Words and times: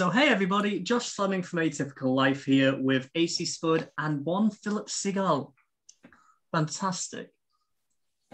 So, 0.00 0.08
hey 0.08 0.28
everybody, 0.28 0.80
Josh 0.80 1.10
Fleming 1.10 1.42
from 1.42 1.58
Atypical 1.58 2.14
Life 2.14 2.46
here 2.46 2.74
with 2.74 3.10
AC 3.14 3.44
Spud 3.44 3.90
and 3.98 4.24
one 4.24 4.50
Philip 4.50 4.86
Segal. 4.88 5.52
Fantastic. 6.52 7.28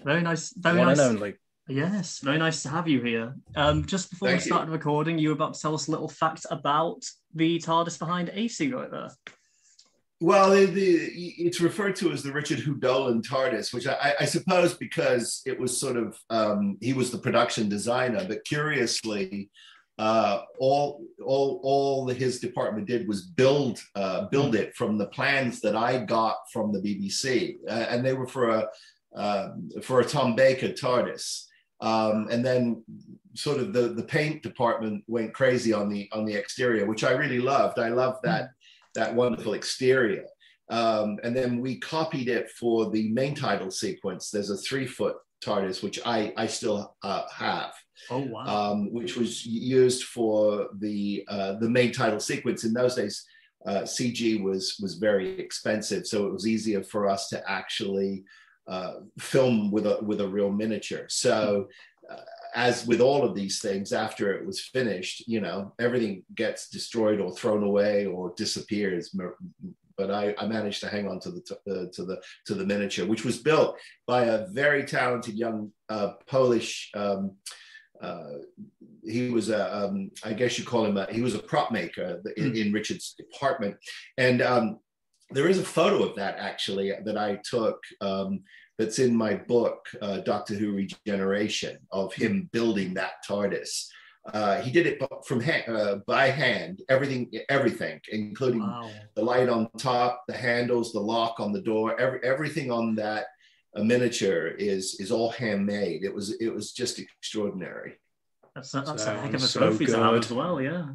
Very 0.04 0.22
nice. 0.22 0.52
Very 0.56 0.78
One 0.78 0.86
nice. 0.86 1.00
and 1.00 1.16
only. 1.16 1.34
Yes, 1.66 2.20
very 2.20 2.38
nice 2.38 2.62
to 2.62 2.68
have 2.68 2.86
you 2.86 3.02
here. 3.02 3.34
Um, 3.56 3.84
just 3.84 4.10
before 4.10 4.28
Thank 4.28 4.42
we 4.42 4.44
you. 4.44 4.52
started 4.52 4.70
recording, 4.70 5.18
you 5.18 5.30
were 5.30 5.34
about 5.34 5.54
to 5.54 5.60
tell 5.60 5.74
us 5.74 5.88
a 5.88 5.90
little 5.90 6.08
fact 6.08 6.46
about 6.52 7.02
the 7.34 7.58
TARDIS 7.58 7.98
behind 7.98 8.30
AC 8.32 8.72
right 8.72 8.88
there. 8.88 9.10
Well, 10.20 10.52
the, 10.52 10.66
the, 10.66 10.84
it's 11.36 11.60
referred 11.60 11.96
to 11.96 12.12
as 12.12 12.22
the 12.22 12.32
Richard 12.32 12.60
Hudolin 12.60 13.22
TARDIS, 13.22 13.74
which 13.74 13.88
I, 13.88 14.14
I 14.20 14.24
suppose 14.24 14.74
because 14.74 15.42
it 15.44 15.58
was 15.58 15.80
sort 15.80 15.96
of 15.96 16.16
um, 16.30 16.78
he 16.80 16.92
was 16.92 17.10
the 17.10 17.18
production 17.18 17.68
designer, 17.68 18.24
but 18.24 18.44
curiously, 18.44 19.50
uh, 19.98 20.42
all 20.58 21.04
all 21.24 21.60
all 21.62 22.08
his 22.08 22.38
department 22.38 22.86
did 22.86 23.08
was 23.08 23.22
build 23.22 23.80
uh, 23.94 24.26
build 24.26 24.54
it 24.54 24.74
from 24.74 24.98
the 24.98 25.06
plans 25.06 25.60
that 25.60 25.76
I 25.76 25.98
got 25.98 26.36
from 26.52 26.72
the 26.72 26.80
BBC, 26.80 27.56
uh, 27.68 27.86
and 27.90 28.04
they 28.04 28.12
were 28.12 28.26
for 28.26 28.50
a 28.50 28.68
um 29.14 29.70
for 29.82 30.00
a 30.00 30.04
Tom 30.04 30.34
Baker 30.34 30.68
TARDIS. 30.68 31.44
Um, 31.80 32.28
and 32.30 32.44
then 32.44 32.82
sort 33.34 33.58
of 33.58 33.72
the 33.72 33.88
the 33.88 34.02
paint 34.02 34.42
department 34.42 35.04
went 35.06 35.34
crazy 35.34 35.72
on 35.72 35.88
the 35.88 36.08
on 36.12 36.24
the 36.24 36.34
exterior, 36.34 36.86
which 36.86 37.04
I 37.04 37.12
really 37.12 37.40
loved. 37.40 37.78
I 37.78 37.88
loved 37.88 38.20
that 38.24 38.50
that 38.94 39.14
wonderful 39.14 39.54
exterior. 39.54 40.24
Um, 40.68 41.18
and 41.22 41.36
then 41.36 41.60
we 41.60 41.78
copied 41.78 42.28
it 42.28 42.50
for 42.50 42.90
the 42.90 43.08
main 43.10 43.34
title 43.34 43.70
sequence. 43.70 44.30
There's 44.30 44.50
a 44.50 44.56
three 44.56 44.86
foot 44.86 45.16
TARDIS, 45.44 45.82
which 45.82 46.00
I, 46.04 46.32
I 46.36 46.46
still 46.46 46.96
uh, 47.02 47.22
have, 47.32 47.72
Oh 48.10 48.18
wow. 48.18 48.72
um, 48.72 48.92
which 48.92 49.16
was 49.16 49.44
used 49.46 50.04
for 50.04 50.68
the, 50.78 51.24
uh, 51.28 51.54
the 51.54 51.68
main 51.68 51.92
title 51.92 52.20
sequence. 52.20 52.64
In 52.64 52.72
those 52.72 52.94
days, 52.94 53.24
uh, 53.66 53.82
CG 53.82 54.42
was, 54.42 54.78
was 54.80 54.94
very 54.94 55.38
expensive. 55.38 56.06
So 56.06 56.26
it 56.26 56.32
was 56.32 56.46
easier 56.46 56.82
for 56.82 57.08
us 57.08 57.28
to 57.30 57.50
actually 57.50 58.24
uh, 58.68 58.94
film 59.18 59.70
with 59.70 59.86
a, 59.86 59.98
with 60.02 60.20
a 60.20 60.28
real 60.28 60.50
miniature. 60.50 61.06
So 61.08 61.68
uh, 62.10 62.16
as 62.54 62.86
with 62.86 63.00
all 63.00 63.22
of 63.22 63.34
these 63.34 63.60
things, 63.60 63.92
after 63.92 64.32
it 64.32 64.44
was 64.44 64.60
finished, 64.60 65.28
you 65.28 65.40
know, 65.40 65.72
everything 65.78 66.24
gets 66.34 66.68
destroyed 66.68 67.20
or 67.20 67.30
thrown 67.32 67.62
away 67.62 68.06
or 68.06 68.32
disappears. 68.36 69.14
But 69.96 70.10
I, 70.10 70.34
I 70.38 70.46
managed 70.46 70.80
to 70.80 70.88
hang 70.88 71.06
on 71.06 71.20
to 71.20 71.30
the 71.30 71.58
uh, 71.70 71.86
to 71.92 72.04
the 72.04 72.20
to 72.46 72.54
the 72.54 72.66
miniature, 72.66 73.06
which 73.06 73.24
was 73.24 73.38
built 73.38 73.78
by 74.06 74.24
a 74.24 74.46
very 74.48 74.84
talented 74.84 75.36
young 75.36 75.72
uh, 75.88 76.12
Polish. 76.26 76.90
Um, 76.94 77.32
uh, 78.00 78.38
he 79.04 79.30
was 79.30 79.50
a, 79.50 79.74
um, 79.76 80.10
I 80.24 80.32
guess 80.32 80.58
you 80.58 80.64
call 80.64 80.84
him 80.84 80.96
a, 80.96 81.06
he 81.10 81.20
was 81.20 81.34
a 81.34 81.38
prop 81.38 81.70
maker 81.70 82.22
in, 82.36 82.56
in 82.56 82.72
Richard's 82.72 83.14
department, 83.14 83.76
and 84.18 84.42
um, 84.42 84.78
there 85.30 85.48
is 85.48 85.58
a 85.58 85.64
photo 85.64 86.02
of 86.02 86.16
that 86.16 86.36
actually 86.38 86.92
that 87.04 87.18
I 87.18 87.40
took. 87.44 87.78
Um, 88.00 88.42
that's 88.78 88.98
in 88.98 89.16
my 89.16 89.34
book, 89.34 89.86
uh, 90.02 90.18
Doctor 90.18 90.54
Who 90.54 90.72
Regeneration, 90.72 91.78
of 91.92 92.12
him 92.12 92.50
building 92.52 92.92
that 92.94 93.12
TARDIS. 93.26 93.86
Uh, 94.34 94.60
he 94.60 94.70
did 94.70 94.86
it 94.86 95.00
from 95.24 95.40
ha- 95.40 95.64
uh, 95.68 95.96
by 96.06 96.26
hand, 96.26 96.82
everything, 96.88 97.30
everything, 97.48 98.00
including 98.10 98.60
wow. 98.60 98.90
the 99.14 99.22
light 99.22 99.48
on 99.48 99.68
top, 99.78 100.24
the 100.26 100.36
handles, 100.36 100.92
the 100.92 101.00
lock 101.00 101.38
on 101.38 101.52
the 101.52 101.60
door, 101.62 101.98
every, 101.98 102.20
everything 102.24 102.70
on 102.70 102.94
that 102.96 103.26
uh, 103.76 103.84
miniature 103.84 104.48
is 104.48 104.94
is 105.00 105.10
all 105.10 105.30
handmade. 105.30 106.04
It 106.04 106.14
was 106.14 106.32
it 106.40 106.48
was 106.48 106.72
just 106.72 106.98
extraordinary. 106.98 107.98
That's 108.54 108.72
a, 108.74 108.80
that's 108.80 109.04
a 109.04 109.18
heck 109.18 109.34
of 109.34 109.34
a 109.34 109.38
Sounds 109.40 109.50
so 109.50 109.60
trophy 109.60 109.86
to 109.86 109.98
have 109.98 110.14
as 110.14 110.32
well. 110.32 110.60
Yeah. 110.60 110.86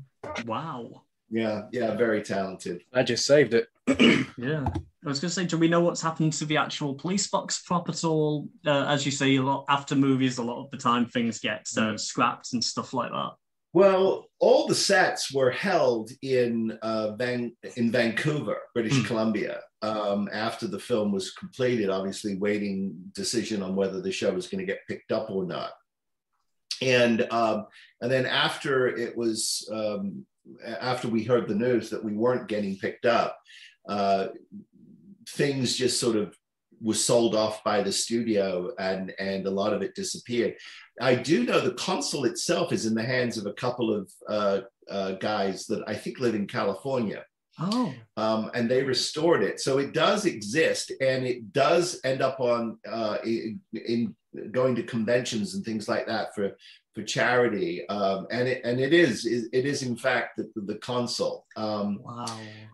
Wow. 0.45 1.03
Yeah, 1.29 1.63
yeah, 1.71 1.95
very 1.95 2.21
talented. 2.23 2.83
I 2.93 3.03
just 3.03 3.25
saved 3.25 3.53
it. 3.53 3.67
Yeah. 4.37 4.65
I 5.03 5.09
was 5.09 5.19
going 5.19 5.29
to 5.29 5.33
say, 5.33 5.45
do 5.45 5.57
we 5.57 5.67
know 5.67 5.81
what's 5.81 6.01
happened 6.01 6.33
to 6.33 6.45
the 6.45 6.57
actual 6.57 6.93
police 6.93 7.27
box 7.27 7.63
prop 7.63 7.89
at 7.89 8.03
all? 8.03 8.47
Uh, 8.65 8.85
as 8.85 9.03
you 9.05 9.11
say, 9.11 9.35
a 9.35 9.41
lot 9.41 9.65
after 9.67 9.95
movies, 9.95 10.37
a 10.37 10.43
lot 10.43 10.63
of 10.63 10.69
the 10.71 10.77
time 10.77 11.07
things 11.07 11.39
get 11.39 11.67
uh, 11.75 11.97
scrapped 11.97 12.53
and 12.53 12.63
stuff 12.63 12.93
like 12.93 13.11
that. 13.11 13.31
Well, 13.73 14.27
all 14.41 14.67
the 14.67 14.75
sets 14.75 15.31
were 15.31 15.51
held 15.51 16.09
in 16.23 16.77
uh, 16.81 17.11
Van 17.15 17.55
in 17.77 17.91
Vancouver, 17.91 18.57
British 18.73 18.97
Hmm. 18.97 19.05
Columbia. 19.05 19.61
Um, 19.83 20.29
after 20.33 20.67
the 20.67 20.79
film 20.79 21.11
was 21.11 21.31
completed, 21.31 21.89
obviously 21.89 22.35
waiting 22.37 22.93
decision 23.13 23.61
on 23.61 23.75
whether 23.75 24.01
the 24.01 24.11
show 24.11 24.31
was 24.33 24.47
going 24.47 24.59
to 24.59 24.71
get 24.71 24.87
picked 24.87 25.11
up 25.11 25.29
or 25.29 25.45
not. 25.45 25.71
And 26.81 27.31
um, 27.31 27.67
and 28.01 28.11
then 28.11 28.25
after 28.25 28.87
it 28.87 29.15
was 29.15 29.69
um, 29.71 30.25
after 30.65 31.07
we 31.07 31.23
heard 31.23 31.47
the 31.47 31.55
news 31.55 31.91
that 31.91 32.03
we 32.03 32.13
weren't 32.13 32.47
getting 32.47 32.77
picked 32.77 33.05
up, 33.05 33.37
uh, 33.87 34.29
things 35.29 35.77
just 35.77 35.99
sort 35.99 36.15
of 36.15 36.35
was 36.81 37.03
sold 37.03 37.35
off 37.35 37.63
by 37.63 37.81
the 37.83 37.91
studio, 37.91 38.71
and 38.79 39.13
and 39.19 39.45
a 39.45 39.51
lot 39.51 39.73
of 39.73 39.81
it 39.81 39.95
disappeared. 39.95 40.55
I 40.99 41.15
do 41.15 41.43
know 41.43 41.59
the 41.59 41.73
console 41.73 42.25
itself 42.25 42.71
is 42.73 42.85
in 42.85 42.95
the 42.95 43.03
hands 43.03 43.37
of 43.37 43.45
a 43.45 43.53
couple 43.53 43.93
of 43.93 44.11
uh, 44.27 44.61
uh, 44.89 45.11
guys 45.13 45.65
that 45.67 45.83
I 45.87 45.95
think 45.95 46.19
live 46.19 46.35
in 46.35 46.47
California, 46.47 47.23
Oh. 47.59 47.93
um, 48.17 48.51
and 48.53 48.69
they 48.69 48.83
restored 48.83 49.43
it. 49.43 49.59
So 49.59 49.77
it 49.77 49.93
does 49.93 50.25
exist, 50.25 50.91
and 51.01 51.25
it 51.25 51.53
does 51.53 51.99
end 52.03 52.21
up 52.21 52.39
on 52.39 52.77
uh, 52.87 53.17
in, 53.23 53.59
in 53.73 54.15
going 54.51 54.75
to 54.75 54.83
conventions 54.83 55.55
and 55.55 55.65
things 55.65 55.87
like 55.89 56.07
that 56.07 56.33
for 56.33 56.55
for 56.93 57.03
charity. 57.03 57.87
Um, 57.87 58.27
and 58.31 58.47
it 58.47 58.61
and 58.65 58.79
it 58.79 58.93
is 58.93 59.25
it 59.25 59.65
is 59.65 59.81
in 59.83 59.95
fact 59.95 60.37
the, 60.37 60.51
the 60.55 60.75
console. 60.79 61.45
Um, 61.55 61.99
Wow. 62.03 62.25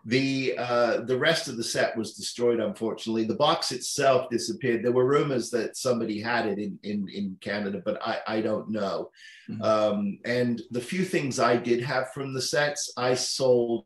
the 0.04 0.54
uh, 0.58 1.00
the 1.02 1.16
rest 1.16 1.48
of 1.48 1.56
the 1.56 1.62
set 1.64 1.96
was 1.96 2.14
destroyed, 2.14 2.60
unfortunately. 2.60 3.24
The 3.24 3.34
box 3.34 3.70
itself 3.72 4.28
disappeared. 4.30 4.82
There 4.84 4.92
were 4.92 5.06
rumors 5.06 5.50
that 5.50 5.76
somebody 5.76 6.20
had 6.20 6.46
it 6.46 6.58
in 6.58 6.78
in, 6.82 7.08
in 7.08 7.36
Canada, 7.40 7.80
but 7.84 8.00
I, 8.06 8.18
I 8.26 8.40
don't 8.40 8.70
know. 8.70 9.10
Mhm. 9.48 9.62
Um, 9.62 10.18
and 10.24 10.60
the 10.70 10.80
few 10.80 11.04
things 11.04 11.38
I 11.38 11.56
did 11.56 11.80
have 11.82 12.12
from 12.12 12.32
the 12.34 12.42
sets, 12.42 12.92
I 12.96 13.14
sold 13.14 13.84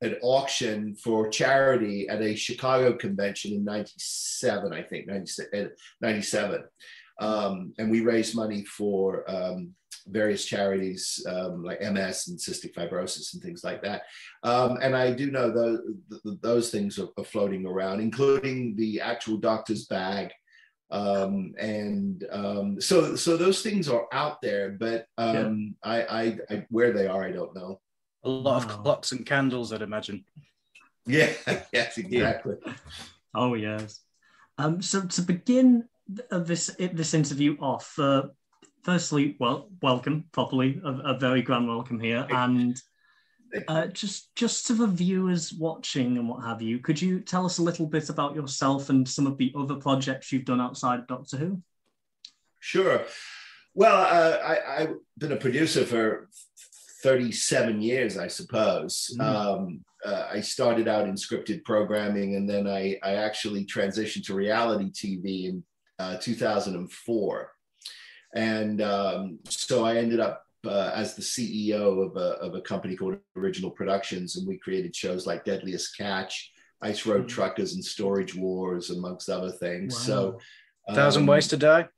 at 0.00 0.16
auction 0.22 0.94
for 0.94 1.28
charity 1.28 2.08
at 2.08 2.22
a 2.22 2.34
Chicago 2.36 2.92
convention 2.96 3.52
in 3.52 3.64
97, 3.64 4.72
I 4.72 4.80
think, 4.82 5.08
96 5.08 5.48
uh, 5.52 5.64
97. 6.00 6.62
Um, 7.18 7.72
and 7.78 7.90
we 7.90 8.00
raised 8.00 8.34
money 8.36 8.64
for 8.64 9.28
um, 9.30 9.74
various 10.06 10.44
charities 10.44 11.24
um, 11.28 11.62
like 11.64 11.80
MS 11.80 12.28
and 12.28 12.38
cystic 12.38 12.72
fibrosis 12.74 13.34
and 13.34 13.42
things 13.42 13.62
like 13.64 13.82
that. 13.82 14.02
Um, 14.42 14.78
and 14.80 14.96
I 14.96 15.12
do 15.12 15.30
know 15.30 15.50
those, 15.50 15.80
those 16.40 16.70
things 16.70 16.98
are, 16.98 17.08
are 17.18 17.24
floating 17.24 17.66
around, 17.66 18.00
including 18.00 18.76
the 18.76 19.00
actual 19.00 19.36
doctor's 19.36 19.86
bag. 19.86 20.30
Um, 20.90 21.54
and 21.58 22.24
um, 22.30 22.80
so, 22.80 23.14
so 23.16 23.36
those 23.36 23.60
things 23.62 23.88
are 23.88 24.06
out 24.12 24.40
there, 24.40 24.70
but 24.70 25.06
um, 25.18 25.74
I, 25.82 26.02
I, 26.02 26.38
I, 26.50 26.66
where 26.70 26.92
they 26.92 27.06
are, 27.06 27.24
I 27.24 27.32
don't 27.32 27.54
know. 27.54 27.80
A 28.24 28.28
lot 28.28 28.64
Wow. 28.64 28.70
of 28.74 28.82
clocks 28.82 29.12
and 29.12 29.26
candles, 29.26 29.72
I'd 29.72 29.82
imagine. 29.82 30.24
Yeah, 31.06 31.32
yes, 31.72 31.96
exactly. 31.96 32.56
Oh 33.34 33.54
yes. 33.54 34.00
Um, 34.58 34.82
so 34.82 35.06
to 35.06 35.22
begin 35.22 35.72
th- 35.72 35.84
uh, 36.30 36.38
this 36.38 36.74
this 36.78 37.14
interview 37.14 37.56
off, 37.60 37.98
uh, 37.98 38.28
firstly, 38.84 39.36
well, 39.38 39.68
welcome 39.82 40.24
properly, 40.32 40.80
a, 40.84 40.88
a 40.88 41.18
very 41.18 41.42
grand 41.42 41.68
welcome 41.68 42.00
here, 42.00 42.26
and 42.30 42.80
uh, 43.68 43.86
just 43.88 44.34
just 44.34 44.66
to 44.66 44.74
the 44.74 44.86
viewers 44.86 45.52
watching 45.52 46.16
and 46.16 46.28
what 46.28 46.44
have 46.44 46.62
you, 46.62 46.78
could 46.78 47.00
you 47.00 47.20
tell 47.20 47.46
us 47.46 47.58
a 47.58 47.62
little 47.62 47.86
bit 47.86 48.08
about 48.08 48.34
yourself 48.34 48.90
and 48.90 49.08
some 49.08 49.26
of 49.26 49.38
the 49.38 49.52
other 49.56 49.76
projects 49.76 50.32
you've 50.32 50.44
done 50.44 50.60
outside 50.60 51.00
of 51.00 51.06
Doctor 51.06 51.36
Who? 51.36 51.62
Sure. 52.60 53.04
Well, 53.74 53.96
uh, 53.96 54.38
I, 54.38 54.82
I've 54.82 54.94
been 55.16 55.32
a 55.32 55.36
producer 55.36 55.84
for 55.84 56.28
37 57.02 57.80
years, 57.80 58.18
I 58.18 58.26
suppose. 58.26 59.14
Mm. 59.18 59.24
Um, 59.24 59.84
uh, 60.04 60.28
I 60.32 60.40
started 60.40 60.88
out 60.88 61.08
in 61.08 61.14
scripted 61.14 61.64
programming 61.64 62.36
and 62.36 62.48
then 62.48 62.66
I, 62.66 62.98
I 63.02 63.14
actually 63.14 63.64
transitioned 63.64 64.26
to 64.26 64.34
reality 64.34 64.90
TV 64.90 65.48
in 65.48 65.64
uh, 65.98 66.16
2004. 66.18 67.52
And 68.34 68.80
um, 68.82 69.38
so 69.48 69.84
I 69.84 69.96
ended 69.96 70.20
up 70.20 70.42
uh, 70.66 70.90
as 70.94 71.14
the 71.14 71.22
CEO 71.22 72.04
of 72.06 72.16
a, 72.16 72.36
of 72.40 72.54
a 72.54 72.60
company 72.60 72.96
called 72.96 73.16
Original 73.36 73.70
Productions, 73.70 74.36
and 74.36 74.46
we 74.46 74.58
created 74.58 74.94
shows 74.94 75.26
like 75.26 75.44
Deadliest 75.44 75.96
Catch, 75.96 76.52
Ice 76.82 77.06
Road 77.06 77.24
Mm. 77.24 77.28
Truckers, 77.28 77.74
and 77.74 77.84
Storage 77.84 78.34
Wars, 78.34 78.90
amongst 78.90 79.28
other 79.28 79.50
things. 79.52 79.96
So, 79.96 80.38
Thousand 80.92 81.22
um, 81.22 81.26
Ways 81.28 81.48
to 81.48 81.56
Die. 81.56 81.88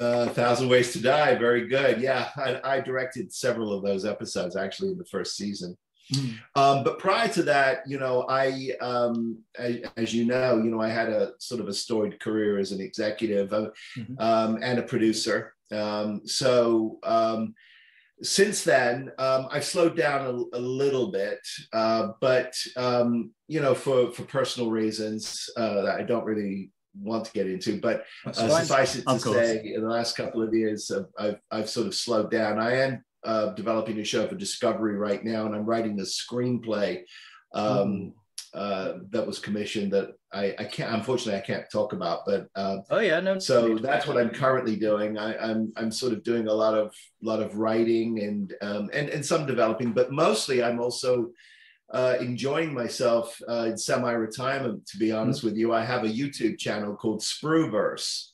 uh, 0.00 0.28
Thousand 0.28 0.68
Ways 0.68 0.92
to 0.94 1.00
Die. 1.02 1.34
Very 1.36 1.66
good. 1.68 2.00
Yeah, 2.00 2.30
I, 2.36 2.60
I 2.64 2.80
directed 2.80 3.32
several 3.32 3.72
of 3.72 3.84
those 3.84 4.04
episodes 4.04 4.56
actually 4.56 4.90
in 4.90 4.98
the 4.98 5.04
first 5.04 5.36
season. 5.36 5.76
Mm. 6.12 6.34
Um, 6.56 6.84
but 6.84 6.98
prior 6.98 7.28
to 7.28 7.42
that, 7.44 7.82
you 7.86 7.98
know, 7.98 8.26
I, 8.28 8.70
um, 8.80 9.38
as, 9.58 9.78
as 9.96 10.14
you 10.14 10.24
know, 10.24 10.56
you 10.56 10.70
know, 10.70 10.80
I 10.80 10.88
had 10.88 11.08
a 11.08 11.32
sort 11.38 11.60
of 11.60 11.68
a 11.68 11.74
storied 11.74 12.20
career 12.20 12.58
as 12.58 12.72
an 12.72 12.80
executive 12.80 13.52
uh, 13.52 13.70
Mhm. 13.96 14.20
um, 14.20 14.58
and 14.62 14.78
a 14.78 14.82
producer. 14.82 15.54
Um, 15.72 16.22
so 16.26 16.98
um, 17.04 17.54
since 18.22 18.64
then, 18.64 19.12
um, 19.18 19.48
I've 19.50 19.64
slowed 19.64 19.96
down 19.96 20.26
a, 20.26 20.56
a 20.56 20.60
little 20.60 21.10
bit, 21.10 21.40
uh, 21.72 22.08
but 22.20 22.54
um, 22.76 23.30
you 23.48 23.60
know, 23.60 23.74
for 23.74 24.12
for 24.12 24.24
personal 24.24 24.70
reasons 24.70 25.48
uh, 25.56 25.82
that 25.82 26.00
I 26.00 26.02
don't 26.02 26.24
really 26.24 26.70
want 26.94 27.24
to 27.24 27.32
get 27.32 27.46
into. 27.46 27.80
But 27.80 28.04
uh, 28.26 28.32
suffice 28.32 28.96
it 28.96 29.06
to 29.06 29.18
say, 29.18 29.72
in 29.74 29.82
the 29.82 29.88
last 29.88 30.16
couple 30.16 30.42
of 30.42 30.52
years, 30.52 30.90
I've, 30.90 31.06
I've, 31.18 31.40
I've 31.50 31.70
sort 31.70 31.86
of 31.86 31.94
slowed 31.94 32.30
down. 32.30 32.58
I 32.58 32.82
am 32.82 33.04
uh, 33.24 33.50
developing 33.50 33.98
a 34.00 34.04
show 34.04 34.26
for 34.26 34.34
Discovery 34.34 34.96
right 34.96 35.24
now, 35.24 35.46
and 35.46 35.54
I'm 35.54 35.66
writing 35.66 35.98
a 36.00 36.04
screenplay 36.04 37.02
um, 37.54 38.14
uh, 38.52 38.94
that 39.10 39.26
was 39.26 39.38
commissioned 39.38 39.92
that 39.92 40.10
I, 40.32 40.54
I, 40.58 40.64
can't. 40.64 40.94
Unfortunately, 40.94 41.40
I 41.40 41.44
can't 41.44 41.70
talk 41.70 41.92
about. 41.92 42.20
But 42.26 42.48
uh, 42.54 42.78
oh 42.90 42.98
yeah, 42.98 43.20
no. 43.20 43.38
So 43.38 43.76
that's 43.78 44.06
what 44.06 44.16
I'm 44.16 44.30
currently 44.30 44.76
doing. 44.76 45.18
I, 45.18 45.34
am 45.34 45.50
I'm, 45.50 45.72
I'm 45.76 45.92
sort 45.92 46.12
of 46.12 46.22
doing 46.24 46.48
a 46.48 46.52
lot 46.52 46.74
of 46.74 46.94
lot 47.22 47.40
of 47.40 47.56
writing 47.56 48.20
and 48.20 48.54
um, 48.62 48.90
and 48.92 49.08
and 49.08 49.24
some 49.24 49.46
developing, 49.46 49.92
but 49.92 50.12
mostly 50.12 50.62
I'm 50.62 50.80
also 50.80 51.30
uh, 51.92 52.16
enjoying 52.20 52.72
myself 52.74 53.40
uh, 53.48 53.66
in 53.68 53.76
semi-retirement. 53.76 54.86
To 54.86 54.98
be 54.98 55.12
honest 55.12 55.40
mm-hmm. 55.40 55.48
with 55.48 55.56
you, 55.56 55.72
I 55.72 55.84
have 55.84 56.04
a 56.04 56.08
YouTube 56.08 56.58
channel 56.58 56.96
called 56.96 57.20
Sprueverse. 57.20 58.30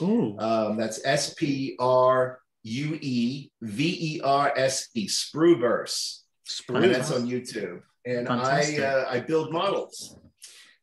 Oh, 0.00 0.36
um, 0.38 0.76
that's 0.76 1.00
S 1.04 1.34
P 1.34 1.76
R 1.78 2.41
U 2.64 2.98
E 3.00 3.50
V 3.60 4.16
E 4.16 4.20
R 4.22 4.52
S 4.56 4.88
E 4.94 5.06
Sprueverse. 5.06 6.20
Sprueverse. 6.48 6.84
And 6.84 6.94
that's 6.94 7.10
on 7.10 7.26
YouTube. 7.26 7.82
And 8.04 8.26
Fantastic. 8.26 8.80
I 8.80 8.84
uh, 8.84 9.06
I 9.10 9.20
build 9.20 9.52
models. 9.52 10.16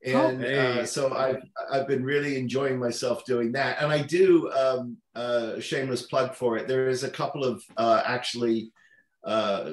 Oh, 0.07 0.27
and 0.27 0.45
oh, 0.45 0.85
so 0.85 1.13
I've 1.13 1.41
I've 1.71 1.87
been 1.87 2.03
really 2.03 2.37
enjoying 2.37 2.79
myself 2.79 3.25
doing 3.25 3.51
that, 3.51 3.81
and 3.81 3.91
I 3.91 4.01
do 4.01 4.49
um, 4.51 4.97
uh, 5.13 5.59
shameless 5.59 6.03
plug 6.03 6.35
for 6.35 6.57
it. 6.57 6.69
There 6.69 6.87
is 6.87 7.03
a 7.03 7.09
couple 7.09 7.43
of 7.43 7.61
uh, 7.75 8.01
actually 8.05 8.71
uh, 9.25 9.71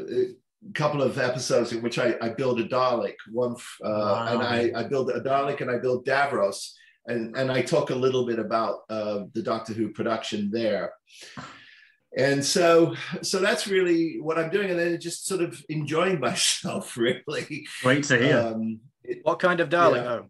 couple 0.75 1.03
of 1.03 1.19
episodes 1.19 1.73
in 1.73 1.83
which 1.83 1.99
I, 1.99 2.17
I 2.21 2.31
build 2.31 2.61
a 2.61 2.69
Dalek, 2.69 3.15
one, 3.31 3.53
uh, 3.53 3.89
wow. 3.89 4.27
and 4.33 4.43
I, 4.43 4.81
I 4.81 4.83
build 4.85 5.11
a 5.11 5.21
Dalek 5.21 5.61
and 5.61 5.71
I 5.71 5.79
build 5.79 6.07
Davros, 6.07 6.73
and, 7.07 7.37
and 7.37 7.51
I 7.51 7.63
talk 7.63 7.91
a 7.91 7.95
little 7.95 8.27
bit 8.27 8.39
about 8.39 8.81
uh, 8.91 9.25
the 9.33 9.43
Doctor 9.43 9.73
Who 9.73 9.91
production 9.91 10.51
there. 10.51 10.93
And 12.17 12.43
so, 12.43 12.95
so 13.23 13.41
that's 13.41 13.67
really 13.67 14.19
what 14.21 14.39
I'm 14.39 14.51
doing, 14.51 14.71
and 14.71 14.79
then 14.79 14.99
just 14.99 15.27
sort 15.27 15.43
of 15.43 15.63
enjoying 15.69 16.19
myself, 16.29 16.97
really. 16.97 17.67
Great 17.83 18.05
to 18.05 18.19
hear. 18.19 18.39
Um, 18.39 18.81
it, 19.05 19.21
what 19.23 19.39
kind 19.39 19.61
of 19.61 19.69
Dalek? 19.69 20.03
Yeah. 20.03 20.13
Oh, 20.13 20.27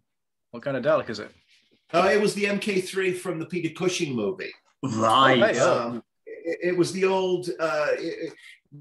what 0.50 0.62
kind 0.62 0.76
of 0.76 0.82
Dalek 0.82 1.10
is 1.10 1.20
it? 1.20 1.30
Uh, 1.92 2.10
it 2.12 2.20
was 2.20 2.34
the 2.34 2.44
MK3 2.44 3.16
from 3.16 3.38
the 3.38 3.46
Peter 3.46 3.72
Cushing 3.72 4.14
movie. 4.14 4.52
Right. 4.82 5.56
Oh, 5.58 5.80
um, 5.80 6.02
it, 6.26 6.58
it, 6.70 6.76
was 6.76 6.92
the 6.92 7.04
old. 7.04 7.48
Uh, 7.60 7.86
it, 7.92 8.32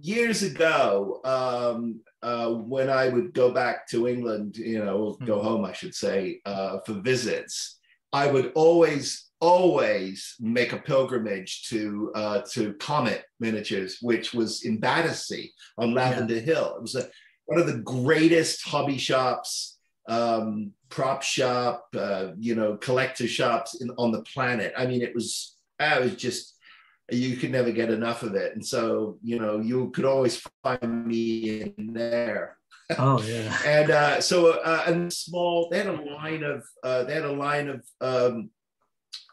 years 0.01 0.43
ago, 0.43 1.21
um, 1.23 2.01
uh, 2.21 2.49
when 2.49 2.89
I 2.89 3.09
would 3.09 3.33
go 3.33 3.51
back 3.51 3.87
to 3.89 4.07
England, 4.07 4.57
you 4.57 4.83
know, 4.83 5.17
go 5.25 5.39
hmm. 5.39 5.45
home, 5.45 5.65
I 5.65 5.73
should 5.73 5.95
say, 5.95 6.41
uh, 6.45 6.79
for 6.85 6.93
visits, 6.93 7.79
I 8.11 8.27
would 8.27 8.51
always, 8.55 9.24
always 9.41 10.35
make 10.39 10.73
a 10.73 10.77
pilgrimage 10.77 11.67
to 11.69 12.11
uh, 12.15 12.41
to 12.53 12.73
Comet 12.75 13.23
Miniatures, 13.39 13.97
which 14.01 14.33
was 14.33 14.63
in 14.63 14.79
Battersea 14.79 15.51
on 15.77 15.93
Lavender 15.93 16.35
yeah. 16.35 16.41
Hill. 16.41 16.75
It 16.77 16.81
was 16.81 16.95
a, 16.95 17.07
one 17.45 17.59
of 17.59 17.67
the 17.67 17.79
greatest 17.79 18.67
hobby 18.67 18.97
shops, 18.97 19.77
um, 20.07 20.71
prop 20.89 21.21
shop, 21.21 21.87
uh, 21.95 22.31
you 22.39 22.55
know, 22.55 22.77
collector 22.77 23.27
shops 23.27 23.81
in, 23.81 23.91
on 23.97 24.11
the 24.11 24.23
planet. 24.23 24.73
I 24.77 24.85
mean, 24.87 25.01
it 25.01 25.13
was, 25.13 25.55
I 25.79 25.99
was 25.99 26.15
just 26.15 26.55
you 27.11 27.37
could 27.37 27.51
never 27.51 27.71
get 27.71 27.91
enough 27.91 28.23
of 28.23 28.35
it. 28.35 28.53
And 28.53 28.65
so, 28.65 29.17
you 29.23 29.39
know, 29.39 29.59
you 29.59 29.91
could 29.91 30.05
always 30.05 30.41
find 30.63 31.05
me 31.05 31.73
in 31.77 31.93
there. 31.93 32.57
Oh 32.97 33.21
yeah. 33.21 33.55
and 33.65 33.91
uh, 33.91 34.21
so, 34.21 34.59
uh, 34.59 34.83
and 34.87 35.11
small, 35.11 35.69
they 35.69 35.79
had 35.79 35.87
a 35.87 36.01
line 36.01 36.43
of, 36.43 36.63
uh, 36.83 37.03
they 37.03 37.13
had 37.13 37.25
a 37.25 37.31
line 37.31 37.69
of 37.69 37.83
um, 38.01 38.49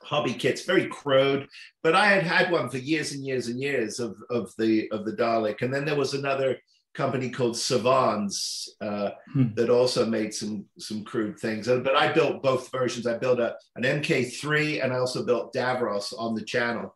hobby 0.02 0.34
kits, 0.34 0.64
very 0.64 0.87
crude, 0.87 1.49
but 1.82 1.94
I 1.94 2.06
had 2.06 2.25
had 2.25 2.50
one 2.50 2.69
for 2.69 2.78
years 2.78 3.12
and 3.12 3.25
years 3.25 3.49
and 3.49 3.60
years 3.60 4.00
of, 4.00 4.16
of 4.31 4.52
the, 4.58 4.90
of 4.90 5.04
the 5.04 5.12
Dalek. 5.12 5.62
And 5.62 5.72
then 5.72 5.84
there 5.84 5.96
was 5.96 6.14
another 6.14 6.58
company 6.94 7.31
called 7.31 7.54
Sevans 7.54 8.69
uh, 8.81 9.10
hmm. 9.32 9.54
that 9.54 9.70
also 9.70 10.04
made 10.04 10.34
some 10.34 10.66
some 10.78 11.04
crude 11.04 11.38
things. 11.38 11.66
But 11.66 11.96
I 11.96 12.12
built 12.12 12.43
both 12.43 12.70
versions. 12.70 13.06
I 13.06 13.19
built 13.19 13.40
a 13.40 13.56
an 13.76 13.84
MK3 13.84 14.82
and 14.82 14.93
I 14.93 14.99
also 14.99 15.25
built 15.25 15.54
Davros 15.54 16.12
on 16.16 16.34
the 16.34 16.43
channel. 16.43 16.94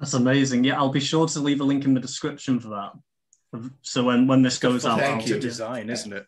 That's 0.00 0.14
amazing. 0.14 0.64
Yeah, 0.64 0.78
I'll 0.78 0.90
be 0.90 1.00
sure 1.00 1.26
to 1.26 1.40
leave 1.40 1.60
a 1.60 1.64
link 1.64 1.84
in 1.84 1.94
the 1.94 2.00
description 2.00 2.60
for 2.60 2.68
that. 2.68 3.70
So 3.82 4.04
when 4.04 4.26
when 4.26 4.42
this 4.42 4.58
goes 4.58 4.86
out, 4.86 5.00
thank 5.00 5.26
you. 5.26 5.38
Design, 5.38 5.90
isn't 5.90 6.12
it? 6.12 6.26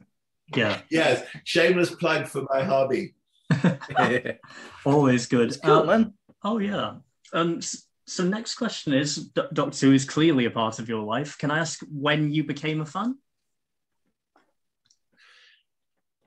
Yeah. 0.54 0.80
Yes. 0.90 1.24
Shameless 1.44 1.94
plug 1.94 2.26
for 2.26 2.42
my 2.52 2.64
hobby. 2.64 3.14
Always 4.84 5.26
good. 5.26 5.56
Cool, 5.64 5.72
uh, 5.72 5.84
man. 5.84 6.14
Oh 6.42 6.58
yeah. 6.58 6.94
Um. 7.32 7.60
So 8.06 8.24
next 8.24 8.54
question 8.54 8.92
is: 8.92 9.16
D- 9.16 9.42
Doctor 9.52 9.86
Who 9.86 9.92
is 9.92 10.04
clearly 10.04 10.44
a 10.46 10.50
part 10.50 10.78
of 10.78 10.88
your 10.88 11.02
life. 11.02 11.38
Can 11.38 11.50
I 11.50 11.58
ask 11.58 11.80
when 11.90 12.32
you 12.32 12.44
became 12.44 12.80
a 12.80 12.86
fan? 12.86 13.16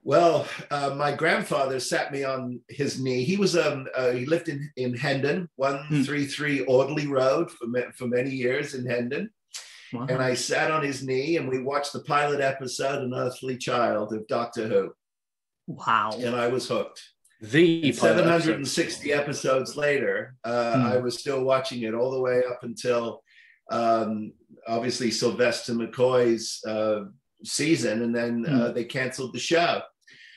Well, 0.06 0.46
uh, 0.70 0.94
my 0.98 1.16
grandfather 1.16 1.80
sat 1.80 2.12
me 2.12 2.26
on 2.26 2.60
his 2.68 3.00
knee. 3.00 3.24
He 3.24 3.38
was 3.38 3.56
um 3.56 3.88
uh, 3.96 4.12
he 4.12 4.26
lived 4.26 4.50
in 4.50 4.70
in 4.76 4.96
Hendon, 4.96 5.50
one 5.56 6.04
three 6.04 6.26
three 6.26 6.60
hmm. 6.60 6.70
Audley 6.70 7.08
Road 7.08 7.50
for 7.50 7.68
for 7.94 8.08
many 8.08 8.30
years 8.30 8.74
in 8.74 8.86
Hendon. 8.86 9.30
Wow. 9.94 10.08
And 10.10 10.22
I 10.22 10.34
sat 10.34 10.72
on 10.72 10.84
his 10.84 11.04
knee 11.04 11.38
and 11.38 11.48
we 11.48 11.62
watched 11.62 11.94
the 11.94 12.00
pilot 12.02 12.42
episode, 12.42 13.04
An 13.04 13.14
Unearthly 13.14 13.58
Child 13.58 14.12
of 14.12 14.28
Doctor 14.28 14.68
Who. 14.68 14.94
Wow! 15.68 16.12
And 16.20 16.36
I 16.36 16.48
was 16.48 16.68
hooked. 16.68 17.02
The 17.44 17.92
760 17.92 19.12
episode. 19.12 19.22
episodes 19.22 19.76
later, 19.76 20.36
uh, 20.46 20.78
hmm. 20.78 20.86
I 20.86 20.98
was 20.98 21.20
still 21.20 21.44
watching 21.44 21.82
it 21.82 21.94
all 21.94 22.10
the 22.10 22.22
way 22.22 22.42
up 22.50 22.64
until 22.64 23.22
um, 23.70 24.32
obviously 24.66 25.12
Sylvester 25.12 25.74
McCoy's 25.74 26.64
uh, 26.66 27.06
season, 27.44 28.04
and 28.04 28.16
then 28.16 28.46
uh, 28.46 28.68
hmm. 28.70 28.74
they 28.74 28.86
canceled 28.86 29.34
the 29.34 29.40
show. 29.40 29.82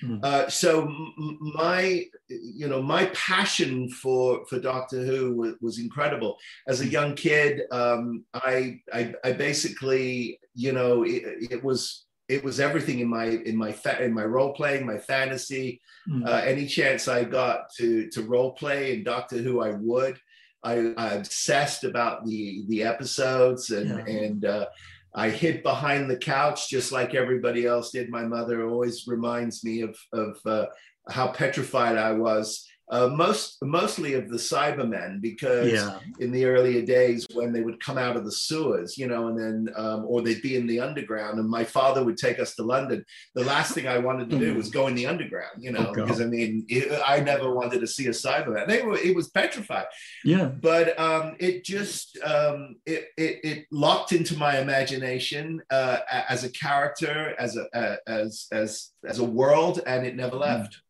Mm. 0.03 0.23
Uh, 0.23 0.49
so 0.51 0.93
my, 1.41 2.05
you 2.29 2.69
know, 2.69 2.83
my 2.83 3.07
passion 3.07 3.89
for 3.89 4.45
for 4.47 4.59
Doctor 4.59 5.05
Who 5.05 5.35
was, 5.37 5.55
was 5.61 5.79
incredible. 5.79 6.37
As 6.67 6.81
a 6.81 6.85
hmm. 6.85 6.91
young 6.91 7.15
kid, 7.15 7.63
um, 7.71 8.25
I, 8.35 8.81
I, 8.93 9.15
I 9.25 9.33
basically, 9.33 10.41
you 10.55 10.73
know, 10.73 11.05
it, 11.05 11.23
it, 11.51 11.65
was 11.65 12.05
it 12.29 12.43
was 12.43 12.59
everything 12.59 12.99
in 12.99 13.09
my 13.09 13.27
in 13.27 13.57
my 13.57 13.73
fa- 13.73 14.03
in 14.03 14.13
my 14.13 14.25
role 14.25 14.53
playing, 14.53 14.87
my 14.87 14.99
fantasy. 14.99 15.81
Mm. 16.09 16.27
Uh, 16.27 16.43
any 16.45 16.67
chance 16.67 17.09
I 17.09 17.25
got 17.25 17.71
to 17.77 18.09
to 18.11 18.23
role 18.23 18.53
play 18.53 18.95
in 18.95 19.05
Doctor 19.05 19.39
Who, 19.39 19.61
I 19.61 19.73
would. 19.73 20.19
I, 20.65 20.93
I 20.97 21.15
obsessed 21.15 21.85
about 21.85 22.27
the 22.27 22.65
the 22.69 22.83
episodes 22.83 23.71
and 23.71 23.89
yeah. 23.91 24.15
and 24.15 24.45
uh, 24.45 24.67
I 25.15 25.31
hid 25.31 25.63
behind 25.63 26.11
the 26.11 26.19
couch 26.19 26.69
just 26.69 26.93
like 26.93 27.15
everybody 27.15 27.67
else 27.67 27.91
did. 27.91 28.11
My 28.11 28.25
mother 28.25 28.69
always 28.69 29.07
reminds 29.07 29.65
me 29.65 29.81
of, 29.81 29.97
of 30.13 30.39
uh, 30.45 30.67
how 31.09 31.29
petrified 31.29 31.97
I 31.97 32.13
was 32.13 32.69
uh, 32.89 33.09
most 33.09 33.59
mostly 33.63 34.15
of 34.15 34.29
the 34.29 34.37
Cybermen 34.37 35.21
because 35.21 35.73
yeah. 35.73 35.99
in 36.21 36.31
the 36.31 36.45
earlier 36.45 36.83
days 36.83 37.27
when 37.35 37.53
they 37.53 37.61
would 37.61 37.83
come 37.83 37.99
out 37.99 38.17
of 38.17 38.25
the 38.25 38.31
sewers, 38.31 38.97
you 38.97 39.09
know, 39.09 39.27
and 39.27 39.39
then 39.39 39.75
um, 39.77 40.05
or 40.07 40.23
they'd 40.23 40.43
be 40.43 40.57
in 40.57 40.67
the 40.67 40.81
underground, 40.81 41.41
and 41.41 41.49
my 41.49 41.65
father 41.65 42.05
would 42.05 42.17
take 42.17 42.39
us 42.39 42.55
to 42.55 42.63
London. 42.63 43.05
The 43.35 43.45
last 43.45 43.75
thing 43.75 43.89
I 43.89 43.99
wanted 43.99 44.31
to 44.31 44.39
do 44.39 44.55
was 44.55 44.71
go 44.71 44.87
in 44.87 44.95
the 44.95 45.07
underground, 45.07 45.63
you 45.63 45.73
know, 45.73 45.87
oh, 45.89 45.93
because 45.93 46.21
I 46.21 46.27
mean, 46.27 46.65
it, 46.69 47.01
I 47.05 47.21
never 47.21 47.53
wanted 47.53 47.81
to 47.81 47.87
see 47.87 48.07
a 48.07 48.11
Cyberman. 48.11 48.69
They 48.69 48.83
were 48.83 48.97
it 48.97 49.17
was 49.17 49.31
petrified. 49.31 49.87
Yeah, 50.25 50.45
but 50.47 50.99
um, 50.99 51.35
it 51.41 51.65
just 51.65 52.19
um, 52.23 52.77
it, 52.87 53.09
it, 53.17 53.41
it 53.43 53.67
locked 53.73 54.13
into 54.13 54.37
my 54.37 54.61
imagination 54.61 55.61
uh, 55.71 55.99
as 56.29 56.45
a 56.45 56.51
character, 56.51 57.35
as 57.39 57.57
a 57.57 57.67
uh, 57.77 57.97
as 58.07 58.47
as 58.53 58.93
as 59.05 59.19
a 59.19 59.25
world, 59.25 59.81
and 59.87 60.07
it 60.07 60.15
never 60.15 60.37
hmm. 60.37 60.43
left. 60.43 60.81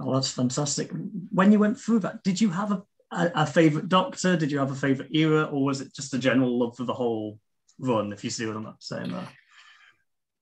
Oh, 0.00 0.14
that's 0.14 0.30
fantastic. 0.30 0.90
When 1.30 1.52
you 1.52 1.58
went 1.58 1.78
through 1.78 2.00
that, 2.00 2.22
did 2.22 2.40
you 2.40 2.50
have 2.50 2.72
a, 2.72 2.82
a, 3.12 3.30
a 3.34 3.46
favorite 3.46 3.88
doctor? 3.88 4.36
Did 4.36 4.50
you 4.50 4.58
have 4.58 4.70
a 4.70 4.74
favorite 4.74 5.14
era, 5.14 5.44
or 5.44 5.64
was 5.64 5.80
it 5.80 5.94
just 5.94 6.14
a 6.14 6.18
general 6.18 6.58
love 6.58 6.76
for 6.76 6.84
the 6.84 6.94
whole 6.94 7.38
run? 7.78 8.12
If 8.12 8.22
you 8.22 8.30
see 8.30 8.46
what 8.46 8.56
I'm 8.56 8.74
saying 8.78 9.12
there. 9.12 9.28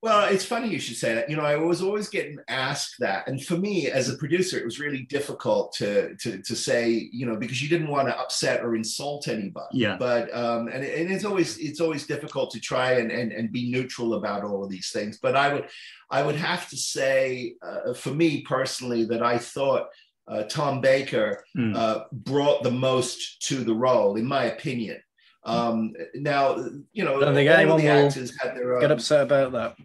Well, 0.05 0.29
it's 0.29 0.45
funny 0.45 0.69
you 0.69 0.81
should 0.81 0.99
say 0.99 1.15
that. 1.15 1.31
You 1.31 1.37
know, 1.37 1.47
I 1.47 1.57
was 1.57 1.81
always 1.81 2.11
getting 2.11 2.37
asked 2.49 2.97
that, 2.99 3.27
and 3.27 3.43
for 3.43 3.57
me 3.57 3.91
as 3.91 4.11
a 4.11 4.19
producer, 4.19 4.59
it 4.59 4.65
was 4.67 4.79
really 4.79 5.05
difficult 5.05 5.73
to 5.77 6.15
to 6.17 6.43
to 6.43 6.55
say, 6.55 7.09
you 7.11 7.25
know, 7.25 7.37
because 7.37 7.63
you 7.63 7.71
didn't 7.71 7.89
want 7.89 8.09
to 8.09 8.19
upset 8.19 8.63
or 8.63 8.77
insult 8.77 9.29
anybody. 9.29 9.79
Yeah. 9.79 9.97
But 9.99 10.25
um, 10.37 10.69
and, 10.69 10.85
and 10.85 11.11
it's 11.11 11.25
always 11.25 11.57
it's 11.57 11.81
always 11.81 12.07
difficult 12.07 12.51
to 12.51 12.61
try 12.61 12.99
and, 12.99 13.11
and 13.11 13.33
and 13.33 13.51
be 13.51 13.71
neutral 13.71 14.13
about 14.13 14.45
all 14.45 14.63
of 14.63 14.69
these 14.69 14.91
things. 14.91 15.19
But 15.23 15.37
I 15.37 15.55
would 15.55 15.69
I 16.11 16.23
would 16.23 16.37
have 16.37 16.69
to 16.69 16.77
say, 16.77 17.55
uh, 17.63 17.95
for 17.95 18.11
me 18.11 18.43
personally, 18.43 19.07
that 19.07 19.23
I 19.23 19.39
thought 19.39 19.89
uh, 20.29 20.43
Tom 20.43 20.83
Baker 20.83 21.43
mm. 21.57 21.75
uh, 21.75 22.05
brought 22.13 22.63
the 22.63 22.71
most 22.71 23.41
to 23.49 23.65
the 23.65 23.75
role, 23.75 24.17
in 24.17 24.27
my 24.27 24.45
opinion. 24.45 24.99
Um, 25.47 25.95
now, 26.15 26.57
you 26.93 27.05
know, 27.05 27.17
I 27.17 27.25
don't 27.27 27.35
think 27.35 27.51
anyone 27.51 27.79
the 27.81 27.87
will 27.87 28.07
actors 28.07 28.33
had 28.41 28.57
their 28.57 28.75
own. 28.75 28.81
Get 28.81 28.91
upset 28.91 29.23
about 29.23 29.53
that. 29.53 29.77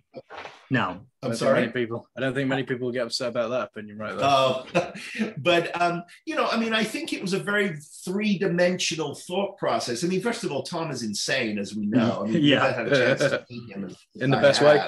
No. 0.69 1.01
I 1.21 1.27
I'm 1.27 1.35
sorry. 1.35 1.59
Many 1.61 1.71
people. 1.73 2.07
I 2.15 2.21
don't 2.21 2.33
think 2.33 2.47
many 2.47 2.63
people 2.63 2.91
get 2.93 3.05
upset 3.07 3.27
about 3.29 3.49
that 3.49 3.63
opinion 3.63 3.97
right 3.97 4.15
there. 4.15 4.25
Oh, 4.25 4.65
but 5.37 5.81
um, 5.81 6.03
you 6.25 6.35
know, 6.35 6.47
I 6.47 6.57
mean, 6.57 6.73
I 6.73 6.83
think 6.83 7.11
it 7.11 7.21
was 7.21 7.33
a 7.33 7.39
very 7.39 7.75
three-dimensional 8.05 9.15
thought 9.15 9.57
process. 9.57 10.03
I 10.03 10.07
mean, 10.07 10.21
first 10.21 10.45
of 10.45 10.51
all, 10.53 10.63
Tom 10.63 10.91
is 10.91 11.03
insane, 11.03 11.59
as 11.59 11.75
we 11.75 11.87
know. 11.87 12.23
I 12.23 12.29
mean, 12.29 12.41
Yeah. 12.41 12.63
I've 12.65 12.75
had 12.75 12.87
a 12.87 12.95
chance 12.95 13.19
to 13.19 13.45
meet 13.49 13.69
him 13.69 13.85
as- 13.85 13.97
In 14.21 14.29
the 14.29 14.37
I 14.37 14.41
best 14.41 14.61
way. 14.61 14.79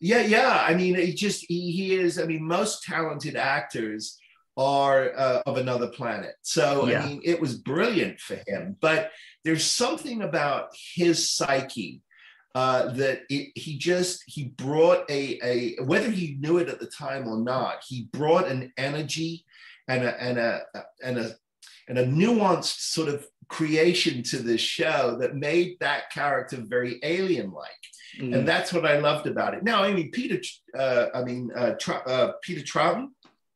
Yeah, 0.00 0.22
yeah. 0.22 0.64
I 0.66 0.74
mean, 0.74 0.96
he 0.96 1.14
just 1.14 1.44
he, 1.46 1.70
he 1.70 1.94
is. 1.94 2.18
I 2.18 2.24
mean, 2.24 2.42
most 2.42 2.82
talented 2.82 3.36
actors 3.36 4.18
are 4.56 5.12
uh, 5.16 5.42
of 5.46 5.56
another 5.56 5.88
planet. 5.88 6.34
So 6.42 6.88
Yeah. 6.88 7.02
I 7.02 7.06
mean, 7.06 7.20
it 7.24 7.40
was 7.40 7.56
brilliant 7.56 8.20
for 8.20 8.36
him. 8.46 8.76
But 8.80 9.10
there's 9.44 9.64
something 9.64 10.22
about 10.22 10.68
his 10.94 11.28
psyche 11.30 12.02
uh, 12.54 12.92
that 12.92 13.22
it, 13.30 13.52
he 13.54 13.78
just 13.78 14.22
he 14.26 14.44
brought 14.44 15.10
a 15.10 15.38
a 15.42 15.82
whether 15.84 16.10
he 16.10 16.36
knew 16.38 16.58
it 16.58 16.68
at 16.68 16.80
the 16.80 16.86
time 16.86 17.26
or 17.26 17.38
not, 17.38 17.82
he 17.88 18.08
brought 18.12 18.46
an 18.48 18.72
energy 18.76 19.44
and 19.88 20.04
a 20.04 20.22
and 20.22 20.38
a 20.38 20.60
and 21.02 21.18
a 21.18 21.34
and 21.88 21.98
a 21.98 22.06
nuanced 22.06 22.92
sort 22.92 23.08
of 23.08 23.26
creation 23.48 24.22
to 24.22 24.36
this 24.38 24.60
show 24.60 25.16
that 25.20 25.34
made 25.34 25.76
that 25.80 26.10
character 26.10 26.58
very 26.60 26.98
alien-like 27.02 27.70
Mm. 28.20 28.36
and 28.36 28.46
that's 28.46 28.74
what 28.74 28.84
I 28.84 28.98
loved 28.98 29.26
about 29.26 29.54
it. 29.54 29.62
Now, 29.62 29.82
I 29.82 29.94
mean, 29.94 30.10
Peter, 30.10 30.38
uh, 30.78 31.06
I 31.14 31.22
mean, 31.24 31.50
uh, 31.56 31.76
Tr- 31.80 32.06
uh, 32.06 32.32
Peter 32.42 32.60
Troughton 32.60 33.08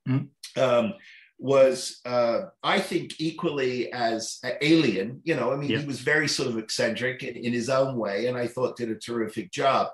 Mhm. 0.08 0.28
Um, 0.56 0.94
was, 1.38 2.00
uh, 2.06 2.42
I 2.62 2.80
think, 2.80 3.20
equally 3.20 3.92
as 3.92 4.40
alien. 4.62 5.20
You 5.24 5.36
know, 5.36 5.52
I 5.52 5.56
mean, 5.56 5.70
Yeah. 5.70 5.80
he 5.80 5.86
was 5.86 6.00
very 6.00 6.28
sort 6.28 6.48
of 6.48 6.58
eccentric 6.58 7.22
in, 7.22 7.36
in 7.36 7.52
his 7.52 7.68
own 7.68 7.96
way, 7.96 8.26
and 8.26 8.36
I 8.36 8.46
thought 8.46 8.76
did 8.76 8.90
a 8.90 8.94
terrific 8.94 9.50
job. 9.52 9.88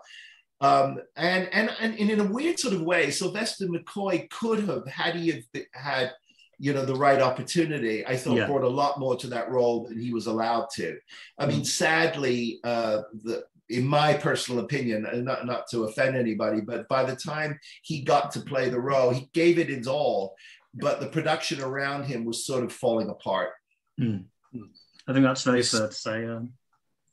Um, 0.61 1.00
and, 1.16 1.49
and 1.52 1.71
and 1.81 1.99
and 1.99 2.11
in 2.11 2.21
a 2.21 2.25
weird 2.25 2.59
sort 2.61 2.75
of 2.75 2.83
way, 2.83 3.11
Sylvester 3.11 3.66
McCoy 3.66 4.31
could 4.31 4.61
have, 4.69 4.87
had 4.87 5.16
he 5.16 5.33
have 5.33 5.64
had, 5.75 6.12
you 6.61 6.73
know, 6.73 6.85
the 6.85 6.95
right 6.95 7.21
opportunity, 7.21 8.07
I 8.07 8.16
thought 8.16 8.37
Yeah. 8.37 8.47
brought 8.47 8.62
a 8.62 8.69
lot 8.69 9.00
more 9.00 9.16
to 9.16 9.26
that 9.28 9.50
role 9.50 9.88
than 9.88 10.00
he 10.00 10.12
was 10.12 10.26
allowed 10.28 10.69
to. 10.76 10.97
I 11.37 11.47
mean, 11.47 11.64
sadly, 11.64 12.61
uh, 12.62 13.02
the 13.25 13.42
in 13.73 13.87
my 13.87 14.14
personal 14.14 14.64
opinion, 14.64 15.07
and 15.07 15.25
not, 15.25 15.47
not 15.47 15.67
to 15.71 15.85
offend 15.85 16.17
anybody, 16.17 16.61
but 16.61 16.88
by 16.88 17.05
the 17.05 17.17
time 17.17 17.59
he 17.83 18.02
got 18.02 18.31
to 18.33 18.41
play 18.41 18.69
the 18.69 18.81
role, 18.81 19.11
he 19.11 19.29
gave 19.33 19.59
it 19.59 19.69
his 19.69 19.87
all, 19.87 20.35
but 20.75 21.00
the 21.00 21.07
production 21.07 21.61
around 21.61 22.05
him 22.05 22.25
was 22.25 22.45
sort 22.47 22.64
of 22.64 22.73
falling 22.73 23.09
apart. 23.11 23.50
I 24.00 24.02
think 25.12 25.25
that's 25.25 25.43
very 25.45 25.61
It's- 25.61 25.71
fair 25.76 25.88
to 25.88 25.95
say. 25.95 26.25
Um, 26.26 26.52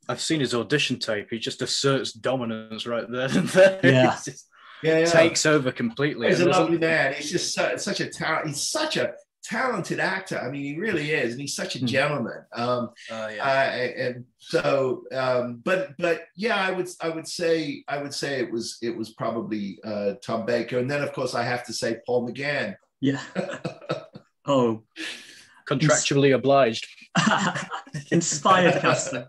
I've 0.08 0.22
seen 0.22 0.40
his 0.40 0.56
audition 0.56 0.98
tape. 0.98 1.28
He 1.30 1.38
just 1.38 1.62
asserts 1.62 2.14
dominance 2.14 2.88
right 2.88 3.10
there 3.10 3.30
and 3.38 3.48
there. 3.50 3.80
Yeah. 3.84 4.16
He 4.18 4.32
just 4.32 4.48
Yeah, 4.82 5.06
takes 5.06 5.46
over 5.46 5.72
completely. 5.72 6.28
He's 6.30 6.40
a 6.40 6.50
lovely 6.50 6.78
man. 6.80 7.14
He's 7.14 7.30
just 7.32 7.54
su- 7.54 7.78
such 7.78 8.00
a 8.00 8.08
talent. 8.08 8.48
He's 8.48 8.64
such 8.64 8.98
a 8.98 9.14
talented 9.50 10.00
actor. 10.00 10.38
I 10.40 10.50
mean, 10.52 10.64
he 10.64 10.80
really 10.80 11.12
is, 11.12 11.32
and 11.34 11.42
he's 11.42 11.56
such 11.56 11.76
a 11.76 11.80
Hmm. 11.80 11.86
gentleman. 11.88 12.42
Um, 12.54 12.90
Uh, 13.12 13.30
yeah. 13.36 13.46
uh, 13.46 14.04
and 14.06 14.26
so, 14.38 15.04
um, 15.12 15.62
but 15.66 15.98
but 15.98 16.18
yeah, 16.36 16.56
I 16.68 16.72
would 16.72 16.88
I 17.02 17.10
would 17.10 17.28
say 17.28 17.84
I 17.88 17.98
would 18.02 18.14
say 18.14 18.40
it 18.40 18.52
was 18.52 18.78
it 18.82 18.96
was 18.96 19.10
probably 19.22 19.80
uh, 19.84 20.14
Tom 20.22 20.46
Baker, 20.46 20.78
and 20.80 20.90
then 20.90 21.02
of 21.02 21.12
course 21.14 21.34
I 21.36 21.44
have 21.44 21.64
to 21.66 21.74
say 21.74 21.98
Paul 22.06 22.28
McGann. 22.30 22.76
yeah. 23.02 23.22
oh, 24.46 24.84
Contractually 25.68 26.34
obliged. 26.36 26.88
inspired 28.12 28.82
casting. 28.82 29.26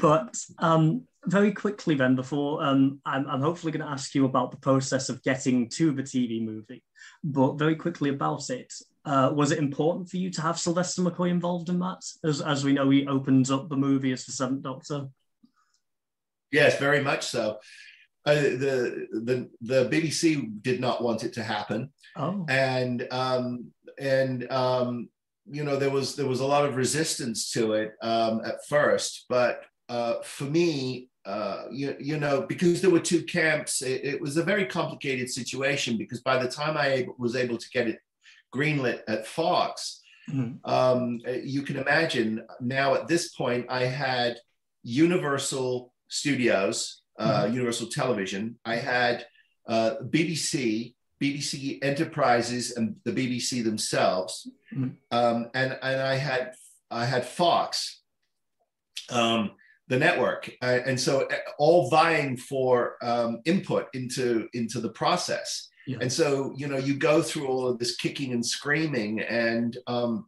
But 0.00 0.36
um, 0.58 1.02
very 1.24 1.52
quickly, 1.52 1.94
then, 1.94 2.14
before 2.14 2.62
um, 2.62 3.00
I'm, 3.06 3.26
I'm 3.28 3.40
hopefully 3.40 3.72
going 3.72 3.84
to 3.86 3.90
ask 3.92 4.14
you 4.14 4.24
about 4.26 4.50
the 4.50 4.58
process 4.58 5.08
of 5.08 5.22
getting 5.22 5.68
to 5.70 5.92
the 5.92 6.02
TV 6.02 6.44
movie, 6.44 6.82
but 7.24 7.54
very 7.54 7.74
quickly 7.74 8.10
about 8.10 8.50
it. 8.50 8.72
Uh, 9.06 9.30
was 9.32 9.52
it 9.52 9.58
important 9.58 10.10
for 10.10 10.16
you 10.16 10.30
to 10.30 10.42
have 10.42 10.58
Sylvester 10.58 11.00
McCoy 11.00 11.30
involved 11.30 11.68
in 11.68 11.78
that? 11.78 12.04
As, 12.24 12.40
as 12.40 12.64
we 12.64 12.72
know, 12.72 12.90
he 12.90 13.06
opens 13.06 13.52
up 13.52 13.68
the 13.68 13.76
movie 13.76 14.12
as 14.12 14.24
the 14.24 14.32
Seventh 14.32 14.62
Doctor. 14.62 15.06
Yes, 16.50 16.78
very 16.78 17.00
much 17.02 17.24
so. 17.24 17.58
Uh, 18.24 18.34
the 18.34 19.06
the 19.12 19.48
the 19.60 19.88
BBC 19.88 20.60
did 20.60 20.80
not 20.80 21.02
want 21.02 21.22
it 21.22 21.32
to 21.34 21.44
happen. 21.44 21.90
Oh, 22.16 22.44
and 22.48 23.06
um, 23.12 23.70
and 24.00 24.50
um, 24.50 25.08
you 25.48 25.62
know 25.62 25.76
there 25.76 25.90
was 25.90 26.16
there 26.16 26.26
was 26.26 26.40
a 26.40 26.46
lot 26.46 26.64
of 26.64 26.74
resistance 26.74 27.52
to 27.52 27.74
it 27.74 27.92
um, 28.02 28.40
at 28.44 28.66
first, 28.66 29.26
but 29.28 29.62
uh, 29.88 30.14
for 30.22 30.44
me, 30.44 31.08
uh, 31.24 31.64
you, 31.70 31.96
you 32.00 32.18
know, 32.18 32.42
because 32.42 32.80
there 32.80 32.90
were 32.90 33.00
two 33.00 33.22
camps, 33.22 33.82
it, 33.82 34.04
it 34.04 34.20
was 34.20 34.36
a 34.36 34.42
very 34.42 34.66
complicated 34.66 35.30
situation. 35.30 35.96
Because 35.96 36.20
by 36.20 36.38
the 36.42 36.48
time 36.48 36.76
I 36.76 37.06
was 37.18 37.36
able 37.36 37.58
to 37.58 37.70
get 37.70 37.88
it 37.88 37.98
greenlit 38.60 39.00
at 39.08 39.26
Fox, 39.26 40.00
Mhm. 40.28 40.58
um, 40.64 41.20
you 41.44 41.62
can 41.62 41.76
imagine 41.76 42.44
now 42.60 42.94
at 42.94 43.06
this 43.06 43.28
point 43.34 43.66
I 43.68 43.84
had 43.84 44.38
Universal 44.82 45.92
Studios, 46.08 47.02
uh, 47.18 47.48
Universal 47.52 47.88
Television. 47.88 48.58
I 48.64 48.76
had 48.76 49.26
uh, 49.68 49.96
BBC, 50.10 50.94
BBC 51.20 51.78
Enterprises, 51.82 52.76
and 52.76 52.96
the 53.04 53.12
BBC 53.12 53.62
themselves, 53.62 54.48
Mhm. 54.72 54.96
um, 55.10 55.50
and 55.54 55.70
and 55.82 56.00
I 56.00 56.14
had 56.16 56.54
I 56.90 57.04
had 57.04 57.26
Fox, 57.26 58.00
um, 59.10 59.56
the 59.88 59.98
network, 59.98 60.48
uh, 60.62 60.78
and 60.86 61.00
so 61.00 61.26
uh, 61.26 61.34
all 61.58 61.90
vying 61.90 62.36
for 62.36 62.96
um, 63.02 63.40
input 63.44 63.88
into 63.92 64.48
into 64.52 64.80
the 64.80 64.90
process. 64.90 65.68
Yeah. 65.86 65.98
And 66.00 66.12
so 66.12 66.52
you 66.56 66.66
know 66.66 66.78
you 66.78 66.94
go 66.94 67.22
through 67.22 67.46
all 67.46 67.68
of 67.68 67.78
this 67.78 67.96
kicking 67.96 68.32
and 68.32 68.44
screaming, 68.44 69.20
and 69.20 69.76
um, 69.86 70.26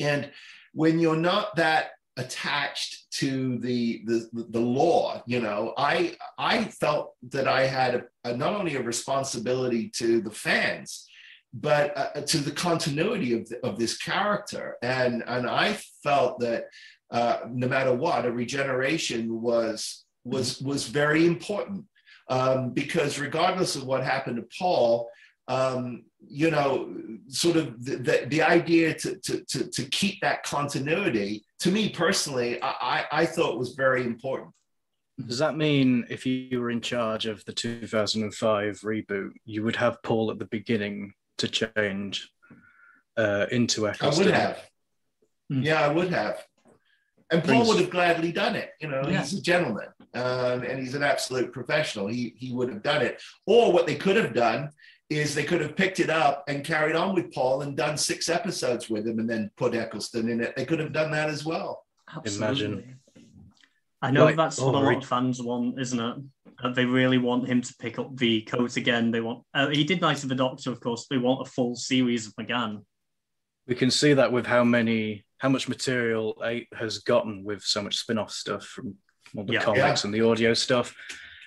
and 0.00 0.30
when 0.72 0.98
you're 0.98 1.16
not 1.16 1.56
that 1.56 1.90
attached 2.18 3.10
to 3.12 3.58
the, 3.58 4.02
the 4.04 4.28
the 4.50 4.60
law 4.60 5.22
you 5.26 5.40
know 5.40 5.72
i 5.78 6.16
i 6.36 6.64
felt 6.64 7.14
that 7.30 7.46
i 7.46 7.64
had 7.64 7.94
a, 7.94 8.02
a, 8.24 8.36
not 8.36 8.54
only 8.54 8.74
a 8.74 8.82
responsibility 8.82 9.88
to 9.88 10.20
the 10.20 10.30
fans 10.30 11.08
but 11.54 11.96
uh, 11.96 12.20
to 12.22 12.38
the 12.38 12.50
continuity 12.50 13.34
of, 13.34 13.48
the, 13.48 13.64
of 13.64 13.78
this 13.78 13.96
character 13.96 14.76
and 14.82 15.22
and 15.28 15.48
i 15.48 15.72
felt 16.02 16.40
that 16.40 16.64
uh, 17.12 17.38
no 17.48 17.68
matter 17.68 17.94
what 17.94 18.26
a 18.26 18.32
regeneration 18.32 19.40
was 19.40 20.04
was 20.24 20.60
was 20.60 20.88
very 20.88 21.24
important 21.24 21.84
um, 22.28 22.70
because 22.70 23.18
regardless 23.18 23.76
of 23.76 23.84
what 23.84 24.02
happened 24.04 24.36
to 24.36 24.46
paul 24.58 25.10
um, 25.48 26.04
you 26.28 26.50
know, 26.50 26.94
sort 27.28 27.56
of 27.56 27.82
the, 27.84 27.96
the, 27.96 28.26
the 28.28 28.42
idea 28.42 28.92
to, 28.94 29.16
to, 29.16 29.44
to, 29.46 29.70
to, 29.70 29.84
keep 29.84 30.20
that 30.20 30.42
continuity, 30.42 31.44
to 31.60 31.70
me 31.70 31.88
personally, 31.88 32.62
I, 32.62 33.06
I 33.10 33.26
thought 33.26 33.58
was 33.58 33.74
very 33.74 34.04
important. 34.04 34.50
Does 35.26 35.38
that 35.38 35.56
mean 35.56 36.04
if 36.10 36.26
you 36.26 36.60
were 36.60 36.70
in 36.70 36.80
charge 36.80 37.26
of 37.26 37.44
the 37.44 37.52
2005 37.52 38.80
reboot, 38.80 39.30
you 39.44 39.64
would 39.64 39.76
have 39.76 40.02
Paul 40.02 40.30
at 40.30 40.38
the 40.38 40.44
beginning 40.44 41.14
to 41.38 41.48
change 41.48 42.30
uh, 43.16 43.46
into 43.50 43.88
Eccleston? 43.88 44.24
I 44.24 44.26
would 44.26 44.34
have. 44.34 44.70
Hmm. 45.50 45.62
Yeah, 45.62 45.80
I 45.80 45.88
would 45.88 46.10
have. 46.10 46.44
And 47.30 47.42
Paul 47.42 47.54
Brings- 47.54 47.68
would 47.68 47.80
have 47.80 47.90
gladly 47.90 48.32
done 48.32 48.54
it. 48.54 48.70
You 48.80 48.88
know, 48.88 49.02
Yeah. 49.08 49.20
he's 49.20 49.32
a 49.32 49.42
gentleman 49.42 49.88
um, 50.14 50.62
and 50.62 50.78
he's 50.78 50.94
an 50.94 51.02
absolute 51.02 51.52
professional. 51.52 52.06
He, 52.06 52.34
he 52.36 52.52
would 52.52 52.68
have 52.70 52.82
done 52.82 53.02
it. 53.02 53.20
Or 53.46 53.72
what 53.72 53.86
they 53.86 53.94
could 53.96 54.16
have 54.16 54.34
done 54.34 54.70
is 55.10 55.34
they 55.34 55.44
could 55.44 55.60
have 55.60 55.74
picked 55.76 56.00
it 56.00 56.10
up 56.10 56.44
and 56.48 56.64
carried 56.64 56.94
on 56.96 57.14
with 57.14 57.32
Paul 57.32 57.62
and 57.62 57.76
done 57.76 57.96
six 57.96 58.28
episodes 58.28 58.90
with 58.90 59.06
him 59.06 59.18
and 59.18 59.28
then 59.28 59.50
put 59.56 59.74
Eccleston 59.74 60.28
in 60.28 60.40
it. 60.40 60.54
They 60.56 60.66
could 60.66 60.80
have 60.80 60.92
done 60.92 61.10
that 61.12 61.28
as 61.30 61.44
well. 61.44 61.84
absolutely. 62.14 62.94
I 64.00 64.10
know 64.12 64.26
Right. 64.26 64.36
that's 64.36 64.60
Oh, 64.60 64.66
what 64.66 64.74
a 64.76 64.78
lot 64.84 64.96
of 64.98 65.06
fans 65.06 65.42
want, 65.42 65.80
isn't 65.80 65.98
it? 65.98 66.16
Uh, 66.62 66.72
they 66.72 66.84
really 66.84 67.18
want 67.18 67.48
him 67.48 67.60
to 67.62 67.74
pick 67.80 67.98
up 67.98 68.16
the 68.16 68.42
coat 68.42 68.76
again. 68.76 69.10
They 69.10 69.20
want. 69.20 69.44
Uh, 69.54 69.68
he 69.68 69.82
did 69.84 70.00
Night 70.00 70.22
of 70.22 70.28
the 70.28 70.34
Doctor, 70.34 70.70
of 70.70 70.80
course. 70.80 71.06
They 71.08 71.18
want 71.18 71.46
a 71.46 71.50
full 71.50 71.74
series 71.74 72.26
of 72.26 72.34
McGann. 72.36 72.84
We 73.66 73.74
can 73.74 73.90
see 73.90 74.14
that 74.14 74.30
with 74.32 74.46
how 74.46 74.62
many, 74.64 75.24
how 75.38 75.48
much 75.48 75.68
material 75.68 76.40
Eight 76.44 76.68
has 76.76 76.98
gotten 76.98 77.44
with 77.44 77.62
so 77.62 77.82
much 77.82 77.96
spin-off 77.96 78.30
stuff 78.30 78.64
from 78.64 78.94
all 79.36 79.44
the 79.44 79.54
Yeah. 79.54 79.62
comics 79.62 80.04
and 80.04 80.12
the 80.14 80.22
audio 80.22 80.54
stuff. 80.54 80.94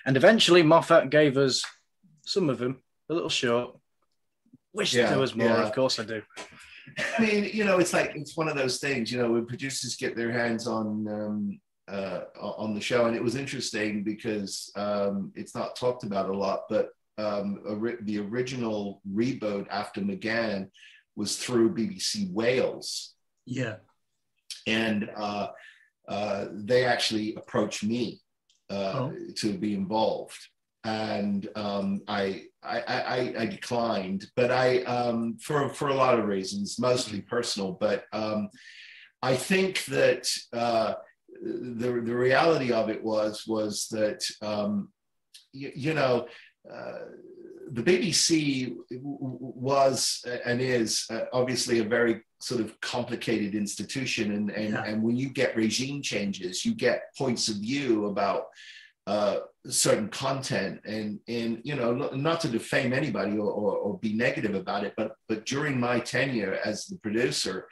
And 0.06 0.16
eventually 0.16 0.62
Moffat 0.62 1.10
gave 1.10 1.36
us 1.36 1.64
some 2.24 2.48
of 2.50 2.58
them, 2.58 2.82
a 3.08 3.14
little 3.14 3.28
short. 3.28 3.76
Wish 4.72 4.94
Yeah, 4.94 5.10
there 5.10 5.18
was 5.18 5.34
more, 5.34 5.48
yeah. 5.48 5.62
of 5.62 5.72
course 5.74 5.98
I 5.98 6.04
do. 6.04 6.22
I 7.18 7.20
mean, 7.22 7.50
you 7.52 7.64
know, 7.64 7.78
it's 7.78 7.92
like 7.92 8.12
it's 8.16 8.36
one 8.36 8.48
of 8.48 8.56
those 8.56 8.78
things. 8.78 9.12
You 9.12 9.18
know, 9.22 9.30
when 9.32 9.46
producers 9.46 9.96
get 9.96 10.16
their 10.16 10.32
hands 10.32 10.66
on 10.66 11.06
um, 11.08 11.60
uh, 11.88 12.22
on 12.40 12.74
the 12.74 12.80
show, 12.80 13.06
and 13.06 13.14
it 13.14 13.22
was 13.22 13.34
interesting 13.36 14.02
because 14.02 14.70
um, 14.76 15.32
it's 15.34 15.54
not 15.54 15.76
talked 15.76 16.04
about 16.04 16.28
a 16.28 16.36
lot, 16.36 16.62
but 16.68 16.90
um, 17.18 17.60
ori- 17.66 17.98
the 18.02 18.18
original 18.18 19.00
reboot 19.10 19.66
after 19.70 20.00
McGann 20.00 20.70
was 21.14 21.36
through 21.36 21.74
BBC 21.74 22.30
Wales, 22.32 23.14
Yeah. 23.46 23.76
and 24.66 25.08
uh, 25.14 25.48
uh, 26.08 26.46
they 26.52 26.84
actually 26.84 27.34
approached 27.36 27.84
me 27.84 28.20
uh, 28.70 28.92
oh. 28.94 29.14
to 29.36 29.58
be 29.58 29.74
involved, 29.74 30.38
and 30.84 31.48
um, 31.54 32.02
I, 32.08 32.44
I, 32.62 32.80
I, 32.80 33.34
I, 33.38 33.46
declined. 33.46 34.26
But 34.34 34.50
I 34.50 34.82
um, 34.82 35.36
for 35.38 35.68
for 35.68 35.88
a 35.88 35.94
lot 35.94 36.18
of 36.18 36.26
reasons, 36.26 36.78
mostly 36.78 37.20
personal. 37.20 37.72
But 37.72 38.04
um, 38.12 38.48
I 39.22 39.36
think 39.36 39.84
that 39.86 40.28
uh, 40.52 40.94
the 41.40 42.02
the 42.04 42.16
reality 42.16 42.72
of 42.72 42.88
it 42.88 43.02
was 43.02 43.44
was 43.46 43.86
that 43.90 44.24
um, 44.42 44.88
you, 45.52 45.72
you 45.74 45.94
know. 45.94 46.26
The 47.72 47.82
BBC 47.82 48.76
was 48.90 50.24
and 50.44 50.60
is 50.60 51.06
uh, 51.10 51.24
obviously 51.32 51.78
a 51.78 51.84
very 51.84 52.20
sort 52.40 52.60
of 52.60 52.78
complicated 52.80 53.54
institution, 53.54 54.32
and 54.32 54.50
and, 54.50 54.74
yeah. 54.74 54.84
and 54.84 55.02
when 55.02 55.16
you 55.16 55.30
get 55.30 55.56
regime 55.56 56.02
changes, 56.02 56.64
you 56.64 56.74
get 56.74 57.14
points 57.16 57.48
of 57.48 57.56
view 57.56 58.06
about 58.06 58.44
uh, 59.06 59.38
certain 59.66 60.08
content, 60.08 60.80
and 60.84 61.18
and 61.28 61.62
you 61.64 61.74
know 61.74 61.92
not 61.94 62.40
to 62.40 62.48
defame 62.48 62.92
anybody 62.92 63.38
or, 63.38 63.50
or, 63.50 63.76
or 63.76 63.98
be 63.98 64.12
negative 64.12 64.54
about 64.54 64.84
it, 64.84 64.92
but 64.96 65.12
but 65.28 65.46
during 65.46 65.80
my 65.80 65.98
tenure 65.98 66.58
as 66.64 66.86
the 66.86 66.98
producer. 66.98 67.68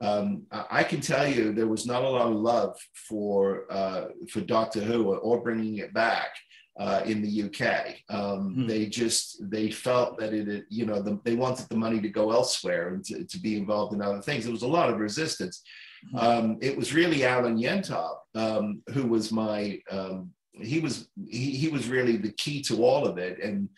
Um, 0.00 0.42
I 0.50 0.82
can 0.82 1.00
tell 1.00 1.28
you 1.28 1.52
there 1.52 1.68
was 1.68 1.86
not 1.86 2.02
a 2.02 2.08
lot 2.08 2.26
of 2.26 2.34
love 2.34 2.76
for 3.08 3.66
uh, 3.70 4.06
for 4.30 4.40
Doctor 4.40 4.80
Who 4.80 5.04
or, 5.12 5.18
or 5.18 5.40
bringing 5.40 5.76
it 5.76 5.94
back 5.94 6.34
uh, 6.78 7.02
in 7.04 7.22
the 7.22 7.42
UK. 7.44 7.96
Um, 8.08 8.54
hmm. 8.54 8.66
They 8.66 8.86
just 8.86 9.50
they 9.50 9.70
felt 9.70 10.18
that 10.18 10.32
it, 10.32 10.64
you 10.68 10.86
know, 10.86 11.02
the, 11.02 11.20
they 11.24 11.34
wanted 11.34 11.68
the 11.68 11.76
money 11.76 12.00
to 12.00 12.08
go 12.08 12.32
elsewhere 12.32 12.94
and 12.94 13.04
to, 13.04 13.24
to, 13.24 13.38
be 13.38 13.56
involved 13.56 13.92
in 13.94 14.00
other 14.00 14.22
things. 14.22 14.44
There 14.44 14.52
was 14.52 14.62
a 14.62 14.68
lot 14.68 14.88
of 14.88 14.98
resistance. 14.98 15.62
Hmm. 16.10 16.16
Um, 16.16 16.58
it 16.62 16.76
was 16.76 16.94
really 16.94 17.24
Alan 17.24 17.58
Yentob 17.58 18.16
um, 18.34 18.82
who 18.92 19.06
was 19.06 19.32
my 19.32 19.80
um, 19.90 20.30
he 20.52 20.80
was 20.80 21.08
he, 21.28 21.50
he 21.56 21.68
was 21.68 21.88
really 21.88 22.16
the 22.16 22.32
key 22.32 22.62
to 22.62 22.84
all 22.84 23.06
of 23.06 23.18
it 23.18 23.42
and 23.42 23.68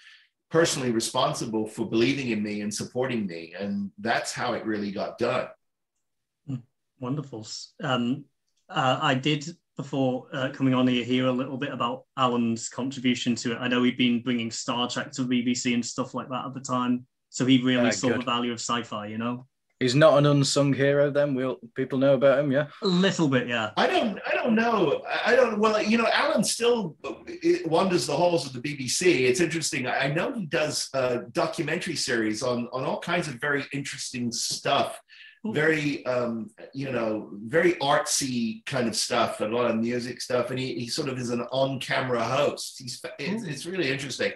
personally 0.51 0.91
responsible 0.91 1.67
for 1.67 1.89
believing 1.89 2.31
in 2.31 2.43
me 2.43 2.61
and 2.61 2.73
supporting 2.73 3.27
me 3.27 3.55
and 3.59 3.91
that's 3.99 4.33
how 4.33 4.53
it 4.53 4.65
really 4.65 4.93
got 4.93 5.19
done 5.19 5.49
hmm. 6.47 6.57
wonderful 6.99 7.47
um, 7.83 8.25
uh, 8.69 8.99
i 9.01 9.15
did 9.15 9.47
before 9.77 10.27
uh, 10.33 10.51
coming 10.51 10.75
on 10.75 10.87
here 10.87 11.05
hear 11.05 11.27
a 11.27 11.33
little 11.33 11.57
bit 11.57 11.73
about 11.73 12.05
Alan's 12.17 12.69
contribution 12.69 13.35
to 13.37 13.53
it. 13.53 13.59
I 13.59 13.69
know 13.69 13.83
he'd 13.83 13.97
been 13.97 14.23
bringing 14.23 14.51
Star 14.51 14.89
Trek 14.89 15.11
to 15.13 15.23
BBC 15.23 15.75
and 15.75 15.85
stuff 15.85 16.15
like 16.15 16.29
that 16.29 16.47
at 16.47 16.55
the 16.55 16.61
time, 16.61 17.07
so 17.31 17.45
he 17.45 17.63
really 17.63 17.89
uh, 17.89 17.93
saw 17.93 18.09
good. 18.09 18.21
the 18.21 18.25
value 18.25 18.53
of 18.53 18.61
sci-fi. 18.61 19.07
You 19.07 19.19
know, 19.19 19.47
he's 19.81 19.95
not 19.95 20.17
an 20.19 20.27
unsung 20.27 20.73
hero. 20.73 21.11
Then 21.11 21.35
we'll 21.35 21.59
people 21.75 21.99
know 21.99 22.15
about 22.15 22.39
him, 22.39 22.53
yeah. 22.53 22.67
A 22.83 22.87
little 22.87 23.29
bit, 23.29 23.49
yeah. 23.49 23.73
I 23.77 23.89
don't, 23.89 24.21
I 24.27 24.35
don't 24.35 24.55
know. 24.55 25.03
I 25.25 25.35
don't. 25.35 25.59
Well, 25.59 25.83
you 25.83 25.99
know, 25.99 26.09
Alan 26.13 26.45
still 26.45 26.97
wanders 27.67 28.07
the 28.07 28.17
halls 28.17 28.47
of 28.47 28.53
the 28.53 28.61
BBC. 28.61 29.29
It's 29.29 29.41
interesting. 29.41 29.89
I 29.89 30.09
know 30.09 30.33
he 30.33 30.47
does 30.47 30.89
a 30.95 31.23
documentary 31.33 31.97
series 31.97 32.43
on 32.43 32.69
on 32.73 32.85
all 32.85 33.01
kinds 33.01 33.27
of 33.27 33.35
very 33.41 33.65
interesting 33.73 34.31
stuff 34.31 35.01
very 35.45 36.05
um, 36.07 36.51
you 36.73 36.91
know 36.91 37.31
very 37.45 37.75
artsy 37.75 38.65
kind 38.67 38.89
of 38.89 38.97
stuff 38.97 39.41
and 39.41 39.53
a 39.53 39.57
lot 39.57 39.71
of 39.71 39.77
music 39.77 40.21
stuff. 40.21 40.51
And 40.51 40.59
he, 40.59 40.75
he 40.75 40.89
sort 40.89 41.09
of 41.09 41.19
is 41.19 41.31
an 41.31 41.43
on-camera 41.53 42.23
host. 42.23 42.77
He's 42.79 43.05
it's, 43.19 43.45
it's 43.45 43.67
really 43.67 43.91
interesting. 43.91 44.33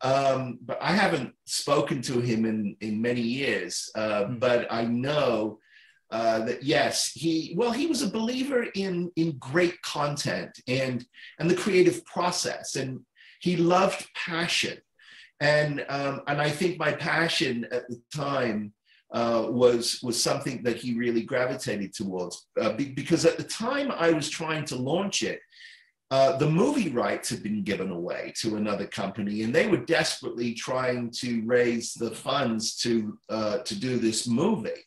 Um, 0.00 0.58
but 0.60 0.76
i 0.82 0.92
haven't 0.92 1.32
spoken 1.46 2.02
to 2.02 2.20
him 2.20 2.44
in 2.44 2.76
in 2.80 3.00
many 3.00 3.22
years 3.22 3.90
uh, 3.94 4.24
mm. 4.24 4.40
but 4.40 4.66
i 4.70 4.84
know 4.84 5.60
uh, 6.14 6.44
that 6.44 6.62
yes 6.62 7.10
he 7.12 7.54
well 7.56 7.72
he 7.72 7.86
was 7.86 8.02
a 8.02 8.08
believer 8.08 8.66
in 8.76 9.10
in 9.16 9.36
great 9.38 9.80
content 9.82 10.56
and 10.68 11.04
and 11.40 11.50
the 11.50 11.56
creative 11.56 12.04
process. 12.04 12.76
And 12.76 13.00
he 13.40 13.56
loved 13.56 14.06
passion. 14.14 14.78
And 15.40 15.84
um, 15.88 16.22
and 16.28 16.40
i 16.40 16.50
think 16.50 16.78
my 16.78 16.92
passion 16.92 17.66
at 17.72 17.88
the 17.88 18.00
time 18.14 18.72
uh, 19.14 19.46
was 19.48 20.00
was 20.02 20.20
something 20.20 20.62
that 20.64 20.76
he 20.76 20.94
really 20.94 21.22
gravitated 21.22 21.94
towards 21.94 22.48
uh, 22.60 22.72
be, 22.72 22.86
because 22.86 23.24
at 23.24 23.36
the 23.36 23.44
time 23.44 23.92
I 23.92 24.10
was 24.10 24.28
trying 24.28 24.64
to 24.66 24.76
launch 24.76 25.22
it, 25.22 25.40
uh, 26.10 26.36
the 26.36 26.50
movie 26.50 26.90
rights 26.90 27.30
had 27.30 27.42
been 27.42 27.62
given 27.62 27.90
away 27.90 28.32
to 28.40 28.56
another 28.56 28.86
company, 28.86 29.42
and 29.42 29.54
they 29.54 29.68
were 29.68 29.84
desperately 29.84 30.52
trying 30.52 31.12
to 31.12 31.42
raise 31.46 31.94
the 31.94 32.10
funds 32.10 32.76
to 32.78 33.16
uh, 33.28 33.58
to 33.58 33.78
do 33.78 33.98
this 33.98 34.26
movie. 34.26 34.82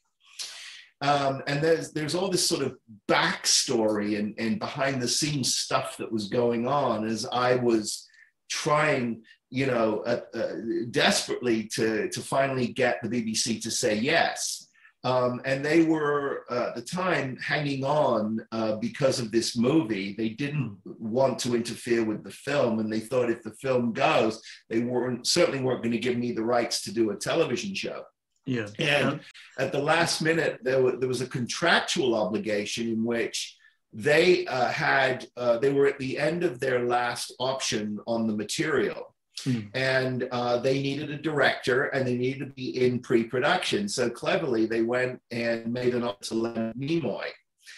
Um, 1.00 1.42
and 1.48 1.64
there's 1.64 1.94
there's 1.94 2.16
all 2.16 2.30
this 2.30 2.46
sort 2.46 2.64
of 2.64 2.76
backstory 3.08 4.20
and, 4.20 4.36
and 4.38 4.60
behind 4.60 5.02
the 5.02 5.08
scenes 5.08 5.56
stuff 5.56 5.96
that 5.98 6.12
was 6.12 6.28
going 6.28 6.68
on 6.68 7.08
as 7.08 7.26
I 7.32 7.56
was 7.56 8.08
trying 8.50 9.24
you 9.50 9.66
know, 9.66 10.00
uh, 10.00 10.22
uh, 10.34 10.54
desperately 10.92 11.64
to, 11.64 12.10
to 12.10 12.22
finally 12.22 12.68
get 12.68 13.02
the 13.02 13.10
BBC 13.10 13.62
to 13.62 13.72
say 13.72 13.96
yes. 13.96 14.68
Um, 15.04 15.42
and 15.46 15.64
they 15.64 15.84
were 15.84 16.44
uh, 16.50 16.70
at 16.70 16.76
the 16.76 16.82
time 16.82 17.38
hanging 17.38 17.86
on 17.86 18.46
uh, 18.52 18.76
because 18.76 19.20
of 19.20 19.32
this 19.32 19.56
movie. 19.56 20.14
They 20.18 20.30
didn't 20.30 20.78
want 20.84 21.40
to 21.40 21.56
interfere 21.56 22.04
with 22.04 22.24
the 22.24 22.32
film, 22.32 22.80
and 22.80 22.92
they 22.92 23.00
thought 23.00 23.30
if 23.30 23.44
the 23.44 23.54
film 23.54 23.94
goes, 23.94 24.42
they 24.70 24.80
weren't 24.80 25.26
certainly 25.26 25.62
weren't 25.62 25.84
going 25.84 25.94
to 25.94 26.00
give 26.00 26.18
me 26.18 26.32
the 26.32 26.44
rights 26.44 26.82
to 26.82 26.94
do 26.94 27.12
a 27.12 27.16
television 27.16 27.74
show. 27.74 28.04
Yeah. 28.46 28.68
And 28.80 29.20
at 29.60 29.72
the 29.72 29.82
last 29.82 30.22
minute, 30.22 30.60
there, 30.64 30.82
were, 30.82 30.98
there 30.98 31.10
was 31.10 31.22
a 31.22 31.28
contractual 31.28 32.16
obligation 32.16 32.88
in 32.88 33.04
which 33.04 33.56
they 33.94 34.46
uh, 34.48 34.70
had 34.70 35.26
uh, 35.38 35.58
they 35.60 35.72
were 35.72 35.88
at 35.88 36.00
the 36.00 36.18
end 36.18 36.44
of 36.44 36.60
their 36.60 36.86
last 36.86 37.34
option 37.40 38.00
on 38.08 38.28
the 38.28 38.36
material 38.36 39.14
Mm. 39.48 39.70
And 39.74 40.28
uh, 40.32 40.58
they 40.60 40.82
needed 40.82 41.10
a 41.10 41.18
director 41.18 41.86
and 41.86 42.06
they 42.06 42.18
needed 42.18 42.40
to 42.40 42.54
be 42.54 42.86
in 42.86 43.00
pre 43.00 43.24
production. 43.24 43.88
So 43.88 44.10
cleverly, 44.10 44.66
they 44.66 44.82
went 44.82 45.22
and 45.32 45.72
made 45.72 45.96
an 45.96 46.04
offer 46.04 46.24
to 46.26 46.34
Leonard 46.34 46.76
Nimoy. 46.76 47.30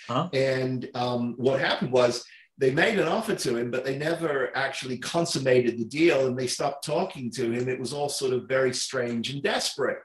Huh? 0.07 0.29
And 0.33 0.89
um, 0.95 1.35
what 1.37 1.59
happened 1.59 1.91
was 1.91 2.25
they 2.57 2.71
made 2.71 2.99
an 2.99 3.07
offer 3.07 3.35
to 3.35 3.55
him, 3.55 3.71
but 3.71 3.85
they 3.85 3.97
never 3.97 4.55
actually 4.55 4.97
consummated 4.97 5.77
the 5.77 5.85
deal 5.85 6.27
and 6.27 6.37
they 6.37 6.47
stopped 6.47 6.85
talking 6.85 7.31
to 7.31 7.51
him. 7.51 7.69
It 7.69 7.79
was 7.79 7.93
all 7.93 8.09
sort 8.09 8.33
of 8.33 8.49
very 8.49 8.73
strange 8.73 9.29
and 9.29 9.41
desperate. 9.41 9.99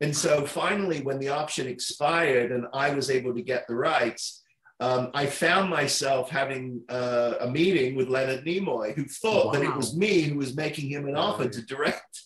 And 0.00 0.16
so 0.16 0.46
finally, 0.46 1.02
when 1.02 1.18
the 1.18 1.28
option 1.28 1.68
expired 1.68 2.52
and 2.52 2.66
I 2.72 2.90
was 2.90 3.10
able 3.10 3.34
to 3.34 3.42
get 3.42 3.66
the 3.68 3.76
rights, 3.76 4.42
um, 4.80 5.10
I 5.12 5.26
found 5.26 5.68
myself 5.68 6.30
having 6.30 6.82
uh, 6.88 7.34
a 7.40 7.50
meeting 7.50 7.96
with 7.96 8.08
Leonard 8.08 8.44
Nimoy, 8.46 8.94
who 8.94 9.04
thought 9.04 9.46
wow. 9.46 9.52
that 9.52 9.62
it 9.62 9.76
was 9.76 9.94
me 9.96 10.22
who 10.22 10.38
was 10.38 10.56
making 10.56 10.90
him 10.90 11.06
an 11.06 11.16
offer 11.16 11.48
to 11.48 11.62
direct 11.62 12.22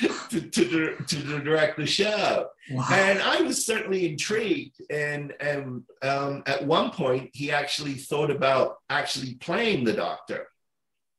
to, 0.30 0.40
to, 0.40 0.96
to, 1.06 1.40
direct 1.40 1.76
the 1.76 1.86
show. 1.86 2.48
Wow. 2.70 2.86
And 2.90 3.20
I 3.20 3.40
was 3.42 3.64
certainly 3.64 4.08
intrigued. 4.08 4.82
And, 4.90 5.32
and 5.40 5.82
um, 6.02 6.42
at 6.46 6.66
one 6.66 6.90
point, 6.90 7.30
he 7.32 7.50
actually 7.50 7.94
thought 7.94 8.30
about 8.30 8.76
actually 8.90 9.34
playing 9.34 9.84
the 9.84 9.92
Doctor. 9.92 10.48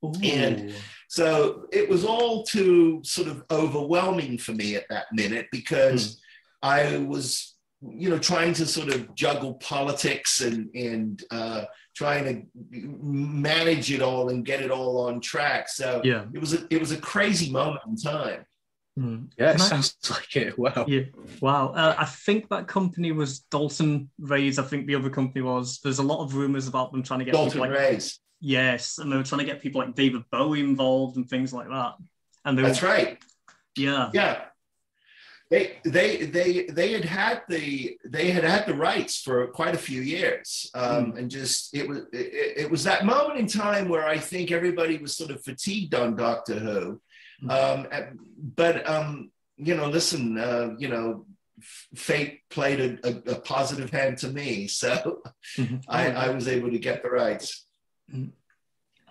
Ooh. 0.03 0.13
And 0.23 0.73
so 1.07 1.65
it 1.71 1.87
was 1.87 2.03
all 2.03 2.43
too 2.43 3.01
sort 3.03 3.29
of 3.29 3.43
overwhelming 3.49 4.37
for 4.37 4.51
me 4.51 4.75
at 4.75 4.89
that 4.89 5.05
minute 5.13 5.47
because 5.51 6.15
mm. 6.15 6.19
I 6.61 6.97
was 6.97 7.52
you 7.91 8.09
know, 8.09 8.17
trying 8.17 8.53
to 8.53 8.65
sort 8.65 8.89
of 8.89 9.13
juggle 9.15 9.55
politics 9.55 10.41
and 10.41 10.69
and 10.75 11.23
uh, 11.31 11.65
trying 11.95 12.23
to 12.25 12.45
manage 12.71 13.91
it 13.91 14.01
all 14.01 14.29
and 14.29 14.45
get 14.45 14.61
it 14.61 14.71
all 14.71 15.07
on 15.07 15.19
track. 15.19 15.67
So 15.67 16.01
yeah, 16.03 16.25
it 16.33 16.39
was 16.39 16.53
a 16.53 16.65
it 16.69 16.79
was 16.79 16.91
a 16.91 16.97
crazy 16.97 17.51
moment 17.51 17.81
in 17.87 17.95
time. 17.97 18.45
Mm. 18.97 19.31
Yeah, 19.37 19.53
it 19.53 19.59
sounds 19.59 19.95
like 20.09 20.35
it. 20.35 20.57
Wow. 20.57 20.85
Yeah. 20.87 21.03
Wow. 21.41 21.69
Uh, 21.69 21.95
I 21.97 22.05
think 22.05 22.49
that 22.49 22.67
company 22.67 23.11
was 23.11 23.39
Dalton 23.39 24.09
Rays. 24.19 24.59
I 24.59 24.63
think 24.63 24.87
the 24.87 24.95
other 24.95 25.09
company 25.09 25.41
was. 25.41 25.79
There's 25.83 25.99
a 25.99 26.03
lot 26.03 26.23
of 26.23 26.35
rumors 26.35 26.67
about 26.67 26.91
them 26.91 27.03
trying 27.03 27.19
to 27.19 27.25
get 27.25 27.33
Dalton 27.33 27.59
like, 27.59 27.71
Rays. 27.71 28.19
Yes, 28.39 28.97
and 28.97 29.11
they 29.11 29.15
were 29.15 29.23
trying 29.23 29.39
to 29.39 29.45
get 29.45 29.61
people 29.61 29.81
like 29.81 29.95
David 29.95 30.23
Bowie 30.31 30.59
involved 30.59 31.17
and 31.17 31.29
things 31.29 31.53
like 31.53 31.69
that. 31.69 31.93
And 32.45 32.57
that's 32.57 32.81
were, 32.81 32.89
right. 32.89 33.17
Yeah. 33.75 34.09
Yeah 34.13 34.43
they 35.53 35.77
they 35.83 36.25
they 36.25 36.65
they 36.65 36.93
had 36.93 37.05
had 37.05 37.41
the 37.47 37.97
they 38.05 38.31
had 38.31 38.43
had 38.43 38.65
the 38.65 38.73
rights 38.73 39.21
for 39.21 39.47
quite 39.47 39.75
a 39.75 39.85
few 39.89 40.01
years 40.01 40.71
um, 40.73 41.11
mm. 41.11 41.17
and 41.19 41.29
just 41.29 41.75
it 41.75 41.87
was 41.87 41.99
it, 42.11 42.63
it, 42.63 42.71
was 42.71 42.83
that 42.83 43.05
moment 43.05 43.39
in 43.39 43.45
time 43.45 43.87
where 43.87 44.07
i 44.07 44.17
think 44.17 44.51
everybody 44.51 44.97
was 44.97 45.15
sort 45.15 45.29
of 45.29 45.43
fatigued 45.43 45.93
on 45.93 46.15
doctor 46.15 46.57
who 46.59 47.01
mm. 47.43 47.51
um, 47.51 47.87
but 48.55 48.89
um, 48.89 49.31
you 49.57 49.75
know 49.75 49.87
listen 49.87 50.39
uh, 50.39 50.69
you 50.79 50.87
know 50.87 51.25
fate 51.95 52.41
played 52.49 52.79
a, 52.79 53.07
a, 53.07 53.35
a, 53.35 53.39
positive 53.41 53.91
hand 53.91 54.17
to 54.17 54.29
me 54.29 54.67
so 54.81 55.21
mm-hmm. 55.57 55.77
I, 55.87 56.11
I, 56.11 56.29
was 56.29 56.47
able 56.47 56.71
to 56.71 56.79
get 56.79 57.03
the 57.03 57.09
rights 57.09 57.65
mm. 58.11 58.31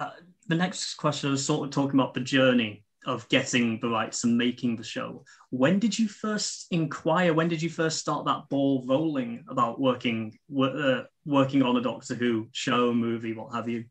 uh, 0.00 0.11
the 0.48 0.57
next 0.57 0.94
question 0.94 1.33
is 1.33 1.46
sort 1.46 1.68
of 1.68 1.72
talking 1.72 1.98
about 2.00 2.14
the 2.14 2.20
journey 2.20 2.83
of 3.06 3.28
getting 3.28 3.80
the 3.80 3.88
rights 3.88 4.24
and 4.24 4.38
making 4.38 4.76
the 4.76 4.84
show. 4.84 5.24
When 5.50 5.78
did 5.78 5.98
you 5.98 6.08
first 6.08 6.66
inquire? 6.70 7.34
When 7.34 7.48
did 7.48 7.62
you 7.62 7.70
first 7.70 7.98
start 7.98 8.26
that 8.26 8.48
ball 8.48 8.84
rolling 8.86 9.44
about 9.48 9.80
working 9.80 10.38
uh, 10.56 11.02
working 11.24 11.62
on 11.62 11.76
a 11.76 11.82
Doctor 11.82 12.14
Who 12.14 12.48
show, 12.52 12.92
movie, 12.92 13.32
what 13.32 13.54
have 13.54 13.68
you? 13.68 13.84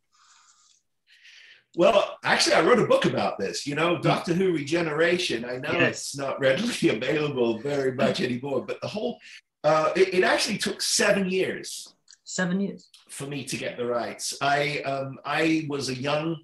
Well, 1.76 2.18
actually, 2.24 2.56
I 2.56 2.62
wrote 2.62 2.80
a 2.80 2.88
book 2.88 3.06
about 3.06 3.40
this. 3.40 3.66
You 3.66 3.76
know, 3.76 3.98
Doctor 3.98 4.34
Who 4.34 4.54
Regeneration. 4.54 5.46
I 5.46 5.58
know 5.58 5.72
yes. 5.72 5.90
it's 5.90 6.18
not 6.18 6.40
readily 6.40 6.90
available 6.90 7.60
very 7.60 7.94
much 7.94 8.22
anymore, 8.22 8.66
but 8.66 8.82
the 8.82 8.88
whole 8.88 9.20
uh, 9.64 9.92
it, 9.96 10.14
it, 10.16 10.24
actually 10.24 10.58
took 10.58 10.82
seven 10.82 11.30
years. 11.30 11.94
Seven 12.24 12.60
years 12.60 12.90
for 13.10 13.28
me 13.28 13.44
to 13.46 13.58
get 13.58 13.78
the 13.78 13.86
rights. 13.86 14.38
I 14.42 14.80
um, 14.80 15.20
I 15.24 15.66
was 15.70 15.90
a 15.90 15.96
young 15.96 16.38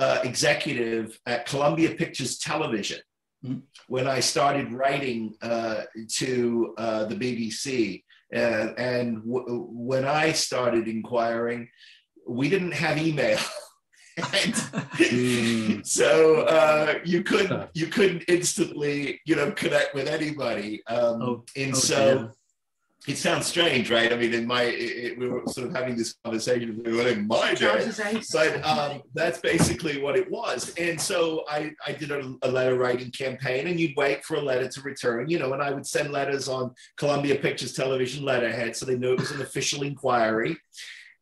uh, 0.00 0.20
executive 0.24 1.18
at 1.26 1.46
Columbia 1.46 1.94
Pictures 1.94 2.38
Television 2.38 3.00
mm-hmm. 3.44 3.60
when 3.88 4.06
I 4.06 4.20
started 4.20 4.72
writing 4.72 5.34
uh, 5.42 5.82
to 6.16 6.74
uh, 6.78 7.04
the 7.04 7.14
BBC. 7.14 8.04
Uh, 8.34 8.72
and 8.78 9.16
w- 9.26 9.68
when 9.70 10.06
I 10.06 10.32
started 10.32 10.88
inquiring, 10.88 11.68
we 12.26 12.48
didn't 12.48 12.72
have 12.72 12.98
email. 12.98 13.38
mm. 14.18 15.86
so 15.86 16.42
uh, 16.42 16.94
you 17.04 17.22
couldn't 17.22 17.70
you 17.72 17.86
couldn't 17.86 18.24
instantly 18.28 19.18
you 19.24 19.34
know 19.34 19.50
connect 19.52 19.94
with 19.94 20.06
anybody 20.06 20.82
um, 20.86 21.22
oh, 21.22 21.44
and 21.56 21.74
so 21.74 22.30
it 23.08 23.18
sounds 23.18 23.46
strange, 23.46 23.90
right? 23.90 24.12
I 24.12 24.16
mean, 24.16 24.32
in 24.32 24.46
my, 24.46 24.62
it, 24.62 24.74
it, 24.74 25.18
we 25.18 25.28
were 25.28 25.42
sort 25.48 25.66
of 25.66 25.74
having 25.74 25.96
this 25.96 26.14
conversation 26.24 26.82
in 26.84 27.26
my 27.26 27.54
day, 27.54 27.90
but 28.30 28.64
um, 28.64 29.02
that's 29.14 29.40
basically 29.40 30.00
what 30.00 30.16
it 30.16 30.30
was. 30.30 30.72
And 30.78 31.00
so 31.00 31.44
I, 31.48 31.72
I 31.84 31.92
did 31.92 32.12
a, 32.12 32.34
a, 32.42 32.50
letter 32.50 32.76
writing 32.76 33.10
campaign, 33.10 33.66
and 33.66 33.80
you'd 33.80 33.96
wait 33.96 34.24
for 34.24 34.36
a 34.36 34.40
letter 34.40 34.68
to 34.68 34.80
return, 34.82 35.28
you 35.28 35.40
know, 35.40 35.52
and 35.52 35.62
I 35.62 35.72
would 35.72 35.86
send 35.86 36.12
letters 36.12 36.48
on 36.48 36.74
Columbia 36.96 37.36
Pictures 37.36 37.72
Television 37.72 38.24
letterhead, 38.24 38.76
so 38.76 38.86
they 38.86 38.96
knew 38.96 39.14
it 39.14 39.20
was 39.20 39.32
an 39.32 39.42
official 39.42 39.82
inquiry 39.82 40.56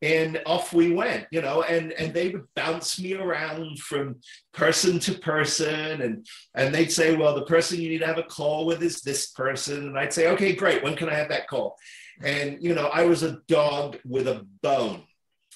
and 0.03 0.41
off 0.47 0.73
we 0.73 0.93
went 0.93 1.27
you 1.31 1.43
know 1.43 1.63
and 1.63 1.93
and 1.93 2.15
they 2.15 2.31
would 2.31 2.47
bounce 2.55 3.01
me 3.01 3.15
around 3.15 3.79
from 3.79 4.17
person 4.53 4.99
to 5.01 5.15
person. 5.15 6.01
And 6.01 6.27
and 6.55 6.75
they'd 6.75 6.93
say 6.93 7.17
well 7.17 7.35
the 7.35 7.45
person 7.45 7.81
you 7.81 7.89
need 7.89 7.99
to 7.99 8.07
have 8.07 8.19
a 8.19 8.23
call 8.23 8.67
with 8.67 8.83
is 8.83 9.01
this 9.01 9.31
person. 9.31 9.89
And 9.89 9.99
i'd 9.99 10.13
say 10.13 10.29
okay 10.31 10.55
great. 10.55 10.83
When 10.83 10.97
can 10.97 11.09
i 11.09 11.15
have 11.15 11.29
that 11.29 11.49
call? 11.49 11.77
And 12.23 12.63
you 12.63 12.75
know 12.75 12.87
i 12.87 13.05
was 13.05 13.23
a 13.23 13.39
dog 13.49 13.99
with 14.05 14.29
a 14.29 14.47
bone 14.63 15.03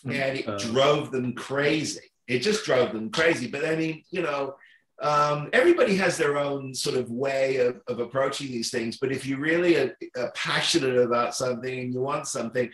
mm, 0.05 0.15
and 0.15 0.39
it 0.39 0.49
uh, 0.49 0.59
drove 0.59 1.11
them 1.11 1.35
crazy. 1.35 2.01
It 2.27 2.41
just 2.41 2.65
drove 2.65 2.93
them 2.93 3.11
crazy. 3.11 3.49
But 3.49 3.65
i 3.65 3.77
mean 3.77 4.03
you 4.11 4.23
know 4.23 4.57
um, 5.03 5.51
everybody 5.53 5.97
has 5.97 6.17
their 6.17 6.39
own 6.39 6.73
sort 6.73 6.97
of 6.97 7.11
way 7.11 7.57
of, 7.57 7.81
of 7.89 7.99
approaching 7.99 8.47
these 8.47 8.71
things. 8.71 8.97
But 8.97 9.11
if 9.11 9.27
you 9.27 9.39
really 9.39 9.77
are, 9.77 9.97
are 10.17 10.31
passionate 10.37 10.97
about 10.97 11.35
something 11.35 11.81
and 11.81 11.93
you 11.93 12.01
want 12.01 12.29
something 12.29 12.71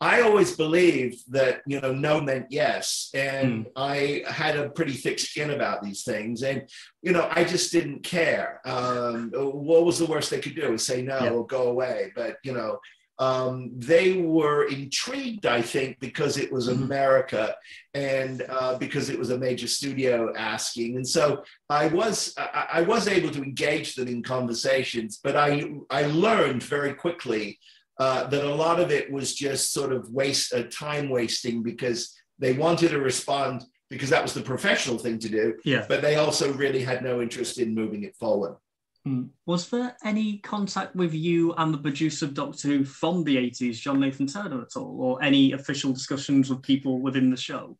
I 0.00 0.20
always 0.22 0.56
believed 0.56 1.32
that 1.32 1.62
you 1.66 1.80
know 1.80 1.92
no 1.92 2.20
meant 2.20 2.46
yes, 2.50 3.10
and 3.14 3.66
mm. 3.66 3.70
I 3.76 4.24
had 4.30 4.56
a 4.56 4.68
pretty 4.70 4.92
thick 4.92 5.18
skin 5.18 5.50
about 5.50 5.82
these 5.82 6.02
things, 6.02 6.42
and 6.42 6.68
you 7.02 7.12
know 7.12 7.28
I 7.30 7.44
just 7.44 7.72
didn't 7.72 8.02
care. 8.02 8.60
Um, 8.64 9.30
what 9.34 9.84
was 9.84 9.98
the 9.98 10.06
worst 10.06 10.30
they 10.30 10.40
could 10.40 10.56
do? 10.56 10.72
Was 10.72 10.86
say 10.86 11.02
no 11.02 11.18
yeah. 11.18 11.30
or 11.30 11.46
go 11.46 11.68
away. 11.68 12.12
But 12.14 12.36
you 12.42 12.52
know 12.52 12.78
um, 13.18 13.70
they 13.76 14.20
were 14.20 14.64
intrigued, 14.64 15.46
I 15.46 15.62
think, 15.62 16.00
because 16.00 16.36
it 16.36 16.52
was 16.52 16.68
mm 16.68 16.74
America 16.74 17.54
and 17.94 18.44
uh, 18.48 18.76
because 18.76 19.08
it 19.08 19.18
was 19.18 19.30
a 19.30 19.38
major 19.38 19.68
studio 19.68 20.32
asking. 20.36 20.96
And 20.96 21.06
so 21.06 21.44
I 21.70 21.86
was 21.86 22.34
I, 22.36 22.66
I 22.74 22.80
was 22.82 23.06
able 23.06 23.30
to 23.30 23.42
engage 23.42 23.94
them 23.94 24.08
in 24.08 24.22
conversations, 24.22 25.20
but 25.22 25.36
I 25.36 25.72
I 25.90 26.06
learned 26.06 26.62
very 26.62 26.94
quickly 26.94 27.58
uh, 27.98 28.26
that 28.26 28.44
a 28.44 28.54
lot 28.54 28.80
of 28.80 28.90
it 28.90 29.10
was 29.10 29.34
just 29.34 29.72
sort 29.72 29.92
of 29.92 30.10
waste 30.10 30.52
uh, 30.52 30.64
time 30.64 31.08
wasting 31.08 31.62
because 31.62 32.14
they 32.38 32.52
wanted 32.52 32.90
to 32.90 32.98
respond 32.98 33.64
because 33.90 34.10
that 34.10 34.22
was 34.22 34.34
the 34.34 34.40
professional 34.40 34.98
thing 34.98 35.18
to 35.20 35.28
do. 35.28 35.54
Yeah. 35.64 35.84
But 35.88 36.02
they 36.02 36.16
also 36.16 36.52
really 36.54 36.82
had 36.82 37.04
no 37.04 37.22
interest 37.22 37.58
in 37.58 37.74
moving 37.74 38.02
it 38.02 38.16
forward. 38.16 38.56
Hmm. 39.04 39.24
Was 39.46 39.68
there 39.68 39.96
any 40.02 40.38
contact 40.38 40.96
with 40.96 41.12
you 41.12 41.52
and 41.54 41.72
the 41.72 41.78
producer 41.78 42.24
of 42.24 42.34
Doctor 42.34 42.68
Who 42.68 42.84
from 42.84 43.22
the 43.22 43.36
80s, 43.36 43.74
John 43.74 44.00
Nathan 44.00 44.26
Turner, 44.26 44.62
at 44.62 44.76
all, 44.76 44.96
or 45.00 45.22
any 45.22 45.52
official 45.52 45.92
discussions 45.92 46.48
with 46.48 46.62
people 46.62 47.00
within 47.00 47.30
the 47.30 47.36
show? 47.36 47.76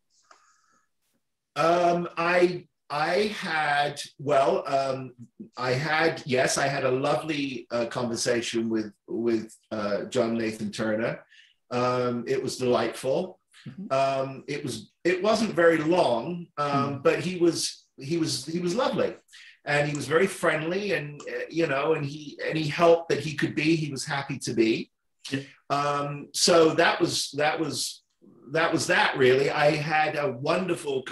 Um, 1.55 2.07
I 2.15 2.67
I 2.89 3.33
had, 3.39 3.99
well, 4.19 4.63
um, 4.67 5.13
I 5.57 5.71
had, 5.71 6.21
yes, 6.25 6.59
I 6.59 6.67
had 6.67 6.83
a 6.83 6.91
lovely 6.91 7.65
uh, 7.71 7.87
conversation 7.87 8.69
with, 8.69 8.91
with 9.29 9.47
uh, 9.77 9.97
John 10.13 10.31
Nathan 10.37 10.71
Turner. 10.71 11.13
Um, 11.71 12.13
it 12.33 12.39
was 12.43 12.57
delightful. 12.65 13.19
Mm-hmm. 13.67 13.87
Um, 14.01 14.29
it 14.47 14.61
was, 14.65 14.73
it 15.03 15.17
wasn't 15.27 15.53
very 15.63 15.79
long, 15.97 16.47
mm. 16.57 17.03
but 17.07 17.17
he 17.27 17.33
was, 17.45 17.85
he 17.97 18.17
was, 18.23 18.31
he 18.45 18.59
was 18.65 18.73
lovely 18.83 19.11
and 19.71 19.89
he 19.89 19.95
was 19.99 20.07
very 20.15 20.27
friendly 20.27 20.83
and, 20.95 21.07
uh, 21.21 21.47
you 21.49 21.67
know, 21.71 21.85
and 21.95 22.05
he, 22.05 22.37
any 22.51 22.67
help 22.81 23.09
that 23.09 23.21
he 23.27 23.33
could 23.33 23.55
be, 23.55 23.75
he 23.75 23.89
was 23.95 24.05
happy 24.05 24.37
to 24.45 24.53
be. 24.53 24.73
Yeah. 25.31 25.39
Um, 25.69 26.07
so 26.33 26.55
that 26.81 27.01
was, 27.01 27.31
that 27.41 27.59
was 27.59 28.03
that 28.51 28.71
was 28.71 28.85
that 28.87 29.17
really. 29.17 29.49
I 29.49 29.71
had 29.71 30.15
a 30.15 30.31
wonderful, 30.51 31.03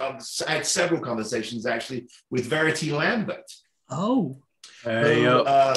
I 0.48 0.52
had 0.58 0.66
several 0.66 1.02
conversations 1.02 1.66
actually 1.66 2.08
with 2.30 2.46
Verity 2.46 2.92
Lambert. 2.92 3.50
Oh, 3.90 4.38
hey, 4.84 5.24
who, 5.24 5.30
uh, 5.30 5.76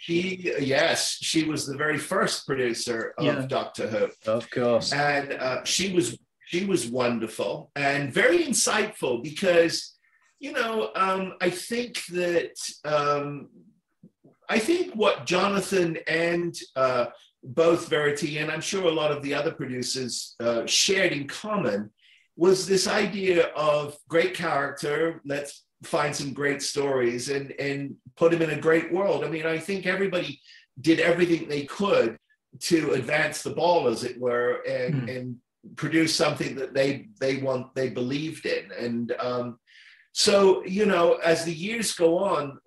she 0.00 0.52
yes, 0.58 1.18
she 1.20 1.44
was 1.44 1.66
the 1.66 1.76
very 1.76 1.98
first 1.98 2.46
producer 2.46 3.14
of 3.18 3.24
yeah. 3.24 3.46
Doctor 3.46 3.86
Who, 3.86 4.30
of 4.30 4.50
course, 4.50 4.92
and 4.92 5.32
uh, 5.34 5.64
she 5.64 5.92
was 5.92 6.18
she 6.46 6.64
was 6.64 6.86
wonderful 6.86 7.70
and 7.76 8.12
very 8.12 8.44
insightful 8.44 9.22
because 9.22 9.96
you 10.38 10.52
know 10.52 10.90
um, 10.94 11.34
I 11.40 11.50
think 11.50 12.04
that 12.06 12.54
um, 12.84 13.48
I 14.48 14.58
think 14.58 14.94
what 14.94 15.26
Jonathan 15.26 15.98
and 16.06 16.54
uh, 16.76 17.06
both 17.42 17.88
Verity 17.88 18.38
and 18.38 18.50
I'm 18.50 18.60
sure 18.60 18.84
a 18.84 18.90
lot 18.90 19.12
of 19.12 19.22
the 19.22 19.34
other 19.34 19.52
producers 19.52 20.36
uh, 20.40 20.66
shared 20.66 21.12
in 21.12 21.26
common 21.26 21.90
was 22.36 22.66
this 22.66 22.86
idea 22.86 23.46
of 23.48 23.96
great 24.08 24.34
character. 24.34 25.20
Let's 25.24 25.64
find 25.82 26.14
some 26.14 26.32
great 26.32 26.62
stories 26.62 27.28
and 27.28 27.52
and 27.52 27.96
put 28.16 28.32
them 28.32 28.42
in 28.42 28.50
a 28.50 28.60
great 28.60 28.92
world. 28.92 29.24
I 29.24 29.28
mean, 29.28 29.46
I 29.46 29.58
think 29.58 29.86
everybody 29.86 30.40
did 30.80 31.00
everything 31.00 31.48
they 31.48 31.64
could 31.64 32.18
to 32.60 32.92
advance 32.92 33.42
the 33.42 33.54
ball, 33.54 33.88
as 33.88 34.04
it 34.04 34.18
were, 34.20 34.62
and 34.68 34.94
mm. 34.94 35.16
and 35.16 35.36
produce 35.76 36.14
something 36.14 36.54
that 36.56 36.74
they 36.74 37.08
they 37.20 37.36
want 37.38 37.74
they 37.74 37.90
believed 37.90 38.46
in. 38.46 38.70
And 38.78 39.12
um, 39.18 39.58
so, 40.12 40.64
you 40.64 40.86
know, 40.86 41.14
as 41.24 41.44
the 41.44 41.54
years 41.54 41.92
go 41.94 42.18
on, 42.18 42.58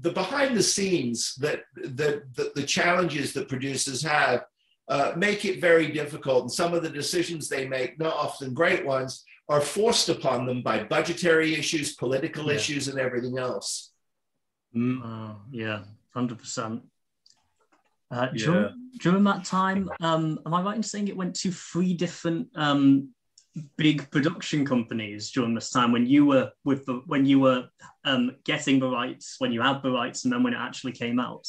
the 0.00 0.12
behind 0.12 0.56
the 0.56 0.62
scenes 0.62 1.34
that 1.36 1.62
the, 1.74 2.22
the, 2.34 2.52
the 2.54 2.62
challenges 2.62 3.32
that 3.32 3.48
producers 3.48 4.02
have 4.02 4.44
uh, 4.88 5.12
make 5.16 5.44
it 5.44 5.60
very 5.60 5.90
difficult. 5.90 6.42
And 6.42 6.52
some 6.52 6.74
of 6.74 6.82
the 6.82 6.90
decisions 6.90 7.48
they 7.48 7.66
make, 7.66 7.98
not 7.98 8.14
often 8.14 8.54
great 8.54 8.84
ones, 8.84 9.24
are 9.48 9.60
forced 9.60 10.08
upon 10.08 10.46
them 10.46 10.62
by 10.62 10.84
budgetary 10.84 11.54
issues, 11.54 11.94
political 11.94 12.46
yeah. 12.46 12.54
issues, 12.54 12.88
and 12.88 12.98
everything 12.98 13.38
else. 13.38 13.92
Mm. 14.74 15.00
Uh, 15.04 15.34
yeah, 15.50 15.82
100%. 16.16 16.82
Uh, 18.10 18.28
yeah. 18.34 18.44
during, 18.44 18.90
during, 19.00 19.24
that 19.24 19.44
time, 19.44 19.90
um, 20.00 20.38
am 20.44 20.54
I 20.54 20.62
right 20.62 20.76
in 20.76 20.82
saying 20.82 21.08
it 21.08 21.16
went 21.16 21.34
to 21.36 21.50
three 21.50 21.94
different 21.94 22.48
um, 22.54 23.08
big 23.76 24.10
production 24.10 24.64
companies 24.64 25.30
during 25.30 25.54
this 25.54 25.70
time 25.70 25.92
when 25.92 26.06
you 26.06 26.24
were 26.24 26.50
with 26.64 26.86
the 26.86 27.02
when 27.06 27.26
you 27.26 27.38
were 27.40 27.68
um, 28.04 28.34
getting 28.44 28.78
the 28.78 28.88
rights 28.88 29.36
when 29.38 29.52
you 29.52 29.60
had 29.60 29.82
the 29.82 29.90
rights 29.90 30.24
and 30.24 30.32
then 30.32 30.42
when 30.42 30.54
it 30.54 30.58
actually 30.58 30.92
came 30.92 31.20
out 31.20 31.46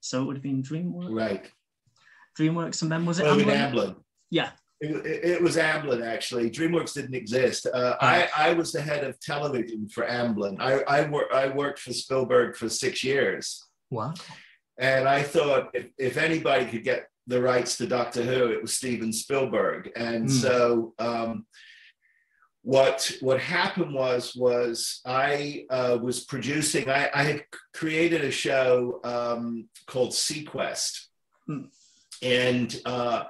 so 0.00 0.22
it 0.22 0.26
would 0.26 0.36
have 0.36 0.42
been 0.42 0.62
dreamworks 0.62 1.14
right 1.14 1.50
dreamworks 2.38 2.82
and 2.82 2.92
then 2.92 3.06
was 3.06 3.18
it 3.18 3.24
well, 3.24 3.38
Amblin? 3.38 3.72
Amblin? 3.72 3.96
yeah 4.30 4.50
it, 4.80 5.24
it, 5.24 5.42
was 5.42 5.56
Amblin 5.56 6.06
actually. 6.06 6.50
DreamWorks 6.50 6.94
didn't 6.94 7.14
exist. 7.14 7.66
Uh, 7.66 7.96
I, 8.00 8.28
I 8.36 8.52
was 8.54 8.72
the 8.72 8.80
head 8.80 9.04
of 9.04 9.18
television 9.20 9.88
for 9.88 10.06
Amblin. 10.06 10.60
I 10.60 10.80
I, 10.82 11.08
wor- 11.08 11.34
I 11.34 11.48
worked 11.48 11.80
for 11.80 11.92
Spielberg 11.92 12.56
for 12.56 12.68
six 12.68 13.02
years. 13.02 13.66
Wow. 13.90 14.14
And 14.78 15.08
I 15.08 15.22
thought 15.22 15.70
if, 15.74 15.86
if 15.98 16.16
anybody 16.16 16.66
could 16.66 16.84
get 16.84 17.08
the 17.26 17.42
rights 17.42 17.76
to 17.78 17.86
Doctor 17.86 18.22
Who, 18.22 18.52
it 18.52 18.62
was 18.62 18.74
Steven 18.74 19.12
Spielberg. 19.12 19.90
And 19.96 20.28
mm. 20.28 20.30
so 20.30 20.94
um, 20.98 21.46
what 22.62 23.12
what 23.20 23.40
happened 23.40 23.94
was 23.94 24.34
was 24.36 25.00
I 25.06 25.64
uh, 25.70 25.98
was 26.00 26.24
producing. 26.24 26.88
I, 26.88 27.10
I, 27.14 27.22
had 27.24 27.44
created 27.74 28.24
a 28.24 28.30
show 28.30 29.00
um, 29.04 29.68
called 29.86 30.10
seaQuest, 30.10 31.06
mm. 31.48 31.68
and 32.22 32.80
uh, 32.84 33.24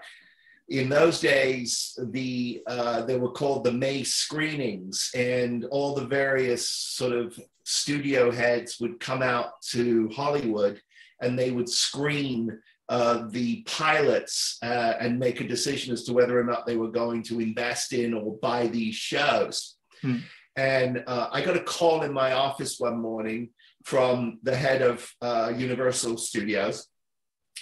in 0.68 0.88
those 0.88 1.20
days, 1.20 1.98
the 1.98 2.62
uh, 2.66 3.02
they 3.02 3.16
were 3.16 3.32
called 3.32 3.64
the 3.64 3.72
May 3.72 4.04
screenings, 4.04 5.10
and 5.14 5.64
all 5.66 5.94
the 5.94 6.06
various 6.06 6.68
sort 6.68 7.12
of 7.12 7.38
studio 7.64 8.30
heads 8.30 8.78
would 8.80 9.00
come 9.00 9.22
out 9.22 9.60
to 9.62 10.08
Hollywood 10.08 10.80
and 11.20 11.38
they 11.38 11.50
would 11.50 11.68
screen 11.68 12.58
uh, 12.88 13.26
the 13.28 13.62
pilots 13.64 14.58
uh, 14.62 14.94
and 14.98 15.18
make 15.18 15.40
a 15.40 15.46
decision 15.46 15.92
as 15.92 16.04
to 16.04 16.12
whether 16.12 16.40
or 16.40 16.44
not 16.44 16.66
they 16.66 16.76
were 16.76 16.90
going 16.90 17.22
to 17.22 17.40
invest 17.40 17.92
in 17.92 18.14
or 18.14 18.38
buy 18.38 18.66
these 18.66 18.94
shows. 18.94 19.76
Hmm. 20.00 20.18
And 20.56 21.04
uh, 21.06 21.28
I 21.30 21.42
got 21.42 21.56
a 21.56 21.62
call 21.62 22.02
in 22.02 22.12
my 22.12 22.32
office 22.32 22.80
one 22.80 22.98
morning 22.98 23.50
from 23.84 24.38
the 24.42 24.56
head 24.56 24.82
of 24.82 25.08
uh, 25.20 25.52
Universal 25.54 26.16
Studios 26.18 26.86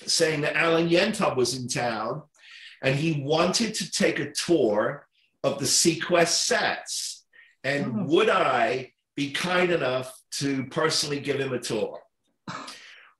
saying 0.07 0.43
that 0.43 0.57
Alan 0.57 0.89
Yentob 0.89 1.37
was 1.37 1.57
in 1.57 1.69
town 1.69 2.23
and 2.87 2.95
he 2.95 3.21
wanted 3.21 3.75
to 3.75 3.91
take 3.91 4.21
a 4.21 4.31
tour 4.31 5.09
of 5.43 5.59
the 5.59 5.65
seaQuest 5.65 6.29
sets. 6.29 7.25
And 7.65 7.85
oh. 7.87 8.05
would 8.15 8.31
I 8.31 8.93
be 9.17 9.33
kind 9.33 9.73
enough 9.73 10.17
to 10.39 10.67
personally 10.67 11.19
give 11.19 11.41
him 11.41 11.53
a 11.53 11.59
tour? 11.59 11.99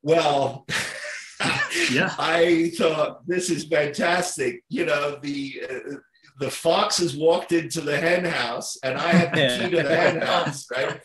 Well, 0.03 0.67
yeah. 1.91 2.15
I 2.17 2.71
thought 2.79 3.27
this 3.27 3.51
is 3.51 3.65
fantastic. 3.65 4.63
You 4.69 4.87
know, 4.87 5.19
the 5.21 5.63
uh, 5.69 5.97
the 6.39 6.51
foxes 6.51 7.17
walked 7.17 7.51
into 7.51 7.81
the 7.81 7.97
hen 7.97 8.25
house 8.25 8.77
and 8.85 8.97
I 8.99 9.09
have 9.09 9.33
the 9.33 9.59
key 9.59 9.71
to 9.77 9.83
the 9.83 9.97
hen 9.97 10.21
house, 10.21 10.67
right? 10.71 11.01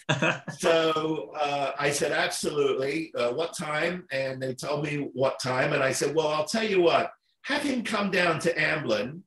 so 0.60 1.32
uh, 1.40 1.72
I 1.80 1.90
said, 1.90 2.12
absolutely. 2.12 3.14
Uh, 3.16 3.32
what 3.32 3.58
time? 3.58 4.06
And 4.12 4.42
they 4.42 4.54
told 4.54 4.84
me 4.84 5.10
what 5.14 5.40
time. 5.40 5.72
And 5.72 5.82
I 5.82 5.94
said, 5.94 6.14
well, 6.14 6.28
I'll 6.28 6.46
tell 6.46 6.66
you 6.66 6.82
what, 6.82 7.12
have 7.44 7.64
him 7.64 7.84
come 7.84 8.12
down 8.12 8.40
to 8.40 8.54
Amblin. 8.54 9.22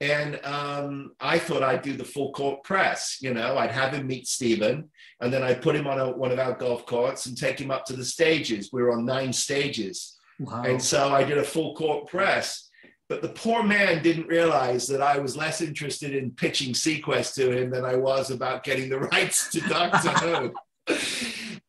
And 0.00 0.44
um, 0.44 1.12
I 1.20 1.38
thought 1.38 1.62
I'd 1.62 1.82
do 1.82 1.96
the 1.96 2.04
full 2.04 2.32
court 2.32 2.64
press. 2.64 3.18
You 3.20 3.32
know, 3.34 3.56
I'd 3.56 3.70
have 3.70 3.94
him 3.94 4.08
meet 4.08 4.26
Steven, 4.26 4.90
and 5.20 5.32
then 5.32 5.44
I'd 5.44 5.62
put 5.62 5.76
him 5.76 5.86
on 5.86 6.00
a, 6.00 6.10
one 6.10 6.32
of 6.32 6.40
our 6.40 6.54
golf 6.54 6.86
courts 6.86 7.26
and 7.26 7.38
take 7.38 7.60
him 7.60 7.70
up 7.70 7.84
to 7.86 7.92
the 7.92 8.04
stages. 8.04 8.70
We 8.72 8.82
were 8.82 8.92
on 8.92 9.04
nine 9.04 9.32
stages. 9.32 10.18
Wow. 10.40 10.64
And 10.64 10.82
so 10.82 11.14
I 11.14 11.22
did 11.22 11.38
a 11.38 11.44
full 11.44 11.76
court 11.76 12.08
press. 12.08 12.68
But 13.08 13.22
the 13.22 13.28
poor 13.28 13.62
man 13.62 14.02
didn't 14.02 14.26
realize 14.26 14.88
that 14.88 15.02
I 15.02 15.18
was 15.18 15.36
less 15.36 15.60
interested 15.60 16.14
in 16.14 16.30
pitching 16.30 16.72
seaQuest 16.72 17.34
to 17.34 17.52
him 17.52 17.70
than 17.70 17.84
I 17.84 17.94
was 17.94 18.30
about 18.30 18.64
getting 18.64 18.88
the 18.88 19.00
rights 19.12 19.50
to 19.50 19.60
Doctor 19.60 20.08
Who. 20.88 20.96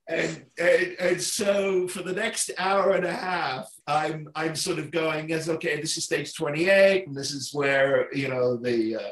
And, 0.07 0.45
and, 0.59 0.95
and 0.99 1.21
so 1.21 1.87
for 1.87 2.03
the 2.03 2.11
next 2.11 2.51
hour 2.57 2.91
and 2.91 3.05
a 3.05 3.13
half, 3.13 3.69
I'm 3.87 4.27
I'm 4.35 4.55
sort 4.55 4.79
of 4.79 4.91
going 4.91 5.31
as 5.31 5.49
okay, 5.49 5.79
this 5.79 5.97
is 5.97 6.03
stage 6.03 6.33
28, 6.33 7.07
and 7.07 7.15
this 7.15 7.31
is 7.31 7.53
where 7.53 8.13
you 8.13 8.27
know 8.27 8.57
the 8.57 8.97
uh, 8.97 9.09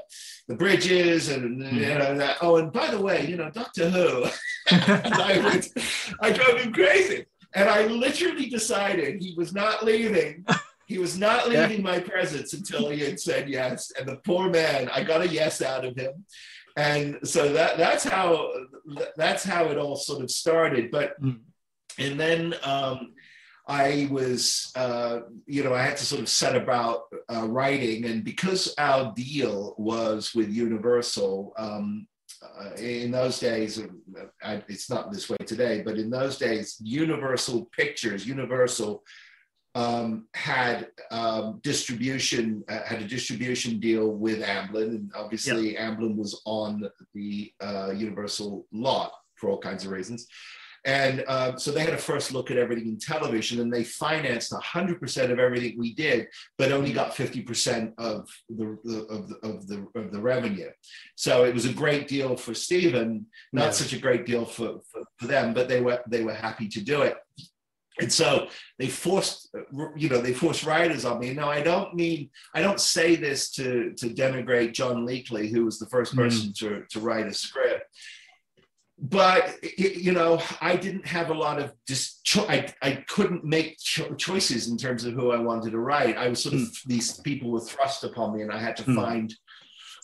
the 0.49 0.55
bridges 0.55 1.29
and 1.29 1.61
mm-hmm. 1.61 1.77
you 1.77 1.97
know 1.97 2.17
that. 2.17 2.37
Oh, 2.41 2.57
and 2.57 2.73
by 2.73 2.91
the 2.91 3.01
way, 3.01 3.25
you 3.25 3.37
know 3.37 3.49
Doctor 3.49 3.89
Who. 3.89 4.25
I, 4.69 5.41
would, 5.43 5.83
I 6.19 6.31
drove 6.31 6.59
him 6.59 6.73
crazy, 6.73 7.25
and 7.55 7.69
I 7.69 7.85
literally 7.85 8.49
decided 8.49 9.21
he 9.21 9.33
was 9.37 9.53
not 9.53 9.85
leaving 9.85 10.45
he 10.91 10.97
was 10.97 11.17
not 11.17 11.47
leaving 11.47 11.77
yeah. 11.77 11.91
my 11.91 11.99
presence 11.99 12.51
until 12.51 12.89
he 12.89 12.99
had 12.99 13.17
said 13.17 13.47
yes. 13.47 13.93
And 13.97 14.05
the 14.05 14.17
poor 14.17 14.49
man, 14.49 14.89
I 14.89 15.05
got 15.05 15.21
a 15.21 15.27
yes 15.27 15.61
out 15.61 15.85
of 15.85 15.95
him. 15.95 16.25
And 16.77 17.19
so 17.23 17.51
that 17.53 17.77
that's 17.77 18.03
how 18.03 18.51
that's 19.15 19.43
how 19.43 19.65
it 19.65 19.77
all 19.77 19.95
sort 19.95 20.23
of 20.23 20.31
started. 20.31 20.91
But 20.91 21.21
mm. 21.21 21.39
and 21.97 22.19
then 22.19 22.55
um, 22.63 23.13
I 23.67 24.07
was, 24.11 24.71
uh, 24.75 25.21
you 25.45 25.63
know, 25.63 25.73
I 25.73 25.83
had 25.83 25.97
to 25.97 26.05
sort 26.05 26.21
of 26.21 26.29
set 26.29 26.55
about 26.55 27.03
uh, 27.33 27.47
writing, 27.47 28.05
and 28.05 28.23
because 28.23 28.73
our 28.77 29.13
deal 29.15 29.75
was 29.77 30.33
with 30.33 30.49
Universal, 30.49 31.53
um, 31.57 32.07
uh, 32.41 32.73
in 32.75 33.11
those 33.11 33.39
days, 33.39 33.81
I, 34.43 34.63
it's 34.67 34.89
not 34.89 35.11
this 35.11 35.29
way 35.29 35.37
today, 35.45 35.83
but 35.85 35.97
in 35.97 36.09
those 36.09 36.37
days, 36.37 36.77
Universal 36.81 37.69
Pictures, 37.75 38.25
Universal 38.25 39.03
um, 39.75 40.27
had 40.33 40.87
um, 41.11 41.59
distribution 41.63 42.63
uh, 42.67 42.83
had 42.85 43.01
a 43.01 43.07
distribution 43.07 43.79
deal 43.79 44.09
with 44.09 44.41
Amblin, 44.41 44.89
and 44.89 45.11
obviously. 45.15 45.75
Amblin 45.75 46.15
was 46.15 46.41
on 46.45 46.89
the 47.13 47.53
uh, 47.61 47.91
Universal 47.95 48.65
lot 48.71 49.13
for 49.35 49.49
all 49.49 49.57
kinds 49.57 49.85
of 49.85 49.91
reasons. 49.91 50.27
And 50.83 51.23
uh, 51.27 51.57
so 51.57 51.71
they 51.71 51.81
had 51.81 51.93
a 51.93 51.97
first 51.97 52.33
look 52.33 52.49
at 52.49 52.57
everything 52.57 52.87
in 52.87 52.97
television, 52.97 53.59
and 53.59 53.71
they 53.71 53.83
financed 53.83 54.51
100% 54.51 55.31
of 55.31 55.37
everything 55.37 55.77
we 55.77 55.93
did, 55.93 56.27
but 56.57 56.71
only 56.71 56.91
got 56.91 57.13
50% 57.13 57.93
of 57.99 58.27
the, 58.49 58.77
the, 58.83 59.03
of 59.03 59.29
the 59.29 59.35
of 59.47 59.67
the 59.67 59.87
of 59.93 60.11
the 60.11 60.19
revenue. 60.19 60.71
So 61.15 61.43
it 61.43 61.53
was 61.53 61.65
a 61.65 61.73
great 61.73 62.07
deal 62.07 62.35
for 62.35 62.55
Stephen, 62.55 63.27
not 63.53 63.65
yeah. 63.65 63.71
such 63.71 63.93
a 63.93 63.99
great 63.99 64.25
deal 64.25 64.43
for, 64.43 64.79
for, 64.91 65.03
for 65.19 65.27
them, 65.27 65.53
but 65.53 65.69
they 65.69 65.81
were 65.81 66.01
they 66.07 66.23
were 66.23 66.33
happy 66.33 66.67
to 66.69 66.81
do 66.81 67.03
it 67.03 67.15
and 68.01 68.11
so 68.11 68.47
they 68.79 68.87
forced 68.87 69.53
you 69.95 70.09
know 70.09 70.19
they 70.19 70.33
forced 70.33 70.65
writers 70.65 71.05
on 71.05 71.19
me 71.19 71.33
now 71.33 71.49
i 71.49 71.61
don't 71.61 71.93
mean 71.93 72.29
i 72.53 72.61
don't 72.61 72.79
say 72.79 73.15
this 73.15 73.51
to 73.51 73.93
to 73.93 74.07
denigrate 74.07 74.73
john 74.73 75.05
leekley 75.05 75.49
who 75.49 75.63
was 75.63 75.79
the 75.79 75.85
first 75.87 76.11
hmm. 76.13 76.19
person 76.19 76.49
mm. 76.49 76.55
to, 76.57 76.83
to 76.89 76.99
write 76.99 77.27
a 77.27 77.33
script 77.33 77.85
but 78.97 79.55
you 79.77 80.11
know 80.11 80.41
i 80.61 80.75
didn't 80.75 81.05
have 81.05 81.29
a 81.29 81.33
lot 81.33 81.59
of 81.59 81.73
just 81.87 82.23
cho- 82.23 82.45
I, 82.47 82.71
I 82.81 83.03
couldn't 83.07 83.43
make 83.43 83.77
cho- 83.79 84.13
choices 84.15 84.67
in 84.67 84.77
terms 84.77 85.05
of 85.05 85.13
who 85.13 85.31
i 85.31 85.37
wanted 85.37 85.71
to 85.71 85.79
write 85.79 86.17
i 86.17 86.27
was 86.27 86.43
sort 86.43 86.55
of 86.55 86.61
mm. 86.61 86.83
these 86.85 87.19
people 87.21 87.51
were 87.51 87.61
thrust 87.61 88.03
upon 88.03 88.35
me 88.35 88.41
and 88.41 88.51
i 88.51 88.59
had 88.59 88.75
to 88.77 88.83
mm. 88.83 88.95
find 88.95 89.33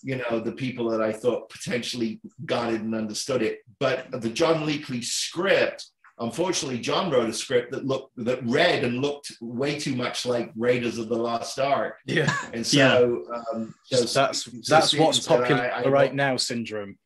you 0.04 0.16
know 0.18 0.40
the 0.40 0.52
people 0.52 0.90
that 0.90 1.02
i 1.02 1.12
thought 1.12 1.50
potentially 1.50 2.20
got 2.46 2.74
it 2.74 2.82
and 2.82 2.96
understood 2.96 3.42
it 3.42 3.60
but 3.80 4.10
the 4.22 4.30
john 4.30 4.66
leekley 4.66 5.04
script 5.04 5.92
Unfortunately, 6.20 6.80
John 6.80 7.12
wrote 7.12 7.30
a 7.30 7.34
script 7.34 7.72
that 7.72 7.86
looked 7.86 8.12
that 8.26 8.44
read 8.44 8.84
and 8.84 9.02
looked 9.02 9.34
way 9.40 9.80
too 9.80 9.96
much 9.96 10.26
like 10.26 10.52
Raiders 10.56 10.98
of 10.98 11.10
the 11.10 11.16
Lost 11.16 11.60
Ark. 11.60 12.00
Yeah, 12.06 12.36
and 12.54 12.66
so, 12.66 13.26
yeah. 13.30 13.42
Um, 13.54 13.76
so 13.84 13.98
that's 14.06 14.46
so 14.46 14.52
that's 14.68 14.96
what's 14.96 15.26
popular 15.26 15.72
I, 15.72 15.84
I, 15.84 15.88
right 15.88 16.14
now 16.14 16.36
syndrome. 16.38 16.98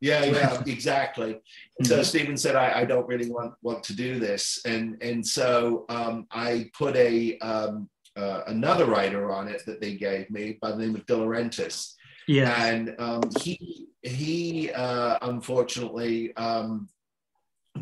Yeah, 0.00 0.24
yeah, 0.24 0.62
exactly. 0.66 1.40
so 1.82 1.94
mm-hmm. 1.94 2.02
Steven 2.04 2.36
said, 2.36 2.54
I, 2.54 2.80
I, 2.80 2.84
don't 2.84 3.08
really 3.08 3.30
want 3.30 3.54
want 3.62 3.82
to 3.84 3.96
do 3.96 4.20
this, 4.20 4.60
and 4.64 5.02
and 5.02 5.26
so 5.26 5.84
um, 5.88 6.28
I 6.30 6.70
put 6.78 6.94
a 6.94 7.38
um, 7.38 7.88
uh, 8.14 8.42
another 8.46 8.86
writer 8.86 9.32
on 9.32 9.48
it 9.48 9.64
that 9.66 9.80
they 9.80 9.96
gave 9.96 10.30
me 10.30 10.58
by 10.62 10.70
the 10.70 10.78
name 10.78 10.94
of 10.94 11.04
DeLaurentis. 11.06 11.94
Yeah, 12.28 12.64
and 12.64 12.94
um, 12.98 13.22
he 13.40 13.88
he 14.02 14.70
uh, 14.72 15.18
unfortunately 15.22 16.36
um, 16.36 16.88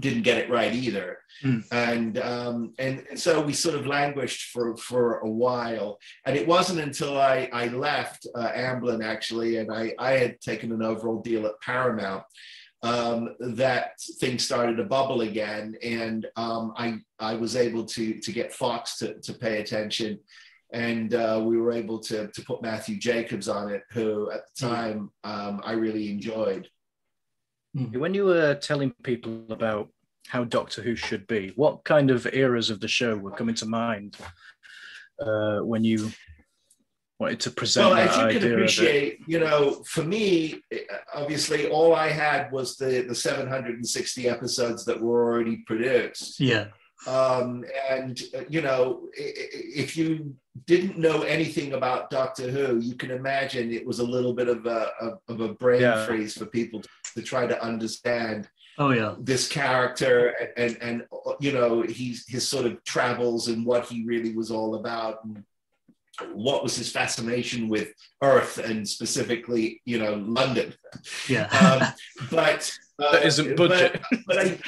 didn't 0.00 0.22
get 0.22 0.38
it 0.38 0.50
right 0.50 0.72
either. 0.72 1.18
Mm. 1.42 1.64
And 1.72 2.18
um, 2.18 2.74
and 2.78 3.04
so 3.16 3.40
we 3.40 3.52
sort 3.52 3.74
of 3.74 3.86
languished 3.86 4.50
for 4.50 4.76
for 4.76 5.18
a 5.18 5.28
while. 5.28 5.98
And 6.26 6.36
it 6.36 6.46
wasn't 6.46 6.80
until 6.80 7.20
I 7.20 7.48
I 7.52 7.68
left 7.68 8.26
uh, 8.34 8.50
Amblin 8.52 9.04
actually, 9.04 9.58
and 9.58 9.72
I 9.72 9.94
I 9.98 10.12
had 10.12 10.40
taken 10.40 10.72
an 10.72 10.82
overall 10.82 11.20
deal 11.20 11.46
at 11.46 11.60
Paramount. 11.60 12.24
Um, 12.82 13.34
that 13.40 13.92
things 14.20 14.44
started 14.44 14.76
to 14.76 14.84
bubble 14.84 15.22
again, 15.22 15.74
and 15.82 16.26
um, 16.36 16.74
I 16.76 16.98
I 17.18 17.34
was 17.34 17.56
able 17.56 17.86
to 17.86 18.20
to 18.20 18.32
get 18.32 18.52
Fox 18.52 18.98
to 18.98 19.18
to 19.22 19.32
pay 19.32 19.60
attention, 19.62 20.18
and 20.70 21.14
uh, 21.14 21.40
we 21.42 21.56
were 21.56 21.72
able 21.72 21.98
to 22.00 22.28
to 22.28 22.42
put 22.42 22.60
Matthew 22.60 22.98
Jacobs 22.98 23.48
on 23.48 23.72
it, 23.72 23.84
who 23.90 24.30
at 24.30 24.42
the 24.54 24.66
hmm. 24.66 24.74
time 24.74 25.10
um, 25.24 25.62
I 25.64 25.72
really 25.72 26.10
enjoyed. 26.10 26.68
Mm-hmm. 27.76 27.98
When 27.98 28.14
you 28.14 28.24
were 28.24 28.54
telling 28.54 28.94
people 29.02 29.44
about 29.50 29.88
how 30.28 30.44
Doctor 30.44 30.82
Who 30.82 30.96
should 30.96 31.26
be, 31.26 31.52
what 31.56 31.84
kind 31.84 32.10
of 32.10 32.26
eras 32.32 32.70
of 32.70 32.80
the 32.80 32.88
show 32.88 33.16
were 33.16 33.32
coming 33.32 33.54
to 33.56 33.66
mind 33.66 34.16
uh, 35.20 35.60
when 35.60 35.84
you 35.84 36.10
wanted 37.18 37.40
to 37.40 37.50
present 37.50 37.90
well, 37.90 37.98
as 37.98 38.16
you 38.16 38.40
can 38.40 38.52
appreciate, 38.52 39.20
you 39.26 39.38
know, 39.38 39.82
for 39.86 40.02
me, 40.02 40.60
obviously, 41.14 41.68
all 41.68 41.94
I 41.94 42.08
had 42.08 42.50
was 42.52 42.76
the 42.76 43.02
the 43.02 43.14
760 43.14 44.28
episodes 44.28 44.84
that 44.84 45.00
were 45.00 45.24
already 45.24 45.58
produced. 45.66 46.40
Yeah. 46.40 46.66
Um, 47.06 47.64
and 47.90 48.20
uh, 48.34 48.44
you 48.48 48.62
know, 48.62 49.08
if 49.14 49.96
you 49.96 50.34
didn't 50.66 50.96
know 50.96 51.22
anything 51.22 51.74
about 51.74 52.10
Doctor 52.10 52.50
Who, 52.50 52.78
you 52.78 52.94
can 52.94 53.10
imagine 53.10 53.72
it 53.72 53.86
was 53.86 53.98
a 53.98 54.04
little 54.04 54.32
bit 54.32 54.48
of 54.48 54.66
a 54.66 54.90
of, 55.00 55.18
of 55.28 55.40
a 55.40 55.54
brain 55.54 55.82
yeah. 55.82 56.06
freeze 56.06 56.34
for 56.34 56.46
people 56.46 56.80
to, 56.80 56.88
to, 57.14 57.22
try 57.22 57.46
to 57.46 57.62
understand. 57.62 58.48
Oh 58.78 58.90
yeah, 58.90 59.14
this 59.18 59.48
character 59.48 60.28
and, 60.56 60.76
and 60.82 60.82
and 60.82 61.02
you 61.40 61.52
know 61.52 61.82
he's 61.82 62.26
his 62.28 62.46
sort 62.46 62.66
of 62.66 62.82
travels 62.84 63.48
and 63.48 63.64
what 63.64 63.86
he 63.86 64.04
really 64.04 64.34
was 64.34 64.50
all 64.50 64.74
about 64.74 65.24
and 65.24 65.44
what 66.32 66.62
was 66.62 66.76
his 66.76 66.90
fascination 66.90 67.68
with 67.68 67.92
Earth 68.22 68.58
and 68.58 68.88
specifically 68.88 69.80
you 69.84 69.98
know 69.98 70.14
London. 70.14 70.74
Yeah, 71.28 71.46
um, 71.80 71.92
but 72.30 72.72
uh, 72.98 73.12
that 73.12 73.24
isn't 73.24 73.56
budget. 73.56 74.00
But, 74.10 74.20
but 74.26 74.38
I, 74.38 74.58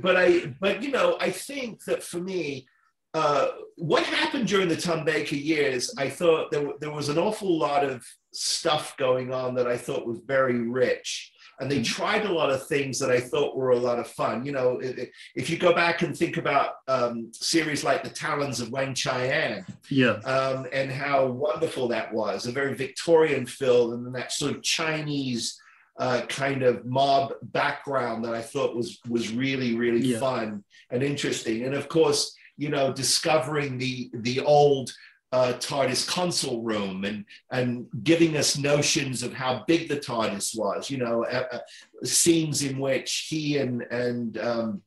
but 0.00 0.16
I, 0.16 0.54
but 0.60 0.82
you 0.82 0.90
know, 0.90 1.16
I 1.20 1.30
think 1.30 1.84
that 1.84 2.02
for 2.02 2.18
me, 2.18 2.66
uh, 3.14 3.48
what 3.76 4.04
happened 4.04 4.48
during 4.48 4.68
the 4.68 4.76
Tom 4.76 5.04
Baker 5.04 5.36
years, 5.36 5.94
I 5.98 6.08
thought 6.08 6.50
there, 6.50 6.72
there 6.80 6.90
was 6.90 7.08
an 7.08 7.18
awful 7.18 7.58
lot 7.58 7.84
of 7.84 8.04
stuff 8.32 8.96
going 8.96 9.32
on 9.34 9.54
that 9.56 9.66
I 9.66 9.76
thought 9.76 10.06
was 10.06 10.20
very 10.24 10.58
rich. 10.58 11.32
And 11.62 11.70
they 11.70 11.80
tried 11.80 12.24
a 12.24 12.32
lot 12.32 12.50
of 12.50 12.66
things 12.66 12.98
that 12.98 13.12
I 13.12 13.20
thought 13.20 13.56
were 13.56 13.70
a 13.70 13.78
lot 13.78 14.00
of 14.00 14.08
fun. 14.08 14.44
You 14.44 14.50
know, 14.50 14.80
if 14.82 15.48
you 15.48 15.56
go 15.56 15.72
back 15.72 16.02
and 16.02 16.16
think 16.16 16.36
about 16.36 16.72
um, 16.88 17.28
series 17.32 17.84
like 17.84 18.02
The 18.02 18.10
Talons 18.10 18.58
of 18.58 18.70
Weng-Chiang, 18.70 19.64
yeah, 19.88 20.14
um, 20.24 20.66
and 20.72 20.90
how 20.90 21.26
wonderful 21.26 21.86
that 21.88 22.12
was, 22.12 22.46
a 22.46 22.52
very 22.52 22.74
Victorian 22.74 23.46
film, 23.46 23.92
and 23.92 24.14
that 24.16 24.32
sort 24.32 24.56
of 24.56 24.62
Chinese 24.64 25.56
uh, 26.00 26.22
kind 26.28 26.64
of 26.64 26.84
mob 26.84 27.34
background 27.42 28.24
that 28.24 28.34
I 28.34 28.42
thought 28.42 28.74
was 28.74 28.98
was 29.08 29.32
really 29.32 29.76
really 29.76 30.04
yeah. 30.04 30.18
fun 30.18 30.64
and 30.90 31.00
interesting, 31.00 31.62
and 31.62 31.74
of 31.74 31.88
course, 31.88 32.34
you 32.56 32.70
know, 32.70 32.92
discovering 32.92 33.78
the 33.78 34.10
the 34.14 34.40
old 34.40 34.90
uh, 35.32 35.54
TARDIS 35.54 36.06
console 36.06 36.62
room 36.62 37.04
and 37.04 37.24
and 37.50 37.86
giving 38.02 38.36
us 38.36 38.58
notions 38.58 39.22
of 39.22 39.32
how 39.32 39.64
big 39.66 39.88
the 39.88 39.96
TARDIS 39.96 40.56
was. 40.56 40.90
You 40.90 40.98
know, 40.98 41.24
uh, 41.24 41.46
uh, 41.52 41.58
scenes 42.04 42.62
in 42.62 42.78
which 42.78 43.26
he 43.28 43.58
and 43.58 43.82
and 43.90 44.38
um, 44.38 44.82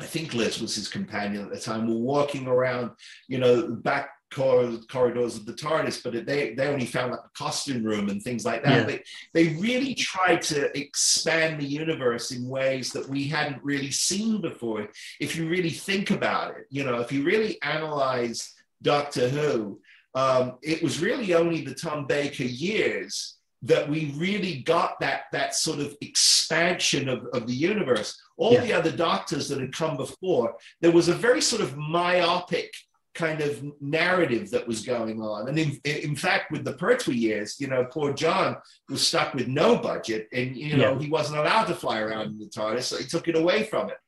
I 0.00 0.04
think 0.04 0.34
Liz 0.34 0.60
was 0.60 0.74
his 0.74 0.88
companion 0.88 1.44
at 1.44 1.52
the 1.52 1.60
time 1.60 1.88
were 1.88 1.94
walking 1.94 2.46
around, 2.46 2.92
you 3.28 3.38
know, 3.38 3.68
back 3.68 4.10
corridors 4.34 5.36
of 5.36 5.46
the 5.46 5.52
TARDIS, 5.52 6.02
but 6.02 6.26
they 6.26 6.54
they 6.54 6.66
only 6.66 6.86
found 6.86 7.12
like 7.12 7.20
a 7.20 7.38
costume 7.38 7.84
room 7.84 8.08
and 8.08 8.20
things 8.20 8.44
like 8.44 8.64
that. 8.64 8.80
Yeah. 8.80 8.84
They 8.84 9.02
they 9.32 9.54
really 9.60 9.94
tried 9.94 10.42
to 10.42 10.76
expand 10.78 11.60
the 11.60 11.66
universe 11.66 12.32
in 12.32 12.48
ways 12.48 12.92
that 12.92 13.08
we 13.08 13.28
hadn't 13.28 13.62
really 13.62 13.90
seen 13.90 14.40
before. 14.40 14.88
If 15.20 15.36
you 15.36 15.48
really 15.48 15.70
think 15.70 16.10
about 16.10 16.56
it, 16.56 16.66
you 16.70 16.84
know, 16.84 17.00
if 17.00 17.12
you 17.12 17.22
really 17.22 17.60
analyze 17.62 18.54
Doctor 18.84 19.28
Who, 19.28 19.80
um, 20.14 20.58
it 20.62 20.80
was 20.82 21.02
really 21.02 21.34
only 21.34 21.62
the 21.62 21.74
Tom 21.74 22.06
Baker 22.06 22.44
years 22.44 23.38
that 23.62 23.88
we 23.88 24.14
really 24.16 24.62
got 24.62 25.00
that 25.00 25.22
that 25.32 25.54
sort 25.54 25.80
of 25.80 25.96
expansion 26.00 27.08
of, 27.08 27.26
of 27.32 27.46
the 27.46 27.54
universe. 27.54 28.20
All 28.36 28.52
yeah. 28.52 28.60
the 28.60 28.72
other 28.72 28.92
doctors 28.92 29.48
that 29.48 29.60
had 29.60 29.72
come 29.72 29.96
before, 29.96 30.56
there 30.80 30.92
was 30.92 31.08
a 31.08 31.14
very 31.14 31.40
sort 31.40 31.62
of 31.62 31.76
myopic 31.76 32.72
kind 33.14 33.40
of 33.40 33.64
narrative 33.80 34.50
that 34.50 34.66
was 34.66 34.84
going 34.84 35.22
on. 35.22 35.48
And 35.48 35.58
in, 35.58 35.80
in 35.84 36.16
fact, 36.16 36.50
with 36.50 36.64
the 36.64 36.72
Pertwee 36.72 37.14
years, 37.14 37.60
you 37.60 37.68
know, 37.68 37.84
poor 37.84 38.12
John 38.12 38.56
was 38.88 39.06
stuck 39.06 39.34
with 39.34 39.46
no 39.46 39.78
budget 39.78 40.28
and, 40.32 40.56
you 40.56 40.76
know, 40.76 40.92
yeah. 40.92 40.98
he 40.98 41.08
wasn't 41.08 41.38
allowed 41.38 41.66
to 41.66 41.74
fly 41.74 42.00
around 42.00 42.26
in 42.32 42.38
the 42.38 42.46
TARDIS, 42.46 42.82
so 42.82 42.96
he 42.98 43.04
took 43.04 43.28
it 43.28 43.36
away 43.36 43.62
from 43.64 43.88
it. 43.88 43.98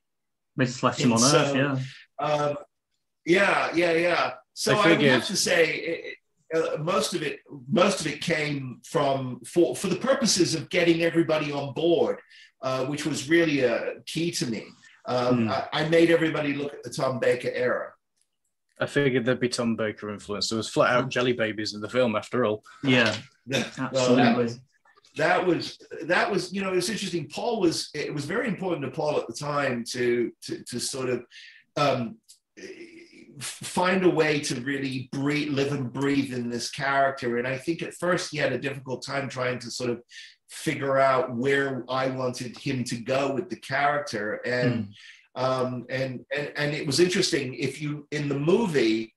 They 0.56 0.64
just 0.64 0.82
left 0.82 1.00
him 1.00 1.12
on 1.12 1.18
so, 1.18 1.38
Earth, 1.38 1.54
yeah. 1.54 2.26
Um, 2.26 2.56
yeah, 3.24 3.70
yeah, 3.74 3.92
yeah. 3.92 4.32
So 4.58 4.74
I, 4.74 4.84
I 4.84 4.96
would 4.96 5.02
have 5.02 5.26
to 5.26 5.36
say 5.36 5.74
it, 5.74 6.16
uh, 6.56 6.78
most 6.78 7.12
of 7.12 7.22
it 7.22 7.40
most 7.68 8.00
of 8.00 8.06
it 8.06 8.22
came 8.22 8.80
from 8.84 9.38
for 9.44 9.76
for 9.76 9.88
the 9.88 9.96
purposes 9.96 10.54
of 10.54 10.70
getting 10.70 11.02
everybody 11.02 11.52
on 11.52 11.74
board, 11.74 12.20
uh, 12.62 12.86
which 12.86 13.04
was 13.04 13.28
really 13.28 13.60
a 13.60 13.76
uh, 13.76 13.90
key 14.06 14.30
to 14.30 14.46
me. 14.46 14.64
Um, 15.04 15.48
mm. 15.48 15.50
I, 15.50 15.84
I, 15.84 15.88
made 15.90 16.10
everybody 16.10 16.54
look 16.54 16.72
at 16.72 16.82
the 16.82 16.90
Tom 16.90 17.18
Baker 17.20 17.50
era. 17.52 17.92
I 18.80 18.86
figured 18.86 19.26
there'd 19.26 19.40
be 19.40 19.50
Tom 19.50 19.76
Baker 19.76 20.08
influence. 20.10 20.48
There 20.48 20.56
was 20.56 20.70
flat 20.70 20.90
out 20.90 21.10
jelly 21.10 21.34
babies 21.34 21.74
in 21.74 21.82
the 21.82 21.88
film, 21.88 22.16
after 22.16 22.46
all. 22.46 22.64
Yeah, 22.82 23.14
absolutely. 23.52 24.16
that, 24.16 24.36
was, 24.36 24.60
that 25.16 25.46
was 25.46 25.78
that 26.04 26.30
was 26.30 26.52
you 26.52 26.62
know 26.62 26.72
it's 26.72 26.88
interesting. 26.88 27.28
Paul 27.28 27.60
was 27.60 27.90
it 27.92 28.12
was 28.12 28.24
very 28.24 28.48
important 28.48 28.86
to 28.86 28.90
Paul 28.90 29.18
at 29.18 29.26
the 29.26 29.34
time 29.34 29.84
to 29.90 30.32
to, 30.44 30.64
to 30.64 30.80
sort 30.80 31.10
of 31.10 31.26
um, 31.76 32.16
find 33.40 34.04
a 34.04 34.10
way 34.10 34.40
to 34.40 34.60
really 34.60 35.08
breathe, 35.12 35.50
live 35.50 35.72
and 35.72 35.92
breathe 35.92 36.32
in 36.32 36.48
this 36.48 36.70
character. 36.70 37.38
And 37.38 37.46
I 37.46 37.56
think 37.58 37.82
at 37.82 37.94
first 37.94 38.30
he 38.30 38.38
had 38.38 38.52
a 38.52 38.58
difficult 38.58 39.04
time 39.04 39.28
trying 39.28 39.58
to 39.60 39.70
sort 39.70 39.90
of 39.90 40.02
figure 40.48 40.98
out 40.98 41.34
where 41.34 41.84
I 41.88 42.08
wanted 42.08 42.56
him 42.56 42.84
to 42.84 42.96
go 42.96 43.34
with 43.34 43.50
the 43.50 43.56
character. 43.56 44.40
And 44.46 44.88
mm. 45.36 45.42
um, 45.42 45.86
and, 45.90 46.24
and 46.34 46.52
and 46.56 46.74
it 46.74 46.86
was 46.86 47.00
interesting. 47.00 47.54
If 47.54 47.80
you 47.82 48.06
in 48.10 48.28
the 48.28 48.38
movie, 48.38 49.14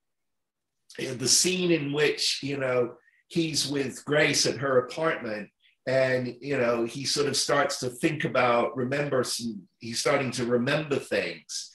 the 0.98 1.28
scene 1.28 1.72
in 1.72 1.94
which 1.94 2.40
you 2.44 2.58
know 2.58 2.96
he's 3.28 3.68
with 3.68 4.04
Grace 4.06 4.46
at 4.46 4.58
her 4.58 4.80
apartment. 4.80 5.50
And 5.88 6.36
you 6.42 6.58
know 6.58 6.86
he 6.86 7.06
sort 7.06 7.28
of 7.28 7.38
starts 7.38 7.80
to 7.80 7.90
think 7.90 8.24
about 8.24 8.76
remember 8.76 9.24
some, 9.24 9.64
he's 9.80 10.00
starting 10.00 10.30
to 10.32 10.46
remember 10.46 10.98
things 10.98 11.72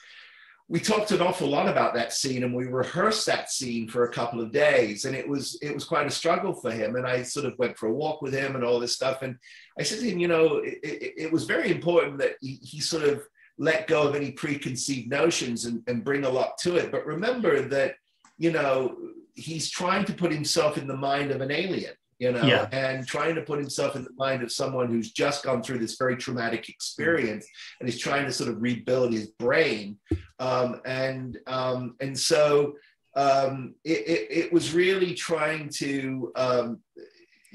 we 0.69 0.81
talked 0.81 1.11
an 1.11 1.21
awful 1.21 1.49
lot 1.49 1.69
about 1.69 1.93
that 1.95 2.13
scene 2.13 2.43
and 2.43 2.55
we 2.55 2.65
rehearsed 2.65 3.27
that 3.27 3.51
scene 3.51 3.87
for 3.87 4.05
a 4.05 4.13
couple 4.13 4.41
of 4.41 4.51
days. 4.51 5.05
And 5.05 5.15
it 5.15 5.29
was 5.29 5.59
it 5.61 5.75
was 5.75 5.85
quite 5.85 6.07
a 6.07 6.11
struggle 6.11 6.55
for 6.55 6.71
him. 6.71 6.97
And 6.97 7.07
i 7.07 7.23
sort 7.23 7.47
of 7.47 7.59
went 7.59 7.77
for 7.77 7.89
a 7.89 7.93
walk 7.93 8.23
with 8.23 8.33
him 8.33 8.55
and 8.55 8.65
all 8.65 8.81
this 8.81 8.95
stuff. 8.95 9.23
And 9.23 9.37
i 9.79 9.83
said 9.83 10.01
to 10.01 10.11
him 10.11 10.19
you 10.19 10.29
know 10.29 10.57
it, 10.59 10.79
it, 10.83 11.15
it 11.19 11.33
was 11.33 11.45
very 11.45 11.71
important 11.71 12.19
that 12.19 12.37
he, 12.41 12.55
he, 12.63 12.81
sort 12.81 13.05
of 13.05 13.23
let 13.59 13.87
go 13.87 14.09
of 14.09 14.15
any 14.15 14.33
preconceived 14.33 15.11
notions 15.11 15.67
and, 15.67 15.83
and 15.87 16.05
bring 16.05 16.25
a 16.25 16.31
lot 16.31 16.57
to 16.59 16.77
it. 16.77 16.91
But 16.91 17.07
remember 17.07 17.61
that 17.69 17.97
you 18.39 18.51
know 18.51 18.97
he's 19.35 19.71
trying 19.71 20.07
to 20.07 20.15
put 20.15 20.33
himself 20.33 20.79
in 20.79 20.87
the 20.87 20.97
mind 20.97 21.31
of 21.31 21.43
an 21.43 21.51
alien 21.51 21.95
you 22.19 22.33
know, 22.33 22.43
yeah. 22.43 22.69
and 22.73 23.07
trying 23.07 23.35
to 23.35 23.43
put 23.43 23.59
himself 23.59 23.97
in 23.97 24.05
the 24.05 24.13
mind 24.17 24.43
of 24.43 24.53
someone 24.53 24.89
who's 24.89 25.13
just 25.13 25.45
gone 25.45 25.63
through 25.63 25.79
this 25.79 25.97
very 25.97 26.17
traumatic 26.17 26.69
experience 26.69 27.47
and 27.81 27.89
he's 27.89 28.01
trying 28.01 28.25
to 28.25 28.33
sort 28.33 28.51
of 28.51 28.63
rebuild 28.63 29.13
his 29.13 29.29
brain. 29.39 29.99
Um, 30.39 30.81
and 30.85 31.39
um, 31.47 31.97
and 32.01 32.19
so 32.19 32.75
um, 33.17 33.75
it, 33.85 34.07
it, 34.07 34.27
it, 34.31 34.53
was 34.53 34.75
really 34.75 35.15
trying 35.15 35.69
to, 35.75 36.33
um, 36.35 36.81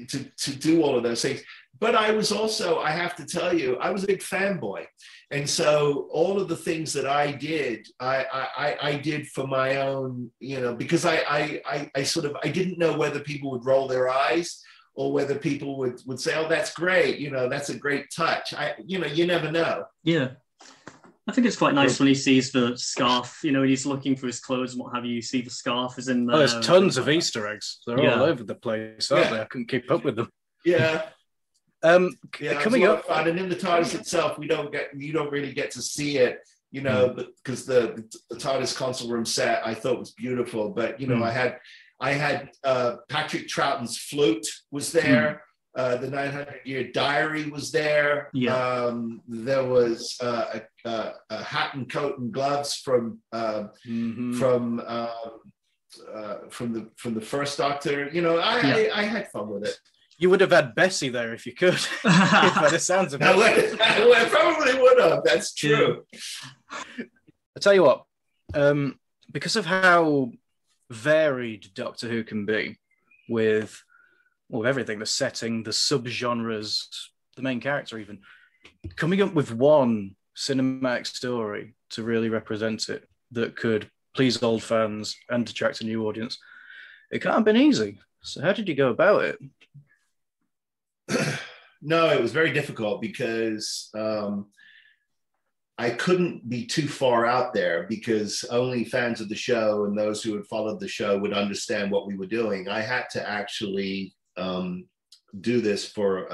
to 0.08 0.24
to 0.24 0.54
do 0.54 0.82
all 0.82 0.96
of 0.96 1.02
those 1.02 1.20
things. 1.20 1.42
But 1.80 1.94
I 1.94 2.10
was 2.12 2.30
also, 2.30 2.78
I 2.78 2.90
have 2.90 3.16
to 3.16 3.24
tell 3.24 3.56
you, 3.56 3.76
I 3.76 3.90
was 3.90 4.04
a 4.04 4.06
big 4.06 4.20
fanboy. 4.20 4.84
And 5.30 5.48
so 5.48 6.08
all 6.12 6.38
of 6.38 6.48
the 6.48 6.56
things 6.56 6.92
that 6.92 7.06
I 7.06 7.32
did, 7.32 7.88
I, 7.98 8.26
I, 8.56 8.76
I 8.90 8.96
did 8.96 9.26
for 9.28 9.46
my 9.46 9.76
own, 9.76 10.30
you 10.40 10.60
know, 10.60 10.74
because 10.74 11.06
I, 11.06 11.16
I, 11.16 11.62
I, 11.64 11.90
I 11.96 12.02
sort 12.02 12.26
of, 12.26 12.36
I 12.44 12.48
didn't 12.48 12.78
know 12.78 12.96
whether 12.96 13.18
people 13.20 13.50
would 13.52 13.64
roll 13.64 13.88
their 13.88 14.10
eyes 14.10 14.62
or 14.94 15.10
whether 15.10 15.34
people 15.34 15.78
would, 15.78 16.02
would 16.04 16.20
say, 16.20 16.34
oh, 16.36 16.48
that's 16.48 16.74
great. 16.74 17.18
You 17.18 17.30
know, 17.30 17.48
that's 17.48 17.70
a 17.70 17.78
great 17.78 18.10
touch. 18.14 18.52
I, 18.52 18.74
you 18.84 18.98
know, 18.98 19.06
you 19.06 19.26
never 19.26 19.50
know. 19.50 19.84
Yeah. 20.04 20.32
I 21.26 21.32
think 21.32 21.46
it's 21.46 21.56
quite 21.56 21.74
nice 21.74 21.98
when 21.98 22.08
he 22.08 22.14
sees 22.14 22.50
the 22.50 22.76
scarf, 22.76 23.38
you 23.44 23.52
know, 23.52 23.62
he's 23.62 23.86
looking 23.86 24.16
for 24.16 24.26
his 24.26 24.40
clothes 24.40 24.72
and 24.72 24.82
what 24.82 24.94
have 24.94 25.04
you. 25.04 25.14
You 25.14 25.22
see 25.22 25.40
the 25.40 25.50
scarf 25.50 25.96
is 25.96 26.08
in 26.08 26.26
there. 26.26 26.36
Oh, 26.36 26.38
there's 26.40 26.66
tons 26.66 26.98
of 26.98 27.08
Easter 27.08 27.46
eggs. 27.46 27.78
They're 27.86 28.02
yeah. 28.02 28.18
all 28.18 28.24
over 28.24 28.42
the 28.42 28.56
place, 28.56 29.10
aren't 29.12 29.26
yeah. 29.26 29.30
they? 29.30 29.40
I 29.40 29.44
couldn't 29.44 29.68
keep 29.68 29.90
up 29.90 30.04
with 30.04 30.16
them. 30.16 30.28
Yeah. 30.64 31.02
Um, 31.82 32.14
yeah, 32.40 32.60
coming 32.60 32.84
up, 32.84 33.06
fun. 33.06 33.28
and 33.28 33.38
in 33.38 33.48
the 33.48 33.56
TARDIS 33.56 33.94
itself, 33.94 34.38
we 34.38 34.46
don't 34.46 34.70
get 34.70 34.90
you 34.96 35.12
don't 35.12 35.30
really 35.30 35.52
get 35.52 35.70
to 35.72 35.82
see 35.82 36.18
it, 36.18 36.40
you 36.70 36.82
know, 36.82 37.10
mm. 37.10 37.26
because 37.42 37.64
the, 37.64 38.04
the 38.28 38.36
TARDIS 38.36 38.76
console 38.76 39.10
room 39.10 39.24
set 39.24 39.66
I 39.66 39.74
thought 39.74 39.98
was 39.98 40.12
beautiful, 40.12 40.70
but 40.70 41.00
you 41.00 41.06
know, 41.06 41.16
mm. 41.16 41.22
I 41.22 41.32
had 41.32 41.58
I 42.00 42.12
had 42.12 42.50
uh, 42.64 42.96
Patrick 43.08 43.48
Troughton's 43.48 43.98
flute 43.98 44.46
was 44.70 44.92
there. 44.92 45.32
Mm. 45.32 45.40
Uh, 45.76 45.96
the 45.98 46.10
900 46.10 46.62
year 46.64 46.90
diary 46.90 47.48
was 47.48 47.70
there. 47.70 48.28
Yeah. 48.34 48.56
Um, 48.56 49.22
there 49.28 49.64
was 49.64 50.18
uh, 50.20 50.58
a, 50.84 51.12
a, 51.30 51.44
hat 51.44 51.74
and 51.74 51.88
coat 51.88 52.18
and 52.18 52.32
gloves 52.32 52.74
from 52.74 53.20
uh, 53.32 53.68
mm-hmm. 53.86 54.32
from 54.32 54.80
um, 54.80 55.40
uh, 56.12 56.36
from 56.50 56.72
the 56.72 56.88
from 56.96 57.14
the 57.14 57.20
first 57.20 57.58
Doctor. 57.58 58.08
You 58.12 58.22
know, 58.22 58.38
I, 58.38 58.60
yeah. 58.60 58.92
I, 58.94 59.00
I 59.00 59.02
had 59.04 59.30
fun 59.30 59.48
with 59.48 59.66
it. 59.66 59.78
You 60.20 60.28
would 60.28 60.42
have 60.42 60.52
had 60.52 60.74
Bessie 60.74 61.08
there 61.08 61.32
if 61.32 61.46
you 61.46 61.54
could. 61.54 61.74
if 62.04 62.54
by 62.54 62.68
the 62.70 62.78
sounds 62.78 63.14
of 63.14 63.22
it. 63.22 63.26
I 63.80 64.28
probably 64.28 64.80
would 64.80 65.00
have. 65.00 65.24
That's 65.24 65.54
true. 65.54 66.04
Yeah. 66.12 67.04
I 67.56 67.60
tell 67.60 67.72
you 67.72 67.82
what, 67.82 68.04
um, 68.54 68.98
because 69.32 69.56
of 69.56 69.64
how 69.64 70.30
varied 70.90 71.68
Doctor 71.74 72.06
Who 72.08 72.22
can 72.22 72.44
be 72.44 72.78
with 73.28 73.82
well, 74.50 74.68
everything, 74.68 74.98
the 74.98 75.06
setting, 75.06 75.62
the 75.62 75.70
subgenres, 75.70 76.86
the 77.36 77.42
main 77.42 77.60
character, 77.60 77.98
even 77.98 78.18
coming 78.96 79.22
up 79.22 79.32
with 79.32 79.54
one 79.54 80.16
cinematic 80.36 81.06
story 81.06 81.74
to 81.90 82.02
really 82.02 82.28
represent 82.28 82.88
it 82.88 83.08
that 83.30 83.56
could 83.56 83.90
please 84.14 84.42
old 84.42 84.62
fans 84.62 85.16
and 85.28 85.48
attract 85.48 85.80
a 85.80 85.84
new 85.84 86.06
audience, 86.06 86.38
it 87.10 87.22
can't 87.22 87.36
have 87.36 87.44
been 87.44 87.56
easy. 87.56 88.00
So, 88.22 88.42
how 88.42 88.52
did 88.52 88.68
you 88.68 88.74
go 88.74 88.88
about 88.88 89.24
it? 89.24 89.38
no, 91.82 92.10
it 92.10 92.20
was 92.20 92.32
very 92.32 92.52
difficult 92.52 93.00
because 93.00 93.90
um, 93.94 94.46
I 95.78 95.90
couldn't 95.90 96.48
be 96.48 96.66
too 96.66 96.88
far 96.88 97.26
out 97.26 97.54
there 97.54 97.86
because 97.88 98.44
only 98.50 98.84
fans 98.84 99.20
of 99.20 99.28
the 99.28 99.34
show 99.34 99.84
and 99.84 99.96
those 99.96 100.22
who 100.22 100.34
had 100.36 100.46
followed 100.46 100.80
the 100.80 100.88
show 100.88 101.18
would 101.18 101.32
understand 101.32 101.90
what 101.90 102.06
we 102.06 102.16
were 102.16 102.26
doing. 102.26 102.68
I 102.68 102.80
had 102.80 103.08
to 103.12 103.28
actually 103.28 104.14
um, 104.36 104.84
do 105.40 105.60
this 105.60 105.86
for 105.86 106.26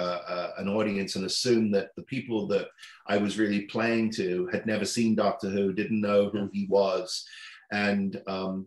an 0.58 0.68
audience 0.68 1.16
and 1.16 1.26
assume 1.26 1.70
that 1.70 1.90
the 1.96 2.02
people 2.02 2.46
that 2.48 2.68
I 3.06 3.18
was 3.18 3.38
really 3.38 3.62
playing 3.62 4.10
to 4.12 4.48
had 4.52 4.66
never 4.66 4.84
seen 4.84 5.14
Doctor 5.14 5.48
Who, 5.48 5.72
didn't 5.72 6.00
know 6.00 6.28
who 6.30 6.48
he 6.52 6.66
was, 6.68 7.24
and 7.70 8.20
um, 8.26 8.66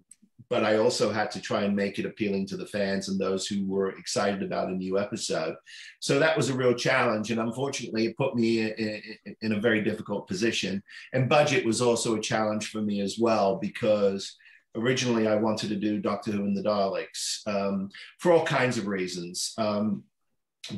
but 0.49 0.63
I 0.63 0.77
also 0.77 1.11
had 1.11 1.29
to 1.31 1.41
try 1.41 1.61
and 1.61 1.75
make 1.75 1.99
it 1.99 2.05
appealing 2.05 2.47
to 2.47 2.57
the 2.57 2.65
fans 2.65 3.07
and 3.07 3.19
those 3.19 3.45
who 3.45 3.65
were 3.65 3.91
excited 3.91 4.41
about 4.41 4.69
a 4.69 4.75
new 4.75 4.97
episode. 4.97 5.55
So 5.99 6.19
that 6.19 6.35
was 6.35 6.49
a 6.49 6.55
real 6.55 6.73
challenge. 6.73 7.29
And 7.31 7.39
unfortunately, 7.39 8.07
it 8.07 8.17
put 8.17 8.35
me 8.35 8.61
in, 8.61 9.01
in, 9.25 9.35
in 9.41 9.51
a 9.53 9.61
very 9.61 9.83
difficult 9.83 10.27
position. 10.27 10.81
And 11.13 11.29
budget 11.29 11.65
was 11.65 11.81
also 11.81 12.15
a 12.15 12.21
challenge 12.21 12.71
for 12.71 12.81
me 12.81 13.01
as 13.01 13.17
well, 13.19 13.57
because 13.57 14.35
originally 14.75 15.27
I 15.27 15.35
wanted 15.35 15.69
to 15.69 15.75
do 15.75 15.99
Doctor 15.99 16.31
Who 16.31 16.43
and 16.43 16.57
the 16.57 16.63
Daleks 16.63 17.47
um, 17.47 17.89
for 18.17 18.31
all 18.31 18.45
kinds 18.45 18.77
of 18.77 18.87
reasons. 18.87 19.53
Um, 19.57 20.03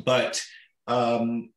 but 0.05 0.43
um, 0.87 1.49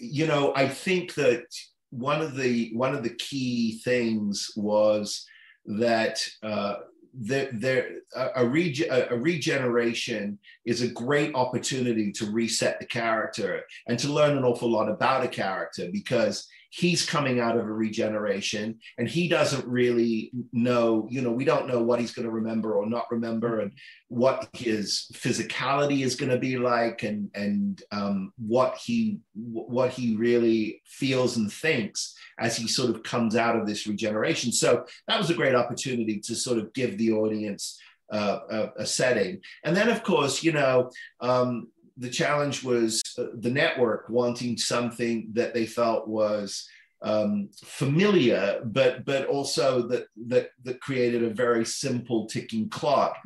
you 0.00 0.26
know, 0.26 0.52
I 0.56 0.66
think 0.68 1.14
that 1.14 1.44
one 1.90 2.20
of 2.20 2.34
the 2.34 2.72
one 2.74 2.94
of 2.94 3.02
the 3.02 3.14
key 3.14 3.80
things 3.84 4.50
was 4.56 5.24
that 5.66 6.26
uh, 6.42 6.76
there, 7.14 7.50
there 7.52 7.88
a, 8.36 8.46
rege- 8.46 8.88
a, 8.88 9.16
regeneration 9.16 10.38
is 10.64 10.82
a 10.82 10.88
great 10.88 11.34
opportunity 11.34 12.10
to 12.12 12.30
reset 12.30 12.80
the 12.80 12.86
character 12.86 13.62
and 13.86 13.98
to 13.98 14.08
learn 14.08 14.36
an 14.36 14.44
awful 14.44 14.70
lot 14.70 14.88
about 14.88 15.24
a 15.24 15.28
character 15.28 15.88
because 15.92 16.48
he's 16.74 17.04
coming 17.04 17.38
out 17.38 17.58
of 17.58 17.66
a 17.66 17.72
regeneration 17.72 18.78
and 18.96 19.06
he 19.06 19.28
doesn't 19.28 19.66
really 19.66 20.32
know 20.54 21.06
you 21.10 21.20
know 21.20 21.30
we 21.30 21.44
don't 21.44 21.68
know 21.68 21.82
what 21.82 22.00
he's 22.00 22.12
going 22.12 22.24
to 22.24 22.32
remember 22.32 22.74
or 22.74 22.86
not 22.86 23.04
remember 23.10 23.60
and 23.60 23.72
what 24.08 24.48
his 24.54 25.06
physicality 25.12 26.02
is 26.02 26.16
going 26.16 26.30
to 26.30 26.38
be 26.38 26.56
like 26.56 27.02
and 27.02 27.30
and 27.34 27.82
um, 27.92 28.32
what 28.38 28.78
he 28.78 29.18
what 29.34 29.90
he 29.90 30.16
really 30.16 30.80
feels 30.86 31.36
and 31.36 31.52
thinks 31.52 32.14
as 32.38 32.56
he 32.56 32.66
sort 32.66 32.88
of 32.88 33.02
comes 33.02 33.36
out 33.36 33.54
of 33.54 33.66
this 33.66 33.86
regeneration. 33.86 34.50
So 34.50 34.86
that 35.08 35.18
was 35.18 35.28
a 35.28 35.34
great 35.34 35.54
opportunity 35.54 36.20
to 36.20 36.34
sort 36.34 36.56
of 36.56 36.72
give 36.72 36.96
the 36.96 37.12
audience 37.12 37.78
uh, 38.10 38.38
a, 38.50 38.68
a, 38.78 38.86
setting. 38.86 39.40
And 39.64 39.76
then 39.76 39.90
of 39.90 40.02
course 40.02 40.42
you 40.42 40.52
know 40.52 40.90
um, 41.20 41.68
the 41.96 42.10
challenge 42.10 42.62
was 42.62 43.02
uh, 43.18 43.26
the 43.34 43.50
network 43.50 44.08
wanting 44.08 44.56
something 44.56 45.28
that 45.32 45.54
they 45.54 45.66
felt 45.66 46.08
was 46.08 46.68
um, 47.02 47.48
familiar, 47.64 48.60
but 48.64 49.04
but 49.04 49.26
also 49.26 49.86
that 49.88 50.06
that 50.28 50.50
that 50.64 50.80
created 50.80 51.24
a 51.24 51.30
very 51.30 51.64
simple 51.64 52.26
ticking 52.26 52.68
clock. 52.68 53.16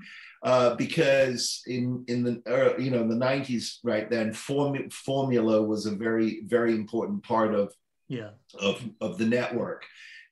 Uh, 0.42 0.74
because 0.76 1.62
in 1.66 2.04
in 2.08 2.22
the 2.22 2.42
uh, 2.46 2.78
you 2.78 2.90
know 2.90 3.00
in 3.00 3.08
the 3.08 3.16
90s 3.16 3.78
right 3.82 4.08
then 4.10 4.32
form, 4.32 4.88
formula 4.90 5.62
was 5.62 5.86
a 5.86 5.90
very 5.90 6.42
very 6.44 6.72
important 6.72 7.22
part 7.22 7.54
of 7.54 7.72
yeah. 8.08 8.30
of 8.60 8.82
of 9.00 9.18
the 9.18 9.26
network. 9.26 9.84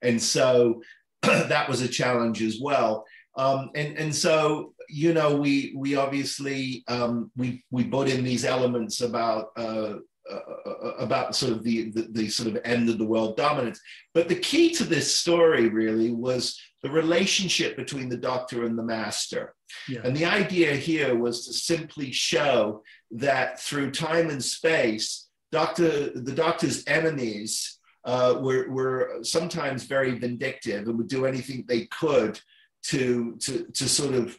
And 0.02 0.20
so 0.22 0.82
that 1.22 1.68
was 1.68 1.80
a 1.80 1.88
challenge 1.88 2.42
as 2.42 2.58
well. 2.60 3.04
Um, 3.36 3.70
and 3.74 3.98
and 3.98 4.14
so 4.14 4.73
you 4.88 5.12
know 5.14 5.36
we 5.36 5.72
we 5.76 5.96
obviously 5.96 6.84
um, 6.88 7.30
we 7.36 7.64
we 7.70 7.84
put 7.84 8.08
in 8.08 8.24
these 8.24 8.44
elements 8.44 9.00
about 9.00 9.48
uh, 9.56 9.94
uh, 10.30 10.40
uh, 10.66 10.94
about 10.98 11.36
sort 11.36 11.52
of 11.52 11.62
the, 11.62 11.90
the, 11.90 12.08
the 12.12 12.28
sort 12.28 12.48
of 12.48 12.58
end 12.64 12.88
of 12.88 12.96
the 12.96 13.04
world 13.04 13.36
dominance 13.36 13.78
but 14.14 14.28
the 14.28 14.34
key 14.34 14.72
to 14.72 14.84
this 14.84 15.14
story 15.14 15.68
really 15.68 16.12
was 16.12 16.58
the 16.82 16.90
relationship 16.90 17.76
between 17.76 18.08
the 18.08 18.16
doctor 18.16 18.64
and 18.64 18.78
the 18.78 18.82
master 18.82 19.54
yeah. 19.86 20.00
and 20.02 20.16
the 20.16 20.24
idea 20.24 20.74
here 20.74 21.14
was 21.14 21.46
to 21.46 21.52
simply 21.52 22.10
show 22.10 22.82
that 23.10 23.60
through 23.60 23.90
time 23.90 24.30
and 24.30 24.42
space 24.42 25.28
doctor 25.52 26.10
the 26.14 26.32
doctor's 26.34 26.84
enemies 26.86 27.78
uh, 28.06 28.38
were, 28.40 28.68
were 28.70 29.18
sometimes 29.22 29.84
very 29.84 30.18
vindictive 30.18 30.88
and 30.88 30.96
would 30.96 31.08
do 31.08 31.26
anything 31.26 31.64
they 31.66 31.86
could 31.86 32.40
to, 32.84 33.36
to, 33.36 33.64
to 33.72 33.88
sort 33.88 34.14
of 34.14 34.38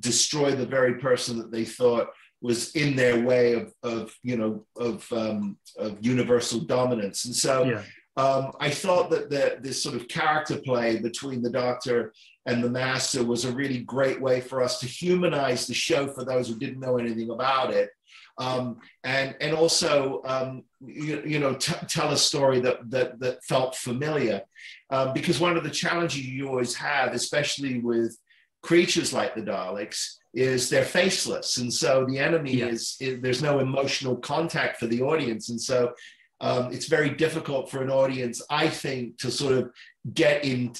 destroy 0.00 0.52
the 0.52 0.66
very 0.66 0.94
person 0.94 1.38
that 1.38 1.52
they 1.52 1.64
thought 1.64 2.08
was 2.40 2.74
in 2.76 2.96
their 2.96 3.24
way 3.24 3.54
of, 3.54 3.72
of 3.82 4.14
you 4.22 4.36
know, 4.36 4.66
of, 4.76 5.10
um, 5.12 5.56
of 5.78 5.96
universal 6.04 6.60
dominance. 6.60 7.24
And 7.24 7.34
so 7.34 7.64
yeah. 7.64 7.82
um, 8.16 8.52
I 8.60 8.70
thought 8.70 9.10
that 9.10 9.30
the, 9.30 9.58
this 9.60 9.82
sort 9.82 9.94
of 9.94 10.08
character 10.08 10.58
play 10.58 10.98
between 10.98 11.42
the 11.42 11.50
doctor 11.50 12.12
and 12.46 12.62
the 12.62 12.70
master 12.70 13.24
was 13.24 13.44
a 13.44 13.52
really 13.52 13.78
great 13.78 14.20
way 14.20 14.40
for 14.40 14.62
us 14.62 14.78
to 14.80 14.86
humanize 14.86 15.66
the 15.66 15.74
show 15.74 16.08
for 16.08 16.24
those 16.24 16.48
who 16.48 16.58
didn't 16.58 16.80
know 16.80 16.98
anything 16.98 17.30
about 17.30 17.72
it. 17.72 17.90
Um, 18.36 18.78
and 19.04 19.36
and 19.40 19.54
also 19.54 20.20
um, 20.24 20.64
you, 20.84 21.22
you, 21.24 21.38
know 21.38 21.54
t- 21.54 21.86
tell 21.88 22.10
a 22.10 22.16
story 22.16 22.60
that 22.60 22.90
that 22.90 23.20
that 23.20 23.44
felt 23.44 23.76
familiar 23.76 24.42
um, 24.90 25.12
because 25.12 25.40
one 25.40 25.56
of 25.56 25.64
the 25.64 25.70
challenges 25.70 26.26
you 26.26 26.48
always 26.48 26.74
have 26.74 27.12
especially 27.12 27.78
with 27.78 28.16
creatures 28.62 29.12
like 29.12 29.34
the 29.34 29.42
daleks 29.42 30.16
is 30.32 30.68
they're 30.68 30.84
faceless 30.84 31.58
and 31.58 31.72
so 31.72 32.04
the 32.06 32.18
enemy 32.18 32.54
yeah. 32.56 32.66
is, 32.66 32.96
is, 33.00 33.20
there's 33.20 33.42
no 33.42 33.60
emotional 33.60 34.16
contact 34.16 34.78
for 34.78 34.86
the 34.86 35.02
audience 35.02 35.48
and 35.50 35.60
so 35.60 35.92
um, 36.40 36.72
it's 36.72 36.86
very 36.86 37.10
difficult 37.10 37.70
for 37.70 37.82
an 37.82 37.90
audience 37.90 38.42
i 38.50 38.68
think 38.68 39.16
to 39.18 39.30
sort 39.30 39.52
of 39.52 39.70
get 40.12 40.44
in 40.44 40.72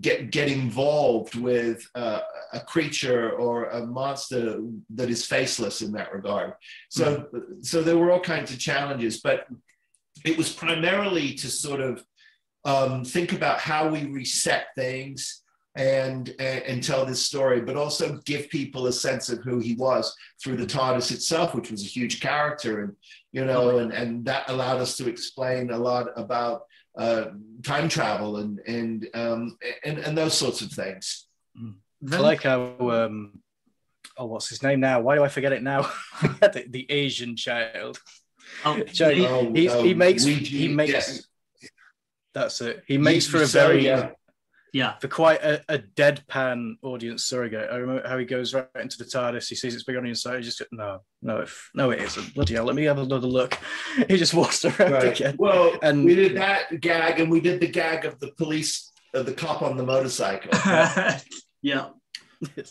get 0.00 0.30
get 0.30 0.48
involved 0.48 1.34
with 1.34 1.88
uh, 1.94 2.20
a 2.52 2.60
creature 2.60 3.30
or 3.32 3.64
a 3.70 3.86
monster 3.86 4.60
that 4.90 5.08
is 5.08 5.24
faceless 5.24 5.80
in 5.82 5.90
that 5.92 6.12
regard 6.12 6.52
so 6.88 7.16
mm-hmm. 7.16 7.62
so 7.62 7.82
there 7.82 7.98
were 7.98 8.12
all 8.12 8.20
kinds 8.20 8.52
of 8.52 8.58
challenges 8.58 9.20
but 9.20 9.46
it 10.24 10.36
was 10.36 10.52
primarily 10.52 11.34
to 11.34 11.48
sort 11.48 11.80
of 11.80 12.04
um, 12.64 13.04
think 13.04 13.32
about 13.32 13.60
how 13.60 13.88
we 13.88 14.04
reset 14.06 14.66
things 14.74 15.42
and, 15.76 16.34
and, 16.40 16.62
and 16.64 16.82
tell 16.82 17.06
this 17.06 17.24
story, 17.24 17.60
but 17.60 17.76
also 17.76 18.20
give 18.24 18.48
people 18.48 18.86
a 18.86 18.92
sense 18.92 19.28
of 19.28 19.38
who 19.44 19.60
he 19.60 19.74
was 19.74 20.14
through 20.42 20.56
the 20.56 20.66
TARDIS 20.66 21.12
itself, 21.12 21.54
which 21.54 21.70
was 21.70 21.82
a 21.82 21.88
huge 21.88 22.20
character, 22.20 22.82
and 22.82 22.96
you 23.32 23.44
know, 23.44 23.78
and 23.78 23.92
and 23.92 24.24
that 24.24 24.48
allowed 24.50 24.80
us 24.80 24.96
to 24.96 25.08
explain 25.08 25.70
a 25.70 25.78
lot 25.78 26.08
about 26.16 26.62
uh, 26.98 27.26
time 27.62 27.88
travel 27.88 28.38
and 28.38 28.58
and 28.66 29.08
um, 29.14 29.56
and 29.84 29.98
and 29.98 30.18
those 30.18 30.34
sorts 30.34 30.62
of 30.62 30.72
things. 30.72 31.26
I 32.12 32.18
like 32.18 32.42
how 32.42 32.76
um, 32.90 33.40
oh, 34.16 34.26
what's 34.26 34.48
his 34.48 34.62
name 34.62 34.80
now? 34.80 35.00
Why 35.00 35.14
do 35.14 35.22
I 35.22 35.28
forget 35.28 35.52
it 35.52 35.62
now? 35.62 35.82
the, 36.22 36.64
the, 36.68 36.90
Asian 36.90 37.36
child. 37.36 38.00
Oh, 38.64 38.82
so 38.92 39.10
he, 39.10 39.26
oh, 39.26 39.52
he, 39.52 39.68
he, 39.68 39.94
makes 39.94 40.24
he 40.24 40.68
makes 40.68 40.92
yes. 40.92 41.27
That's 42.34 42.60
it. 42.60 42.82
He 42.86 42.98
makes 42.98 43.26
for 43.26 43.42
a 43.42 43.46
very 43.46 43.84
yeah 43.84 44.10
yeah. 44.72 44.94
For 44.98 45.08
quite 45.08 45.42
a, 45.42 45.62
a, 45.68 45.78
deadpan 45.78 46.74
audience 46.82 47.24
surrogate. 47.24 47.68
I 47.70 47.76
remember 47.76 48.06
how 48.06 48.18
he 48.18 48.24
goes 48.24 48.54
right 48.54 48.66
into 48.80 48.98
the 48.98 49.04
TARDIS. 49.04 49.48
He 49.48 49.54
sees 49.54 49.74
it's 49.74 49.84
big 49.84 49.96
on 49.96 50.02
the 50.02 50.10
inside. 50.10 50.38
He 50.38 50.44
just 50.44 50.62
no, 50.72 51.00
no, 51.22 51.38
if, 51.38 51.70
no, 51.74 51.90
it 51.90 52.00
isn't. 52.00 52.34
Bloody 52.34 52.54
hell! 52.54 52.64
Let 52.64 52.76
me 52.76 52.84
have 52.84 52.98
another 52.98 53.26
look. 53.26 53.58
He 54.08 54.16
just 54.16 54.34
walks 54.34 54.64
around 54.64 54.92
right. 54.92 55.20
again. 55.20 55.36
Well, 55.38 55.76
and 55.82 56.04
we 56.04 56.14
did 56.14 56.36
that 56.36 56.80
gag, 56.80 57.20
and 57.20 57.30
we 57.30 57.40
did 57.40 57.60
the 57.60 57.66
gag 57.66 58.04
of 58.04 58.18
the 58.20 58.32
police, 58.38 58.92
of 59.12 59.26
the 59.26 59.32
cop 59.32 59.62
on 59.62 59.76
the 59.76 59.82
motorcycle. 59.82 60.50
yeah. 61.62 61.90
you, 62.40 62.64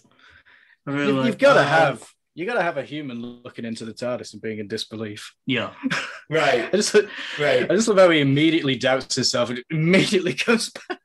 have 0.86 1.38
got 1.38 1.56
to 1.56 1.60
um, 1.60 1.68
have 1.68 2.10
you 2.38 2.46
got 2.46 2.54
to 2.54 2.62
have 2.62 2.78
a 2.78 2.84
human 2.84 3.20
looking 3.44 3.66
into 3.66 3.84
the 3.84 3.94
TARDIS 3.94 4.34
and 4.34 4.42
being 4.44 4.60
in 4.60 4.68
disbelief. 4.68 5.34
Yeah, 5.48 5.74
right. 6.30 6.70
I 6.72 6.78
just, 6.78 6.94
right. 7.40 7.64
I 7.64 7.76
just 7.76 7.88
love 7.88 7.98
how 7.98 8.12
he 8.12 8.20
immediately 8.20 8.76
doubts 8.76 9.16
himself 9.16 9.50
and 9.50 9.64
immediately 9.72 10.34
goes 10.46 10.70
back. 10.70 11.00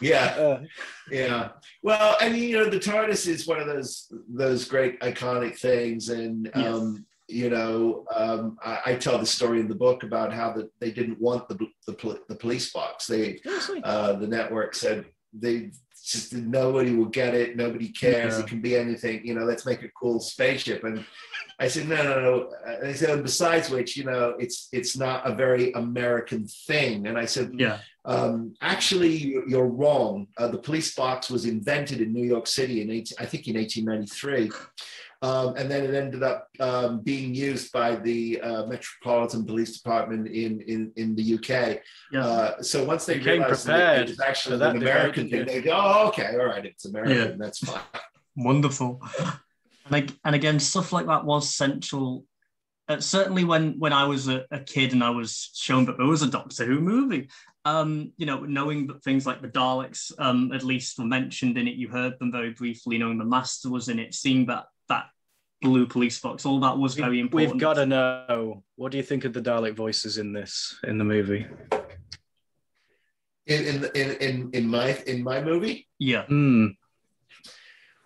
Yeah, 0.00 0.24
uh, 0.24 0.62
yeah. 1.10 1.48
Well, 1.82 2.16
I 2.20 2.28
mean, 2.28 2.44
you 2.44 2.58
know, 2.58 2.70
the 2.70 2.78
TARDIS 2.78 3.26
is 3.26 3.48
one 3.48 3.58
of 3.58 3.66
those 3.66 4.12
those 4.28 4.64
great 4.64 5.00
iconic 5.00 5.58
things, 5.58 6.08
and 6.08 6.48
um, 6.54 7.04
you 7.26 7.50
know, 7.50 8.04
um, 8.14 8.58
I, 8.64 8.78
I, 8.86 8.94
tell 8.94 9.18
the 9.18 9.26
story 9.26 9.58
in 9.58 9.68
the 9.68 9.74
book 9.74 10.04
about 10.04 10.32
how 10.32 10.52
the, 10.52 10.70
they 10.80 10.92
didn't 10.92 11.20
want 11.20 11.48
the 11.48 11.56
the, 11.88 12.20
the 12.28 12.36
police 12.36 12.72
box. 12.72 13.08
They 13.08 13.40
uh, 13.82 14.12
the 14.12 14.28
network 14.28 14.76
said 14.76 15.06
they 15.32 15.70
just 16.04 16.32
nobody 16.34 16.94
will 16.94 17.06
get 17.06 17.34
it. 17.34 17.56
Nobody 17.56 17.88
cares. 17.88 18.34
Yeah. 18.34 18.40
It 18.40 18.46
can 18.46 18.60
be 18.60 18.76
anything. 18.76 19.24
You 19.24 19.34
know, 19.34 19.44
let's 19.44 19.64
make 19.64 19.82
a 19.82 19.88
cool 19.88 20.20
spaceship. 20.20 20.84
And 20.84 21.04
I 21.58 21.68
said, 21.68 21.88
no, 21.88 22.02
no, 22.02 22.20
no. 22.20 22.50
And 22.66 22.82
they 22.82 22.94
said, 22.94 23.22
besides 23.22 23.70
which, 23.70 23.96
you 23.96 24.04
know, 24.04 24.34
it's 24.38 24.68
it's 24.72 24.96
not 24.96 25.26
a 25.28 25.34
very 25.34 25.72
American 25.72 26.46
thing. 26.46 27.06
And 27.06 27.16
I 27.16 27.24
said, 27.24 27.52
yeah. 27.56 27.78
Um, 28.04 28.54
actually, 28.60 29.36
you're 29.46 29.68
wrong. 29.68 30.26
Uh, 30.36 30.48
the 30.48 30.58
police 30.58 30.92
box 30.92 31.30
was 31.30 31.44
invented 31.44 32.00
in 32.00 32.12
New 32.12 32.26
York 32.26 32.48
City 32.48 32.82
in 32.82 32.90
18, 32.90 33.16
I 33.20 33.26
think 33.26 33.46
in 33.46 33.54
1893. 33.54 34.50
Um, 35.22 35.54
and 35.56 35.70
then 35.70 35.84
it 35.84 35.94
ended 35.94 36.22
up 36.24 36.48
um, 36.58 37.00
being 37.00 37.32
used 37.32 37.72
by 37.72 37.94
the 37.94 38.40
uh, 38.40 38.66
Metropolitan 38.66 39.46
Police 39.46 39.80
Department 39.80 40.26
in 40.26 40.60
in, 40.62 40.92
in 40.96 41.14
the 41.14 41.34
UK. 41.34 41.80
Yeah. 42.10 42.26
Uh, 42.26 42.62
so 42.62 42.84
once 42.84 43.06
they 43.06 43.18
realized 43.18 43.66
that 43.66 44.00
it 44.00 44.08
was 44.08 44.20
actually 44.20 44.56
an 44.56 44.76
American 44.76 45.30
thing, 45.30 45.46
they 45.46 45.62
go, 45.62 45.72
"Oh, 45.72 46.08
okay, 46.08 46.30
all 46.32 46.46
right, 46.46 46.66
it's 46.66 46.84
American. 46.86 47.16
Yeah. 47.16 47.36
That's 47.38 47.60
fine." 47.60 47.80
Wonderful. 48.36 49.00
And, 49.90 50.16
and 50.24 50.34
again, 50.34 50.58
stuff 50.58 50.92
like 50.92 51.06
that 51.06 51.24
was 51.24 51.54
central 51.54 52.24
uh, 52.88 52.98
certainly 53.00 53.44
when 53.44 53.78
when 53.78 53.92
I 53.92 54.04
was 54.04 54.28
a, 54.28 54.44
a, 54.50 54.58
kid 54.58 54.92
and 54.92 55.04
I 55.04 55.10
was 55.10 55.50
shown 55.54 55.84
that 55.86 55.98
there 55.98 56.06
was 56.06 56.22
a 56.22 56.30
Doctor 56.30 56.64
Who 56.64 56.80
movie, 56.80 57.28
um, 57.64 58.12
you 58.16 58.26
know, 58.26 58.40
knowing 58.40 58.86
that 58.88 59.02
things 59.04 59.24
like 59.24 59.40
the 59.40 59.48
Daleks, 59.48 60.12
um, 60.18 60.52
at 60.52 60.64
least 60.64 60.98
were 60.98 61.04
mentioned 61.04 61.56
in 61.58 61.68
it, 61.68 61.76
you 61.76 61.88
heard 61.88 62.18
them 62.18 62.32
very 62.32 62.50
briefly, 62.50 62.98
knowing 62.98 63.18
the 63.18 63.24
Master 63.24 63.70
was 63.70 63.88
in 63.88 63.98
it, 63.98 64.14
seeing 64.14 64.46
that 64.46 64.64
that 64.88 65.06
blue 65.60 65.86
police 65.86 66.18
box, 66.20 66.44
all 66.44 66.60
that 66.60 66.76
was 66.76 66.94
very 66.94 67.20
important. 67.20 67.52
We've 67.52 67.60
got 67.60 67.74
to 67.74 67.86
know. 67.86 68.62
What 68.76 68.92
do 68.92 68.98
you 68.98 69.04
think 69.04 69.24
of 69.24 69.32
the 69.32 69.40
Dalek 69.40 69.74
voices 69.74 70.18
in 70.18 70.32
this 70.32 70.78
in 70.84 70.98
the 70.98 71.04
movie? 71.04 71.46
In 73.46 73.64
in 73.64 73.84
in 73.94 74.10
in, 74.16 74.50
in 74.52 74.68
my 74.68 74.98
in 75.06 75.22
my 75.22 75.42
movie. 75.42 75.88
Yeah. 75.98 76.24
Mm. 76.26 76.76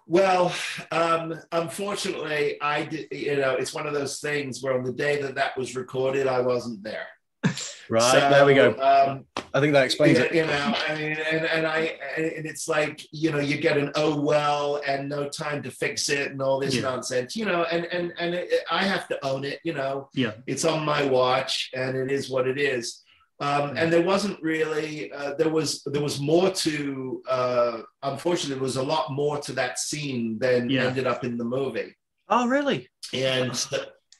Well, 0.09 0.55
um, 0.93 1.35
unfortunately, 1.51 2.59
I 2.62 2.85
did. 2.85 3.09
You 3.11 3.37
know, 3.37 3.55
it's 3.55 3.74
one 3.74 3.87
of 3.87 3.95
those 3.95 4.20
things 4.20 4.62
where 4.62 4.79
on 4.79 4.85
the 4.85 4.93
day 4.93 5.20
that 5.22 5.35
that 5.35 5.57
was 5.59 5.74
recorded, 5.74 6.29
I 6.29 6.41
wasn't 6.41 6.83
there. 6.85 7.09
Right 7.89 8.12
So, 8.12 8.18
there 8.30 8.45
we 8.45 8.55
go. 8.55 8.70
Um, 8.80 9.24
I 9.55 9.61
think 9.61 9.72
that 9.72 9.84
explains 9.84 10.18
you, 10.18 10.24
it. 10.24 10.34
you 10.34 10.45
know, 10.47 10.74
I 10.89 10.95
mean, 10.97 11.12
and, 11.30 11.47
and 11.47 11.66
I 11.66 11.99
and 12.16 12.45
it's 12.47 12.68
like 12.68 13.01
you 13.12 13.30
know, 13.30 13.39
you 13.39 13.57
get 13.59 13.78
an 13.78 13.91
oh 13.95 14.20
well 14.20 14.80
and 14.87 15.09
no 15.09 15.28
time 15.28 15.62
to 15.62 15.70
fix 15.70 16.09
it 16.09 16.30
and 16.30 16.43
all 16.43 16.61
this 16.61 16.74
Yeah. 16.74 16.82
nonsense, 16.82 17.37
you 17.37 17.45
know, 17.47 17.64
and 17.64 17.87
and 17.87 18.12
and 18.18 18.34
it, 18.34 18.53
I 18.70 18.82
have 18.84 19.09
to 19.09 19.24
own 19.24 19.45
it, 19.45 19.61
you 19.64 19.72
know. 19.72 20.09
Yeah. 20.14 20.32
It's 20.47 20.64
on 20.64 20.84
my 20.84 21.05
watch, 21.05 21.70
and 21.74 21.97
it 21.97 22.11
is 22.11 22.28
what 22.28 22.47
it 22.47 22.59
is. 22.59 23.03
Um, 23.39 23.76
and 23.76 23.93
there 23.93 24.03
wasn't 24.03 24.43
really 24.43 25.12
uh, 25.12 25.34
there 25.34 25.51
was 25.51 25.82
there 25.84 26.03
was 26.03 26.18
more 26.20 26.51
to 26.51 27.22
uh, 27.28 27.78
unfortunately 28.03 28.55
there 28.55 28.62
was 28.62 28.76
a 28.76 28.82
lot 28.82 29.12
more 29.12 29.39
to 29.39 29.53
that 29.53 29.78
scene 29.78 30.39
than 30.39 30.68
Yeah. 30.70 30.84
ended 30.87 31.07
up 31.07 31.22
in 31.24 31.37
the 31.39 31.45
movie 31.45 31.95
Oh, 32.28 32.47
really? 32.49 32.89
and 33.12 33.53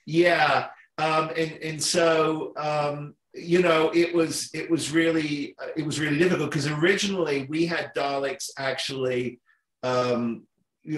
yeah 0.07 0.69
um 0.99 1.31
and 1.37 1.53
and 1.63 1.83
so 1.83 2.53
um 2.57 3.15
you 3.37 3.61
know 3.63 3.91
it 3.95 4.15
was 4.15 4.51
it 4.55 4.71
was 4.71 4.91
really 4.91 5.55
uh, 5.63 5.69
it 5.77 5.85
was 5.85 6.01
really 6.01 6.19
difficult 6.19 6.51
because 6.51 6.67
originally 6.67 7.47
we 7.49 7.67
had 7.67 7.93
daleks 7.95 8.51
actually 8.59 9.41
um 9.83 10.43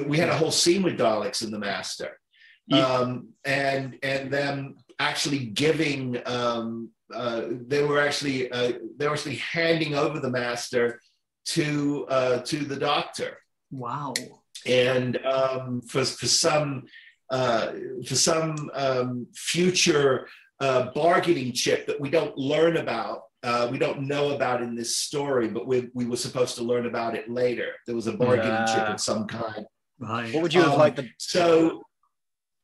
we 0.06 0.16
had 0.18 0.28
a 0.28 0.36
whole 0.36 0.50
scene 0.50 0.82
with 0.82 0.98
daleks 0.98 1.42
in 1.42 1.50
the 1.50 1.58
master 1.58 2.18
Yeah. 2.66 2.86
um 2.86 3.28
and 3.44 3.98
and 4.02 4.30
them 4.30 4.76
actually 4.98 5.46
giving 5.64 6.20
um 6.26 6.90
uh 7.14 7.42
they 7.66 7.82
were 7.82 8.00
actually 8.00 8.50
uh 8.52 8.72
they 8.96 9.06
were 9.06 9.14
actually 9.14 9.36
handing 9.36 9.94
over 9.94 10.20
the 10.20 10.30
master 10.30 11.00
to 11.46 12.06
uh 12.08 12.38
to 12.50 12.58
the 12.64 12.76
doctor 12.76 13.38
Wow. 13.70 14.14
and 14.66 15.18
um, 15.26 15.82
for, 15.82 16.02
for 16.04 16.26
some 16.26 16.84
uh, 17.30 17.72
for 18.06 18.14
some 18.14 18.70
um, 18.72 19.26
future 19.34 20.26
uh, 20.60 20.90
bargaining 20.92 21.52
chip 21.52 21.86
that 21.86 22.00
we 22.00 22.10
don't 22.10 22.36
learn 22.36 22.76
about 22.78 23.22
uh, 23.44 23.68
we 23.70 23.78
don't 23.78 24.00
know 24.02 24.30
about 24.34 24.60
in 24.62 24.74
this 24.74 24.96
story 24.96 25.46
but 25.48 25.66
we, 25.66 25.88
we 25.94 26.04
were 26.04 26.16
supposed 26.16 26.56
to 26.56 26.62
learn 26.64 26.86
about 26.86 27.14
it 27.14 27.30
later 27.30 27.68
there 27.86 27.94
was 27.94 28.06
a 28.08 28.12
bargaining 28.12 28.66
chip 28.66 28.84
Ah. 28.88 28.92
of 28.94 29.00
some 29.00 29.26
kind 29.26 29.64
Right. 30.00 30.32
What 30.32 30.42
would 30.44 30.54
you 30.54 30.62
have 30.62 30.72
Um, 30.72 30.78
liked 30.78 30.96
the 30.96 31.08
so 31.18 31.82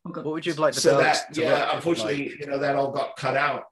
What 0.04 0.24
would 0.24 0.46
you 0.46 0.52
have 0.52 0.58
liked 0.58 0.74
the 0.76 0.80
so 0.82 0.96
Daleks 0.98 1.02
that 1.26 1.34
to 1.34 1.40
yeah 1.42 1.50
look 1.50 1.60
like? 1.66 1.74
unfortunately 1.74 2.32
you 2.40 2.46
know 2.46 2.58
that 2.58 2.76
all 2.76 2.90
got 2.92 3.16
cut 3.16 3.36
out 3.36 3.64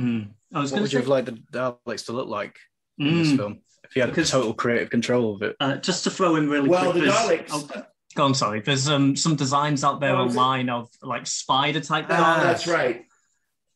Mm. 0.00 0.30
I 0.54 0.60
was 0.60 0.70
What 0.72 0.76
going 0.78 0.82
would 0.82 0.90
to 0.90 0.96
you 0.96 1.00
have 1.00 1.08
liked 1.08 1.26
the 1.26 1.38
Daleks 1.52 2.06
to 2.06 2.12
look 2.12 2.28
like 2.28 2.56
in 2.98 3.18
this 3.18 3.28
Mm. 3.32 3.36
film 3.36 3.60
if 3.84 3.94
you 3.96 4.02
had 4.02 4.10
Because- 4.10 4.30
total 4.30 4.54
creative 4.54 4.90
control 4.90 5.34
of 5.34 5.42
it? 5.42 5.54
uh, 5.60 5.76
just 5.76 6.04
to 6.04 6.10
throw 6.10 6.36
in 6.36 6.48
really 6.50 6.68
well 6.68 6.90
quick. 6.92 7.04
the 7.04 7.10
there's- 7.10 7.26
daleks 7.28 7.50
oh, 7.76 7.84
go 8.16 8.24
on, 8.24 8.34
sorry. 8.34 8.60
There's 8.60 8.88
um 8.88 9.14
some 9.16 9.36
designs 9.36 9.84
out 9.84 10.00
there 10.00 10.16
Oh, 10.16 10.26
is 10.26 10.34
it? 10.34 10.38
online 10.38 10.68
of 10.70 10.88
like 11.02 11.26
spider 11.26 11.80
type 11.80 12.06
Ah, 12.08 12.38
Daleks. 12.38 12.42
that's 12.42 12.66
right 12.66 13.04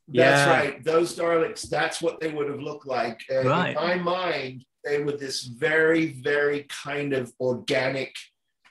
That's 0.08 0.46
Yeah. 0.46 0.50
right. 0.50 0.84
Those 0.84 1.16
Daleks, 1.16 1.62
that's 1.68 2.02
what 2.02 2.20
they 2.20 2.30
would 2.30 2.48
have 2.48 2.60
looked 2.60 2.86
like. 2.86 3.20
And 3.30 3.48
Right. 3.48 3.70
In 3.70 3.74
my 3.74 3.94
mind, 3.96 4.64
they 4.84 5.02
were 5.02 5.16
this 5.16 5.42
very, 5.44 6.06
very 6.12 6.66
kind 6.84 7.12
of 7.14 7.32
organic 7.40 8.14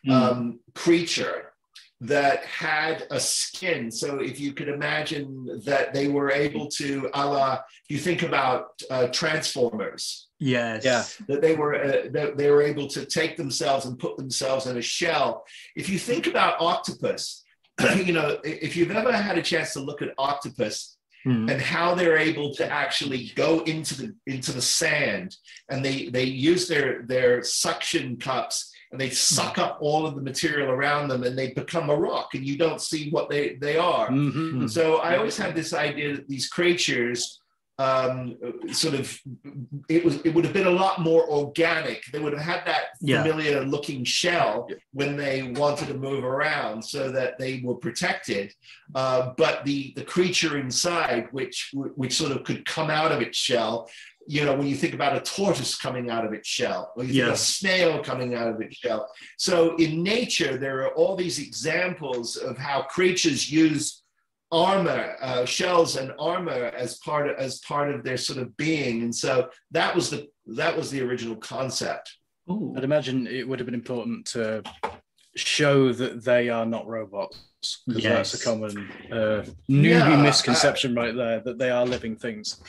Mm. 0.06 0.12
um, 0.12 0.60
creature 0.76 1.54
that 2.02 2.44
had 2.44 3.08
a 3.12 3.20
skin. 3.20 3.90
So 3.90 4.20
if 4.20 4.38
you 4.38 4.52
could 4.52 4.68
imagine 4.68 5.62
that 5.66 5.94
they 5.94 6.10
were 6.10 6.30
able 6.30 6.68
to, 6.72 7.10
a 7.14 7.26
la, 7.26 7.62
you 7.88 7.98
think 7.98 8.22
about 8.24 8.82
uh, 8.92 9.08
Transformers, 9.08 10.28
yes. 10.40 10.84
Yeah. 10.84 11.04
that 11.28 11.42
they 11.42 11.56
were 11.56 11.76
uh, 11.76 12.10
that 12.12 12.36
they 12.38 12.52
were 12.52 12.62
able 12.62 12.88
to 12.90 13.06
take 13.06 13.38
themselves 13.38 13.86
and 13.86 13.98
put 13.98 14.18
themselves 14.18 14.66
in 14.68 14.76
a 14.78 14.82
shell. 14.82 15.46
If 15.78 15.88
you 15.90 15.98
think 15.98 16.28
about 16.28 16.60
octopus, 16.60 17.44
you 17.96 18.12
know, 18.14 18.40
if 18.44 18.76
you've 18.76 18.92
ever 18.92 19.14
had 19.14 19.38
a 19.38 19.42
chance 19.42 19.72
to 19.74 19.80
look 19.80 20.02
at 20.02 20.14
octopus, 20.18 20.93
Mm. 21.26 21.50
and 21.50 21.62
how 21.62 21.96
they're 21.96 22.18
able 22.18 22.54
to 22.56 22.70
actually 22.70 23.32
go 23.36 23.62
into 23.62 23.94
the 23.96 24.14
into 24.28 24.52
the 24.52 24.62
sand 24.62 25.38
and 25.70 25.84
they 25.84 26.08
they 26.10 26.26
use 26.26 26.68
their 26.68 27.04
their 27.04 27.42
suction 27.44 28.18
cups 28.18 28.74
and 28.92 29.00
they 29.00 29.10
suck 29.10 29.58
up 29.58 29.78
all 29.80 30.06
of 30.06 30.16
the 30.16 30.22
material 30.22 30.70
around 30.70 31.08
them 31.08 31.24
and 31.24 31.38
they 31.38 31.52
become 31.54 31.90
a 31.90 31.96
rock 31.96 32.34
and 32.34 32.46
you 32.46 32.58
don't 32.58 32.82
see 32.82 33.10
what 33.10 33.30
they 33.30 33.56
they 33.56 33.78
are 33.78 34.10
Mhm. 34.10 34.70
so 34.70 34.98
i 34.98 35.16
always 35.16 35.38
had 35.38 35.56
this 35.56 35.74
idea 35.74 36.14
that 36.18 36.28
these 36.28 36.50
creatures 36.50 37.40
um 37.80 38.38
sort 38.72 38.94
of 38.94 39.20
it 39.90 40.06
was 40.06 40.18
it 40.24 40.34
would 40.34 40.46
have 40.46 40.54
been 40.54 40.68
a 40.68 40.70
lot 40.70 41.00
more 41.02 41.28
organic 41.28 42.04
they 42.12 42.20
would 42.20 42.34
have 42.34 42.42
had 42.44 42.62
that 42.68 42.84
Yeah. 43.02 43.24
familiar 43.24 43.62
looking 43.66 44.04
shell 44.04 44.68
when 44.92 45.18
they 45.18 45.42
wanted 45.56 45.88
to 45.88 45.96
move 45.96 46.24
around 46.24 46.84
so 46.84 47.12
that 47.12 47.40
they 47.40 47.62
were 47.64 47.74
protected 47.76 48.54
uh, 48.94 49.32
but 49.38 49.66
the 49.66 49.92
the 49.96 50.04
creature 50.04 50.58
inside 50.60 51.28
which 51.32 51.72
which 51.74 52.14
sort 52.14 52.32
of 52.32 52.44
could 52.44 52.64
come 52.66 52.92
out 52.92 53.12
of 53.12 53.22
its 53.22 53.38
shell 53.40 53.90
you 54.28 54.46
know 54.46 54.56
when 54.56 54.68
you 54.68 54.76
think 54.76 54.94
about 54.94 55.18
a 55.18 55.22
tortoise 55.22 55.76
coming 55.76 56.12
out 56.12 56.24
of 56.26 56.32
its 56.32 56.48
shell 56.48 56.94
or 56.96 57.04
you 57.04 57.10
think 57.14 57.26
Yeah. 57.26 57.34
a 57.34 57.36
snail 57.36 58.04
coming 58.04 58.36
out 58.36 58.50
of 58.50 58.62
its 58.62 58.76
shell 58.78 59.10
so 59.38 59.76
in 59.78 60.04
nature 60.04 60.58
there 60.58 60.84
are 60.84 60.94
all 60.94 61.16
these 61.16 61.40
examples 61.40 62.36
of 62.38 62.56
how 62.56 62.84
creatures 62.84 63.52
use 63.52 64.03
armor 64.54 65.16
uh, 65.22 65.44
shells 65.44 65.98
and 65.98 66.14
armor 66.20 66.72
as 66.78 67.00
part 67.00 67.28
of 67.30 67.36
as 67.38 67.60
part 67.62 67.90
of 67.94 68.04
their 68.04 68.18
sort 68.18 68.40
of 68.40 68.56
being 68.56 69.02
and 69.02 69.14
so 69.14 69.50
that 69.72 69.94
was 69.96 70.10
the 70.12 70.28
that 70.46 70.76
was 70.78 70.92
the 70.92 71.02
original 71.02 71.36
concept 71.36 72.18
Ooh. 72.50 72.74
I'd 72.78 72.84
imagine 72.84 73.26
it 73.26 73.48
would 73.48 73.60
have 73.60 73.66
been 73.66 73.74
important 73.74 74.26
to 74.28 74.62
show 75.36 75.92
that 75.94 76.24
they 76.24 76.50
are 76.50 76.66
not 76.66 76.88
robots 76.88 77.40
because 77.88 78.04
that's 78.04 78.34
a 78.34 78.44
common 78.44 78.90
uh, 79.12 79.44
newbie 79.70 79.92
Yeah, 79.92 80.22
misconception 80.22 80.94
right 80.94 81.16
there 81.16 81.40
that 81.40 81.58
they 81.58 81.72
are 81.72 81.86
living 81.86 82.16
things. 82.16 82.62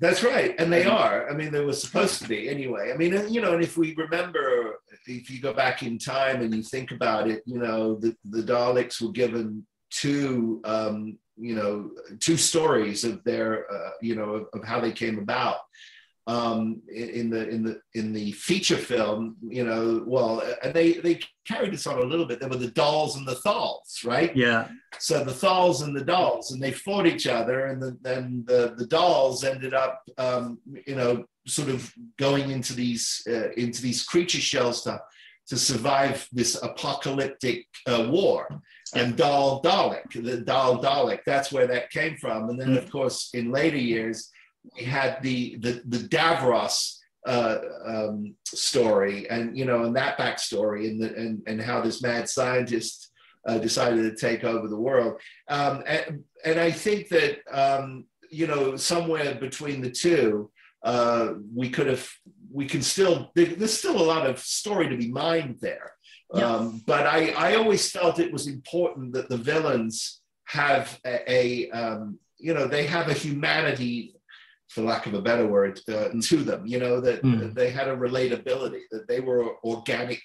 That's 0.00 0.22
right, 0.22 0.54
and 0.58 0.72
they 0.72 0.84
are. 0.84 1.28
I 1.28 1.34
mean, 1.34 1.50
they 1.50 1.64
were 1.64 1.72
supposed 1.72 2.22
to 2.22 2.28
be 2.28 2.48
anyway. 2.48 2.92
I 2.92 2.96
mean, 2.96 3.12
you 3.32 3.40
know, 3.40 3.54
and 3.54 3.62
if 3.62 3.76
we 3.76 3.94
remember, 3.96 4.78
if 5.06 5.28
you 5.28 5.40
go 5.40 5.52
back 5.52 5.82
in 5.82 5.98
time 5.98 6.40
and 6.40 6.54
you 6.54 6.62
think 6.62 6.92
about 6.92 7.28
it, 7.28 7.42
you 7.46 7.58
know, 7.58 7.96
the, 7.96 8.16
the 8.24 8.42
Daleks 8.42 9.02
were 9.02 9.10
given 9.10 9.66
two, 9.90 10.60
um, 10.64 11.18
you 11.36 11.54
know, 11.54 11.90
two 12.18 12.36
stories 12.36 13.04
of 13.04 13.22
their, 13.24 13.70
uh, 13.72 13.90
you 14.00 14.14
know, 14.14 14.34
of, 14.34 14.46
of 14.54 14.64
how 14.64 14.80
they 14.80 14.92
came 14.92 15.18
about. 15.18 15.58
Um, 16.26 16.82
in, 16.94 17.08
in 17.08 17.30
the 17.30 17.48
in 17.48 17.62
the 17.62 17.80
in 17.94 18.12
the 18.12 18.32
feature 18.32 18.76
film, 18.76 19.36
you 19.48 19.64
know, 19.64 20.04
well, 20.06 20.42
and 20.62 20.74
they 20.74 20.92
they 20.92 21.20
carried 21.46 21.72
this 21.72 21.86
on 21.86 21.96
a 21.96 22.04
little 22.04 22.26
bit. 22.26 22.38
There 22.38 22.50
were 22.50 22.56
the 22.56 22.70
Dals 22.70 23.16
and 23.16 23.26
the 23.26 23.36
thals, 23.36 24.04
right? 24.04 24.36
Yeah. 24.36 24.68
So 24.98 25.24
the 25.24 25.32
Thals 25.32 25.82
and 25.82 25.96
the 25.96 26.04
Dals, 26.04 26.52
and 26.52 26.62
they 26.62 26.72
fought 26.72 27.06
each 27.06 27.26
other, 27.26 27.68
and 27.68 27.80
the, 27.80 27.96
then 28.02 28.44
the 28.46 28.74
the 28.76 28.84
Dals 28.84 29.42
ended 29.42 29.72
up, 29.72 30.02
um, 30.18 30.58
you 30.86 30.96
know, 30.96 31.24
sort 31.46 31.70
of 31.70 31.90
going 32.18 32.50
into 32.50 32.74
these 32.74 33.22
uh, 33.26 33.50
into 33.52 33.80
these 33.80 34.04
creature 34.04 34.40
shells 34.40 34.82
to 34.82 35.00
to 35.46 35.56
survive 35.56 36.28
this 36.30 36.62
apocalyptic 36.62 37.66
uh, 37.86 38.06
war. 38.10 38.48
And 38.94 39.16
Dal 39.16 39.62
Dalek, 39.62 40.22
the 40.22 40.38
Dal 40.38 40.82
Dalek, 40.82 41.20
that's 41.26 41.52
where 41.52 41.66
that 41.66 41.90
came 41.90 42.16
from. 42.16 42.48
And 42.48 42.60
then, 42.60 42.76
of 42.76 42.90
course, 42.90 43.30
in 43.34 43.50
later 43.50 43.76
years, 43.76 44.30
we 44.76 44.84
had 44.84 45.22
the 45.22 45.56
the, 45.60 45.82
the 45.86 45.98
Davros 46.08 46.96
uh, 47.26 47.58
um, 47.86 48.34
story, 48.46 49.28
and 49.28 49.56
you 49.56 49.64
know, 49.64 49.84
and 49.84 49.96
that 49.96 50.18
backstory, 50.18 50.88
and 50.88 51.02
the, 51.02 51.14
and 51.14 51.42
and 51.46 51.60
how 51.60 51.80
this 51.80 52.02
mad 52.02 52.28
scientist 52.28 53.08
uh, 53.48 53.58
decided 53.58 54.02
to 54.02 54.14
take 54.14 54.44
over 54.44 54.68
the 54.68 54.76
world. 54.76 55.20
Um, 55.48 55.82
and, 55.86 56.24
and 56.44 56.60
I 56.60 56.70
think 56.70 57.08
that, 57.08 57.38
um, 57.50 58.04
you 58.30 58.46
know, 58.46 58.76
somewhere 58.76 59.34
between 59.34 59.80
the 59.80 59.90
two, 59.90 60.50
uh, 60.84 61.34
we 61.54 61.70
could 61.70 61.86
have, 61.86 62.08
we 62.52 62.66
can 62.66 62.82
still, 62.82 63.30
there's 63.34 63.78
still 63.78 64.00
a 64.00 64.04
lot 64.04 64.26
of 64.26 64.38
story 64.38 64.88
to 64.88 64.96
be 64.96 65.08
mined 65.10 65.56
there. 65.60 65.92
Yeah. 66.34 66.46
Um, 66.56 66.82
but 66.86 67.06
I, 67.06 67.30
I 67.30 67.54
always 67.54 67.90
felt 67.90 68.18
it 68.18 68.32
was 68.32 68.46
important 68.46 69.12
that 69.14 69.28
the 69.28 69.36
villains 69.38 70.20
have 70.46 70.98
a, 71.06 71.30
a 71.32 71.70
um, 71.70 72.18
you 72.38 72.54
know, 72.54 72.66
they 72.66 72.86
have 72.86 73.08
a 73.08 73.14
humanity, 73.14 74.14
for 74.68 74.82
lack 74.82 75.06
of 75.06 75.14
a 75.14 75.22
better 75.22 75.46
word, 75.46 75.80
uh, 75.88 76.08
to 76.22 76.36
them, 76.44 76.66
you 76.66 76.78
know, 76.78 77.00
that 77.00 77.22
Mm. 77.22 77.54
they 77.54 77.70
had 77.70 77.88
a 77.88 77.96
relatability, 77.96 78.82
that 78.90 79.08
they 79.08 79.20
were 79.20 79.54
organic 79.64 80.20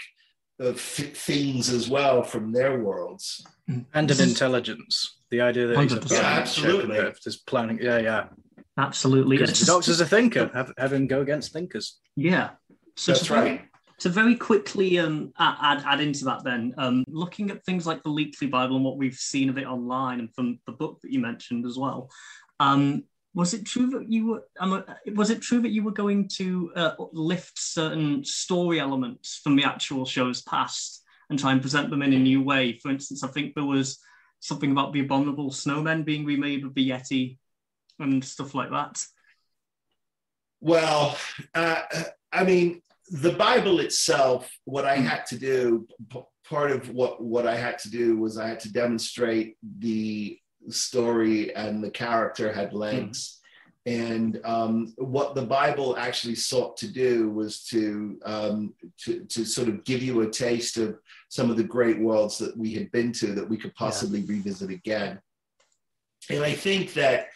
of 0.59 0.79
things 0.79 1.69
as 1.69 1.89
well 1.89 2.21
from 2.23 2.51
their 2.51 2.79
worlds. 2.83 3.43
And 3.93 4.09
This 4.09 4.19
an 4.19 4.25
is- 4.25 4.31
intelligence. 4.33 5.19
The 5.31 5.41
idea 5.41 5.67
that 5.67 5.79
he's 5.79 5.93
a 5.93 5.95
100%. 5.99 6.01
planning 6.07 6.23
Yeah, 6.23 6.39
absolutely. 6.41 6.95
check 6.97 7.19
this 7.25 7.37
planning. 7.37 7.79
Yeah, 7.81 7.97
yeah. 7.99 8.23
Absolutely. 8.77 9.37
Because 9.37 9.59
the 9.59 9.65
doctor's 9.65 9.99
a 10.01 10.05
thinker. 10.05 10.51
Have, 10.53 10.73
have 10.77 10.93
him 10.93 11.07
go 11.07 11.21
against 11.21 11.53
thinkers. 11.53 11.99
Yeah. 12.15 12.51
So 12.95 13.13
That's 13.13 13.29
right. 13.31 13.61
To 14.03 14.09
very 14.09 14.35
quickly 14.35 14.99
um, 14.99 15.31
add, 15.39 15.81
add 15.85 16.01
into 16.01 16.25
that, 16.25 16.43
then 16.43 16.73
um, 16.77 17.05
looking 17.07 17.49
at 17.51 17.63
things 17.63 17.87
like 17.87 18.03
the 18.03 18.09
Leekley 18.09 18.51
Bible 18.51 18.75
and 18.75 18.83
what 18.83 18.97
we've 18.97 19.15
seen 19.15 19.47
of 19.47 19.57
it 19.57 19.65
online 19.65 20.19
and 20.19 20.35
from 20.35 20.59
the 20.65 20.73
book 20.73 20.99
that 21.01 21.11
you 21.13 21.21
mentioned 21.21 21.65
as 21.65 21.77
well, 21.77 22.09
um, 22.59 23.05
was 23.33 23.53
it 23.53 23.65
true 23.65 23.87
that 23.91 24.11
you 24.11 24.27
were? 24.27 24.43
Um, 24.59 24.83
was 25.15 25.29
it 25.29 25.41
true 25.41 25.61
that 25.61 25.71
you 25.71 25.83
were 25.83 25.93
going 25.93 26.27
to 26.33 26.73
uh, 26.75 26.95
lift 27.13 27.57
certain 27.57 28.25
story 28.25 28.77
elements 28.77 29.39
from 29.41 29.55
the 29.55 29.63
actual 29.63 30.05
show's 30.05 30.41
past 30.41 31.01
and 31.29 31.39
try 31.39 31.53
and 31.53 31.61
present 31.61 31.89
them 31.89 32.01
in 32.01 32.11
a 32.11 32.19
new 32.19 32.41
way? 32.41 32.77
For 32.79 32.91
instance, 32.91 33.23
I 33.23 33.29
think 33.29 33.55
there 33.55 33.63
was 33.63 33.99
something 34.41 34.73
about 34.73 34.91
the 34.91 34.99
abominable 34.99 35.49
snowmen 35.49 36.03
being 36.03 36.25
remade 36.25 36.65
with 36.65 36.75
the 36.75 36.89
Yeti 36.89 37.37
and 37.99 38.21
stuff 38.21 38.53
like 38.53 38.71
that. 38.71 39.01
Well, 40.59 41.17
uh, 41.55 41.83
I 42.33 42.43
mean, 42.43 42.81
the 43.13 43.33
Bible 43.33 43.79
itself, 43.79 44.49
what 44.65 44.85
I 44.85 44.97
Mm. 44.97 45.05
had 45.05 45.25
to 45.27 45.37
do, 45.37 45.87
p- 46.09 46.23
part 46.49 46.71
of 46.71 46.89
what, 46.89 47.21
what 47.23 47.45
I 47.45 47.55
had 47.55 47.77
to 47.79 47.89
do 47.91 48.17
was 48.17 48.37
I 48.37 48.47
had 48.47 48.59
to 48.61 48.73
demonstrate 48.73 49.55
the 49.79 50.39
story 50.69 51.53
and 51.55 51.83
the 51.83 51.91
character 51.91 52.51
had 52.51 52.73
links. 52.73 53.39
And 53.85 54.39
um, 54.45 54.93
what 54.97 55.35
the 55.35 55.45
Bible 55.45 55.95
actually 55.97 56.35
sought 56.35 56.75
to 56.77 56.87
do 56.87 57.29
was 57.29 57.63
to, 57.65 58.17
um, 58.25 58.73
to, 59.03 59.25
to 59.25 59.45
sort 59.45 59.67
of 59.67 59.83
give 59.83 60.01
you 60.01 60.21
a 60.21 60.29
taste 60.29 60.77
of 60.77 60.97
some 61.29 61.51
of 61.51 61.57
the 61.57 61.63
great 61.75 61.99
worlds 61.99 62.37
that 62.39 62.57
we 62.57 62.73
had 62.73 62.91
been 62.91 63.11
to 63.13 63.27
that 63.35 63.49
we 63.49 63.57
could 63.57 63.75
possibly 63.75 64.21
revisit 64.23 64.71
again. 64.71 65.19
And 66.29 66.43
I 66.43 66.53
think 66.53 66.93
that, 66.93 67.27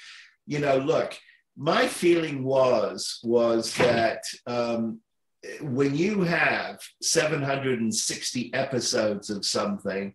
you 0.47 0.59
know, 0.59 0.77
look, 0.77 1.15
my 1.57 1.87
feeling 1.87 2.43
was 2.43 3.19
was 3.23 3.75
that 3.75 4.23
um, 4.45 5.01
when 5.61 5.95
you 5.95 6.23
have 6.23 6.79
760 7.01 8.53
episodes 8.53 9.29
of 9.29 9.45
something, 9.45 10.13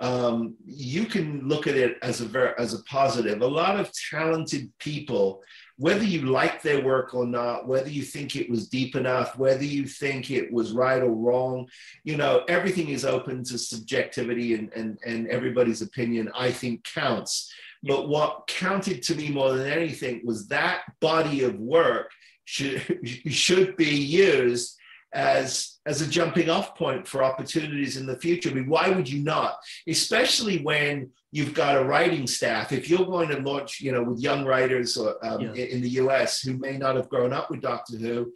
um, 0.00 0.54
you 0.64 1.06
can 1.06 1.48
look 1.48 1.66
at 1.66 1.74
it 1.74 1.96
as 2.02 2.20
a 2.20 2.54
as 2.58 2.72
a 2.72 2.82
positive. 2.84 3.42
A 3.42 3.46
lot 3.46 3.80
of 3.80 3.90
talented 4.10 4.70
people, 4.78 5.42
whether 5.76 6.04
you 6.04 6.26
like 6.26 6.62
their 6.62 6.84
work 6.84 7.14
or 7.14 7.26
not, 7.26 7.66
whether 7.66 7.88
you 7.88 8.02
think 8.02 8.36
it 8.36 8.48
was 8.48 8.68
deep 8.68 8.94
enough, 8.94 9.36
whether 9.36 9.64
you 9.64 9.86
think 9.86 10.30
it 10.30 10.52
was 10.52 10.72
right 10.72 11.02
or 11.02 11.10
wrong, 11.10 11.66
you 12.04 12.16
know, 12.16 12.44
everything 12.48 12.90
is 12.90 13.04
open 13.04 13.42
to 13.44 13.58
subjectivity 13.58 14.54
and 14.54 14.72
and, 14.72 14.98
and 15.04 15.26
everybody's 15.28 15.82
opinion. 15.82 16.30
I 16.36 16.52
think 16.52 16.84
counts. 16.84 17.52
But 17.82 18.08
what 18.08 18.46
counted 18.48 19.02
to 19.04 19.14
me 19.14 19.30
more 19.30 19.52
than 19.52 19.70
anything 19.70 20.22
was 20.24 20.48
that 20.48 20.82
body 21.00 21.44
of 21.44 21.56
work 21.56 22.10
should 22.52 22.82
should 23.26 23.76
be 23.76 23.94
used 23.94 24.74
as 25.12 25.78
as 25.84 26.00
a 26.00 26.06
jumping 26.08 26.48
off 26.48 26.74
point 26.76 27.06
for 27.06 27.22
opportunities 27.22 27.98
in 27.98 28.06
the 28.06 28.18
future. 28.18 28.48
I 28.50 28.54
mean, 28.54 28.68
why 28.70 28.88
would 28.88 29.08
you 29.08 29.22
not? 29.22 29.56
Especially 29.86 30.58
when 30.62 31.10
you've 31.30 31.52
got 31.52 31.76
a 31.76 31.84
writing 31.84 32.26
staff. 32.26 32.72
If 32.72 32.88
you're 32.88 33.04
going 33.04 33.28
to 33.28 33.38
launch, 33.40 33.80
you 33.82 33.92
know, 33.92 34.02
with 34.02 34.18
young 34.20 34.46
writers 34.46 34.96
or, 34.96 35.10
um, 35.26 35.40
Yeah. 35.42 35.52
in 35.74 35.82
the 35.82 35.90
U.S. 36.02 36.40
who 36.40 36.56
may 36.56 36.78
not 36.78 36.96
have 36.96 37.10
grown 37.10 37.34
up 37.34 37.50
with 37.50 37.60
Doctor 37.60 37.98
Who, 37.98 38.32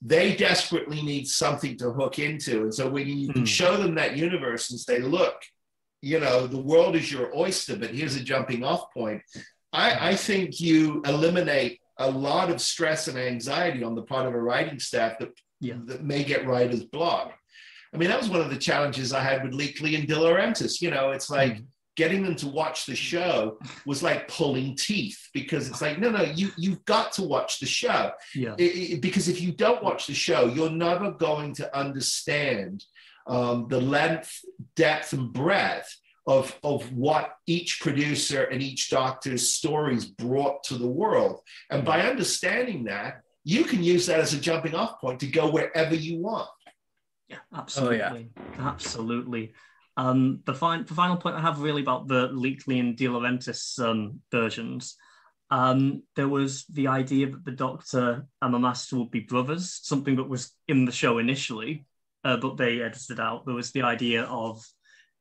they 0.00 0.34
desperately 0.36 1.02
need 1.02 1.26
something 1.26 1.76
to 1.78 1.90
hook 1.92 2.18
into. 2.18 2.62
And 2.62 2.74
so 2.74 2.88
when 2.88 3.06
you 3.06 3.28
can 3.32 3.42
Hmm. 3.42 3.44
show 3.60 3.76
them 3.76 3.94
that 3.96 4.16
universe 4.16 4.70
and 4.70 4.80
say, 4.80 4.98
look, 5.00 5.36
you 6.00 6.18
know, 6.18 6.46
the 6.46 6.62
world 6.72 6.96
is 6.96 7.12
your 7.12 7.28
oyster, 7.36 7.76
but 7.76 7.90
here's 7.90 8.16
a 8.16 8.24
jumping 8.24 8.64
off 8.64 8.90
point. 8.94 9.20
I, 9.72 10.10
I 10.10 10.14
think 10.16 10.60
you 10.60 11.02
eliminate 11.04 11.79
a 12.00 12.10
lot 12.10 12.50
of 12.50 12.60
stress 12.60 13.06
and 13.08 13.16
anxiety 13.18 13.84
on 13.84 13.94
the 13.94 14.02
part 14.02 14.26
of 14.26 14.34
a 14.34 14.40
writing 14.40 14.78
staff 14.80 15.18
that, 15.20 15.30
Yeah. 15.60 15.74
that 15.86 16.02
may 16.02 16.24
get 16.24 16.46
writer's 16.46 16.84
block. 16.84 17.34
I 17.94 17.96
mean, 17.98 18.08
that 18.08 18.18
was 18.20 18.28
one 18.30 18.40
of 18.40 18.50
the 18.50 18.56
challenges 18.56 19.12
I 19.12 19.20
had 19.20 19.42
with 19.44 19.52
Leekley 19.52 19.98
and 19.98 20.08
DeLaurentis. 20.08 20.80
You 20.80 20.90
know, 20.90 21.10
it's 21.10 21.28
like 21.30 21.54
Mm. 21.58 21.66
getting 21.96 22.22
them 22.22 22.36
to 22.36 22.48
watch 22.48 22.86
the 22.86 22.94
show 22.96 23.58
was 23.84 24.02
like 24.02 24.28
pulling 24.28 24.76
teeth 24.76 25.20
because 25.34 25.68
it's 25.68 25.82
like, 25.82 25.98
no, 25.98 26.08
no, 26.10 26.22
you, 26.22 26.50
you've 26.56 26.82
got 26.86 27.12
to 27.12 27.22
watch 27.22 27.58
the 27.60 27.66
show. 27.66 28.12
Yeah. 28.34 28.54
It- 28.58 28.76
it- 28.92 29.00
because 29.02 29.28
if 29.28 29.40
you 29.42 29.52
don't 29.52 29.82
watch 29.82 30.06
the 30.06 30.14
show, 30.14 30.46
you're 30.46 30.70
never 30.70 31.10
going 31.10 31.52
to 31.56 31.76
understand 31.76 32.84
um, 33.26 33.66
the 33.68 33.80
length, 33.80 34.40
depth, 34.76 35.12
and 35.12 35.32
breadth 35.32 35.94
of, 36.30 36.56
of 36.62 36.92
what 36.92 37.34
each 37.46 37.80
producer 37.80 38.44
and 38.44 38.62
each 38.62 38.88
doctor's 38.88 39.48
stories 39.48 40.04
brought 40.04 40.62
to 40.62 40.78
the 40.78 40.86
world. 40.86 41.40
And 41.70 41.84
by 41.84 42.02
understanding 42.02 42.84
that, 42.84 43.22
you 43.42 43.64
can 43.64 43.82
use 43.82 44.06
that 44.06 44.20
as 44.20 44.32
a 44.32 44.40
jumping 44.40 44.76
off 44.76 45.00
point 45.00 45.18
to 45.20 45.26
go 45.26 45.50
wherever 45.50 45.94
you 45.94 46.18
want. 46.18 46.48
Yeah, 47.28 47.38
absolutely. 47.52 48.30
Absolutely. 48.58 49.54
Um, 49.96 50.40
the, 50.44 50.54
fin- 50.54 50.84
the 50.86 50.94
final 50.94 51.16
point 51.16 51.34
I 51.34 51.40
have 51.40 51.60
really 51.62 51.82
about 51.82 52.06
the 52.06 52.28
Leekley 52.28 52.78
and 52.78 52.96
DeLaurentis 52.96 53.80
um, 53.80 54.20
versions, 54.30 54.96
um, 55.50 56.04
there 56.14 56.28
was 56.28 56.64
the 56.66 56.86
idea 56.86 57.28
that 57.30 57.44
the 57.44 57.50
Doctor 57.50 58.24
and 58.40 58.54
the 58.54 58.58
Master 58.60 58.96
would 58.98 59.10
be 59.10 59.20
brothers, 59.20 59.80
something 59.82 60.14
that 60.16 60.28
was 60.28 60.52
in 60.68 60.84
the 60.84 60.92
show 60.92 61.18
initially, 61.18 61.86
uh, 62.22 62.36
but 62.36 62.56
they 62.56 62.82
edited 62.82 63.18
out. 63.18 63.46
There 63.46 63.54
was 63.56 63.72
the 63.72 63.82
idea 63.82 64.22
of 64.24 64.64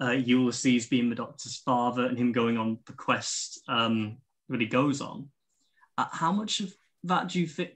uh, 0.02 0.12
Ulysses 0.12 0.88
being 0.88 1.10
the 1.10 1.16
Doctor's 1.16 1.58
father 1.58 2.06
and 2.06 2.18
him 2.18 2.32
going 2.32 2.58
on 2.58 2.80
the 2.86 2.94
quest 2.94 3.62
um, 3.68 4.18
that 4.50 4.62
he 4.62 4.68
goes 4.68 5.02
on. 5.02 5.30
Uh, 5.98 6.06
how 6.12 6.32
much 6.32 6.60
of 6.62 6.74
that 7.04 7.30
do 7.30 7.40
you 7.40 7.48
think, 7.48 7.72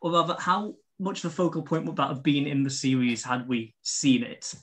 or 0.00 0.12
rather, 0.12 0.36
how 0.38 0.74
much 0.98 1.24
of 1.24 1.32
a 1.32 1.34
focal 1.34 1.62
point 1.62 1.86
would 1.86 1.96
that 1.96 2.08
have 2.08 2.22
been 2.22 2.46
in 2.46 2.62
the 2.62 2.70
series 2.70 3.24
had 3.24 3.48
we 3.48 3.74
seen 3.82 4.22
it? 4.22 4.54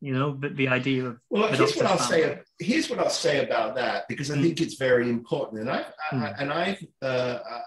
You 0.00 0.12
know, 0.12 0.30
but 0.32 0.54
the 0.56 0.68
idea 0.68 1.06
of 1.06 1.18
Well, 1.30 1.48
here's 1.48 1.74
what 1.76 1.86
I'll 1.86 1.96
family. 1.98 2.22
say. 2.22 2.40
Here's 2.58 2.90
what 2.90 2.98
I'll 2.98 3.08
say 3.10 3.44
about 3.44 3.74
that 3.76 4.06
because 4.08 4.30
I 4.30 4.36
Mm. 4.36 4.42
think 4.42 4.60
it's 4.60 4.74
very 4.74 5.08
important. 5.08 5.62
And 5.62 5.70
I've 5.70 5.86
I, 6.12 6.14
Mm. 6.14 6.34
and 6.40 6.52
I've 6.52 6.86
uh, 7.02 7.04
uh, 7.06 7.60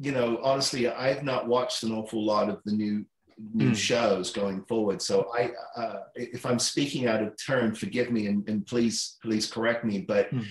you 0.00 0.12
know 0.12 0.38
honestly 0.42 0.88
I've 0.88 1.24
not 1.24 1.46
watched 1.48 1.82
an 1.82 1.92
awful 1.92 2.24
lot 2.24 2.48
of 2.48 2.62
the 2.64 2.72
new 2.72 3.04
new 3.38 3.70
Mm. 3.70 3.76
shows 3.76 4.30
going 4.30 4.64
forward. 4.64 5.02
So 5.02 5.30
I 5.36 5.50
uh, 5.76 6.00
if 6.14 6.46
I'm 6.46 6.58
speaking 6.58 7.06
out 7.06 7.22
of 7.22 7.32
turn, 7.44 7.74
forgive 7.74 8.10
me 8.10 8.26
and, 8.26 8.48
and 8.48 8.66
please 8.66 9.16
please 9.22 9.50
correct 9.50 9.84
me. 9.84 10.00
But 10.00 10.30
Mm. 10.30 10.44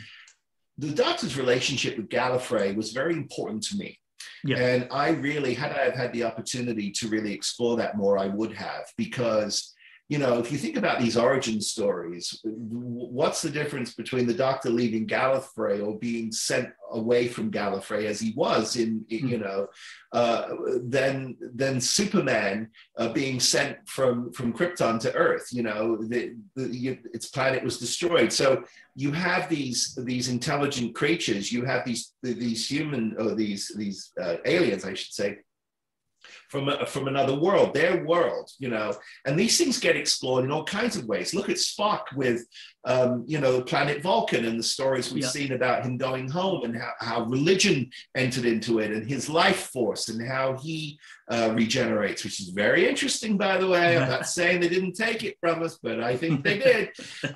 the 0.78 0.92
Doctor's 0.92 1.38
relationship 1.38 1.98
with 1.98 2.10
Gallifrey 2.10 2.76
was 2.76 2.92
very 2.92 3.14
important 3.14 3.64
to 3.64 3.78
me. 3.78 4.00
Yeah. 4.46 4.58
And 4.58 4.88
I 4.92 5.10
really, 5.10 5.54
had 5.54 5.72
I 5.72 5.84
have 5.86 5.96
had 5.96 6.14
the 6.14 6.24
opportunity 6.24 6.92
to 6.92 7.08
really 7.08 7.34
explore 7.34 7.78
that 7.78 7.96
more, 7.98 8.18
I 8.18 8.28
would 8.28 8.54
have, 8.54 8.86
because 8.98 9.73
you 10.14 10.20
know, 10.20 10.38
if 10.38 10.52
you 10.52 10.60
think 10.60 10.78
about 10.78 11.00
these 11.00 11.18
origin 11.18 11.60
stories, 11.60 12.40
what's 12.44 13.42
the 13.42 13.50
difference 13.50 13.96
between 13.96 14.28
the 14.28 14.40
Doctor 14.46 14.70
leaving 14.70 15.08
Gallifrey 15.08 15.84
or 15.84 15.98
being 15.98 16.32
sent 16.32 16.70
away 16.92 17.28
from 17.28 17.50
Gallifrey 17.50 18.06
as 18.06 18.20
he 18.20 18.32
was 18.36 18.76
in, 18.76 19.04
in, 19.10 19.28
you 19.28 19.40
know, 19.40 19.66
uh, 20.12 20.50
then 20.84 21.36
then 21.56 21.82
Superman 21.82 22.70
uh, 23.00 23.10
being 23.12 23.40
sent 23.40 23.76
from 23.88 24.32
from 24.34 24.54
Krypton 24.54 25.00
to 25.00 25.16
Earth? 25.16 25.48
You 25.52 25.64
know, 25.64 25.98
the, 25.98 26.36
the, 26.56 26.68
you, 26.84 27.00
its 27.12 27.30
planet 27.30 27.64
was 27.64 27.80
destroyed. 27.80 28.32
So 28.32 28.64
you 28.94 29.14
have 29.14 29.50
these 29.50 29.98
these 30.04 30.30
intelligent 30.30 30.94
creatures. 30.94 31.52
You 31.52 31.66
have 31.66 31.86
these 31.86 32.14
these 32.22 32.70
human 32.70 33.16
or 33.18 33.34
these 33.34 33.72
these 33.76 34.12
uh, 34.22 34.36
aliens, 34.46 34.86
I 34.86 34.94
should 34.94 35.14
say, 35.14 35.40
from 36.54 36.70
a, 36.70 36.86
from 36.86 37.08
another 37.08 37.34
world, 37.34 37.74
their 37.74 38.06
world, 38.06 38.52
you 38.60 38.70
know, 38.70 38.94
and 39.26 39.40
these 39.40 39.58
things 39.58 39.80
get 39.80 39.96
explored 39.98 40.46
in 40.46 40.52
all 40.52 40.64
kinds 40.64 40.96
of 40.96 41.06
ways. 41.08 41.34
Look 41.34 41.50
at 41.50 41.56
Spock 41.56 42.14
with, 42.16 42.46
um, 42.86 43.24
you 43.26 43.40
know, 43.40 43.60
planet 43.62 44.04
Vulcan 44.04 44.46
and 44.46 44.60
the 44.60 44.64
stories 44.64 45.12
we've 45.12 45.24
Yeah. 45.24 45.30
seen 45.30 45.52
about 45.54 45.84
him 45.84 45.98
going 45.98 46.30
home 46.30 46.64
and 46.64 46.78
how, 46.78 46.92
how 47.00 47.24
religion 47.24 47.90
entered 48.14 48.46
into 48.46 48.78
it 48.78 48.92
and 48.92 49.10
his 49.10 49.28
life 49.30 49.72
force 49.74 50.10
and 50.10 50.22
how 50.36 50.56
he 50.58 51.00
uh, 51.30 51.54
regenerates, 51.56 52.24
which 52.24 52.40
is 52.42 52.50
very 52.50 52.88
interesting, 52.88 53.38
by 53.38 53.58
the 53.58 53.68
way. 53.68 53.98
I'm 53.98 54.10
not 54.10 54.28
saying 54.38 54.60
they 54.60 54.70
didn't 54.70 54.94
take 54.94 55.24
it 55.24 55.38
from 55.40 55.64
us, 55.64 55.80
but 55.82 56.02
I 56.02 56.18
think 56.18 56.44
they 56.44 56.60
did. 56.60 56.90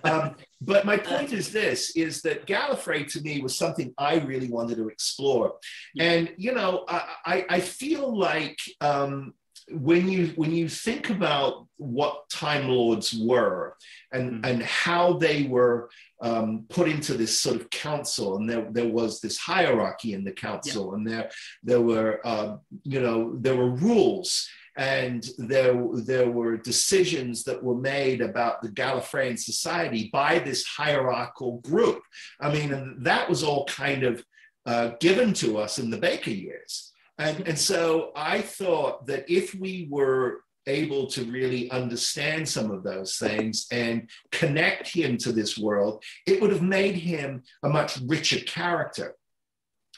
Um, 0.04 0.36
but 0.62 0.86
my 0.86 0.98
point 0.98 1.34
is 1.34 1.52
this: 1.52 1.96
is 1.96 2.22
that 2.24 2.46
Gallifrey 2.46 3.12
to 3.14 3.22
me 3.22 3.42
was 3.42 3.58
something 3.58 3.94
I 3.98 4.16
really 4.20 4.50
wanted 4.50 4.78
to 4.78 4.90
explore, 4.90 5.56
and 5.98 6.34
you 6.38 6.54
know, 6.54 6.84
I, 6.88 7.08
I, 7.26 7.46
I 7.50 7.60
feel 7.60 8.18
like 8.18 8.60
um, 8.82 9.34
when 9.72 10.08
you 10.10 10.28
when 10.36 10.52
you 10.54 10.70
think 10.70 11.10
about 11.10 11.68
what 11.78 12.30
Time 12.30 12.70
Lords 12.70 13.14
were 13.14 13.76
and 14.12 14.44
Mhm. 14.44 14.50
and 14.50 14.64
how 14.64 15.14
they 15.14 15.44
were 15.44 15.90
um, 16.22 16.66
put 16.70 16.88
into 16.90 17.14
this 17.14 17.40
sort 17.40 17.58
of 17.58 17.70
council, 17.70 18.38
and 18.38 18.50
there 18.50 18.68
there 18.72 18.88
was 18.88 19.20
this 19.22 19.38
hierarchy 19.38 20.14
in 20.14 20.24
the 20.24 20.32
council, 20.32 20.94
and 20.96 21.06
there 21.08 21.30
there 21.64 21.82
were 21.82 22.20
uh, 22.26 22.58
you 22.84 23.02
know 23.02 23.36
there 23.40 23.56
were 23.56 23.70
rules 23.70 24.48
and 24.80 25.28
there, 25.40 25.74
there 25.96 26.30
were 26.30 26.56
decisions 26.56 27.44
that 27.44 27.64
were 27.64 27.74
made 27.76 28.22
about 28.22 28.62
the 28.62 28.70
Gallifreyan 28.70 29.38
society 29.38 30.08
by 30.14 30.38
this 30.38 30.64
hierarchical 30.66 31.58
group. 31.62 32.04
I 32.40 32.54
mean, 32.54 32.72
and 32.72 33.04
that 33.04 33.28
was 33.28 33.42
all 33.42 33.66
kind 33.66 34.04
of 34.04 34.24
uh, 34.68 34.92
given 35.00 35.34
to 35.34 35.58
us 35.58 35.80
in 35.80 35.90
the 35.90 35.98
Baker 35.98 36.30
years. 36.30 36.94
And, 37.20 37.48
and 37.48 37.58
so 37.58 38.12
I 38.16 38.42
thought 38.42 39.08
that 39.08 39.30
if 39.30 39.56
we 39.56 39.88
were 39.90 40.42
able 40.68 41.08
to 41.08 41.24
really 41.24 41.72
understand 41.72 42.48
some 42.48 42.70
of 42.70 42.84
those 42.84 43.18
things 43.18 43.68
and 43.72 44.10
connect 44.32 44.88
him 44.90 45.18
to 45.18 45.32
this 45.32 45.58
world, 45.58 46.04
it 46.26 46.42
would 46.42 46.52
have 46.52 46.62
made 46.62 46.96
him 46.96 47.44
a 47.64 47.70
much 47.70 47.98
richer 48.06 48.40
character. 48.42 49.16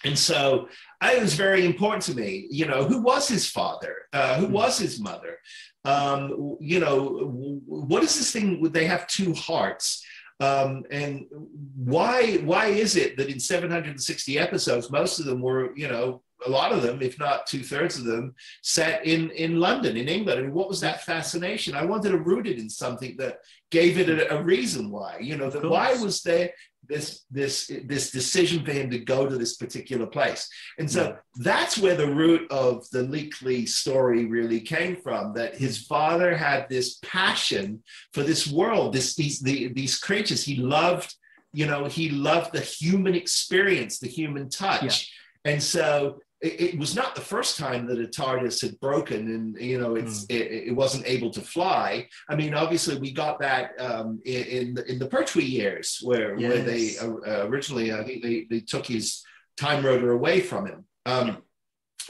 And 0.06 0.18
so 0.18 0.70
it 1.04 1.22
was 1.22 1.34
very 1.34 1.66
important 1.66 2.04
to 2.04 2.16
me, 2.16 2.48
you 2.50 2.66
know, 2.66 2.86
who 2.86 3.02
was 3.02 3.28
his 3.28 3.50
father? 3.50 3.96
Uh, 4.14 4.38
who 4.38 4.48
was 4.48 4.78
his 4.78 5.00
mother? 5.00 5.40
Um, 5.84 6.58
you 6.62 6.80
know, 6.80 7.62
what 7.66 8.04
is 8.04 8.18
this 8.18 8.32
thing? 8.32 8.62
Would 8.62 8.74
They 8.74 8.86
have 8.86 9.08
two 9.08 9.34
hearts. 9.34 10.06
Um, 10.40 10.86
and 10.90 11.26
why 11.76 12.38
why 12.38 12.68
is 12.68 12.96
it 12.96 13.18
that 13.18 13.28
in 13.28 13.42
760 13.42 14.40
episodes, 14.40 14.90
most 14.90 15.20
of 15.20 15.26
them 15.26 15.42
were, 15.42 15.76
you 15.76 15.90
know, 15.90 16.22
a 16.46 16.50
lot 16.50 16.72
of 16.72 16.82
them, 16.82 17.02
if 17.02 17.20
not 17.20 17.48
two 17.48 17.64
thirds 17.64 17.98
of 17.98 18.06
them, 18.06 18.34
set 18.62 19.06
in 19.06 19.30
in 19.32 19.60
London, 19.60 19.98
in 19.98 20.08
England. 20.08 20.40
I 20.40 20.44
mean, 20.44 20.54
what 20.54 20.70
was 20.70 20.80
that 20.82 21.04
fascination? 21.04 21.76
I 21.76 21.86
wanted 21.86 22.10
to 22.10 22.18
root 22.18 22.48
it 22.48 22.60
in 22.60 22.70
something 22.70 23.16
that 23.18 23.40
gave 23.72 23.98
it 23.98 24.10
a, 24.10 24.38
a 24.38 24.44
reason 24.44 24.90
why. 24.90 25.18
You 25.20 25.38
know, 25.38 25.50
that 25.50 25.70
why 25.70 25.94
was 25.96 26.22
there 26.22 26.52
this 26.88 27.26
this 27.30 27.72
this 27.86 28.12
decision 28.12 28.66
for 28.66 28.72
him 28.72 28.90
to 28.90 29.00
go 29.00 29.28
to 29.28 29.38
this 29.38 29.58
particular 29.58 30.08
place, 30.08 30.50
and 30.78 30.90
so 30.90 31.04
yeah. 31.04 31.16
that's 31.36 31.78
where 31.78 31.96
the 31.96 32.14
root 32.14 32.50
of 32.52 32.90
the 32.92 33.04
Leekley 33.04 33.68
story 33.68 34.26
really 34.26 34.62
came 34.62 34.96
from. 34.96 35.34
That 35.34 35.56
his 35.56 35.86
father 35.86 36.36
had 36.36 36.68
this 36.70 37.00
passion 37.04 37.84
for 38.14 38.24
this 38.24 38.48
world, 38.48 38.94
this 38.94 39.16
these 39.16 39.40
the, 39.40 39.74
these 39.74 40.00
creatures. 40.00 40.44
He 40.44 40.56
loved, 40.56 41.14
you 41.54 41.66
know, 41.66 41.86
he 41.86 42.10
loved 42.10 42.54
the 42.54 42.62
human 42.62 43.14
experience, 43.14 44.00
the 44.00 44.08
human 44.08 44.50
touch. 44.50 44.84
Yeah. 45.46 45.54
And 45.54 45.64
so 45.64 46.20
it, 46.42 46.62
it, 46.62 46.80
was 46.80 46.96
not 46.96 47.16
the 47.16 47.22
first 47.22 47.58
time 47.58 47.86
that 47.88 48.00
a 48.00 48.08
TARDIS 48.08 48.62
had 48.62 48.80
broken 48.80 49.34
and 49.34 49.60
you 49.60 49.80
know 49.80 49.96
it's 49.96 50.26
mm. 50.26 50.36
it, 50.36 50.70
it, 50.70 50.76
wasn't 50.76 51.08
able 51.08 51.32
to 51.32 51.42
fly. 51.42 52.08
I 52.30 52.36
mean, 52.36 52.54
obviously 52.54 52.98
we 52.98 53.12
got 53.12 53.40
that 53.40 53.80
um, 53.80 54.22
in 54.26 54.44
in 54.44 54.74
the, 54.74 54.92
in 54.92 55.00
the 55.00 55.08
Pertwee 55.08 55.44
years 55.44 56.00
where 56.02 56.38
yes. 56.38 56.50
where 56.50 56.64
they 56.64 56.98
uh, 56.98 57.48
originally 57.48 57.94
I 57.94 58.04
think 58.04 58.24
they, 58.24 58.48
they 58.50 58.62
took 58.62 58.86
his 58.86 59.24
time 59.58 59.86
rotor 59.86 60.12
away 60.12 60.40
from 60.40 60.66
him. 60.66 60.86
Um, 61.06 61.44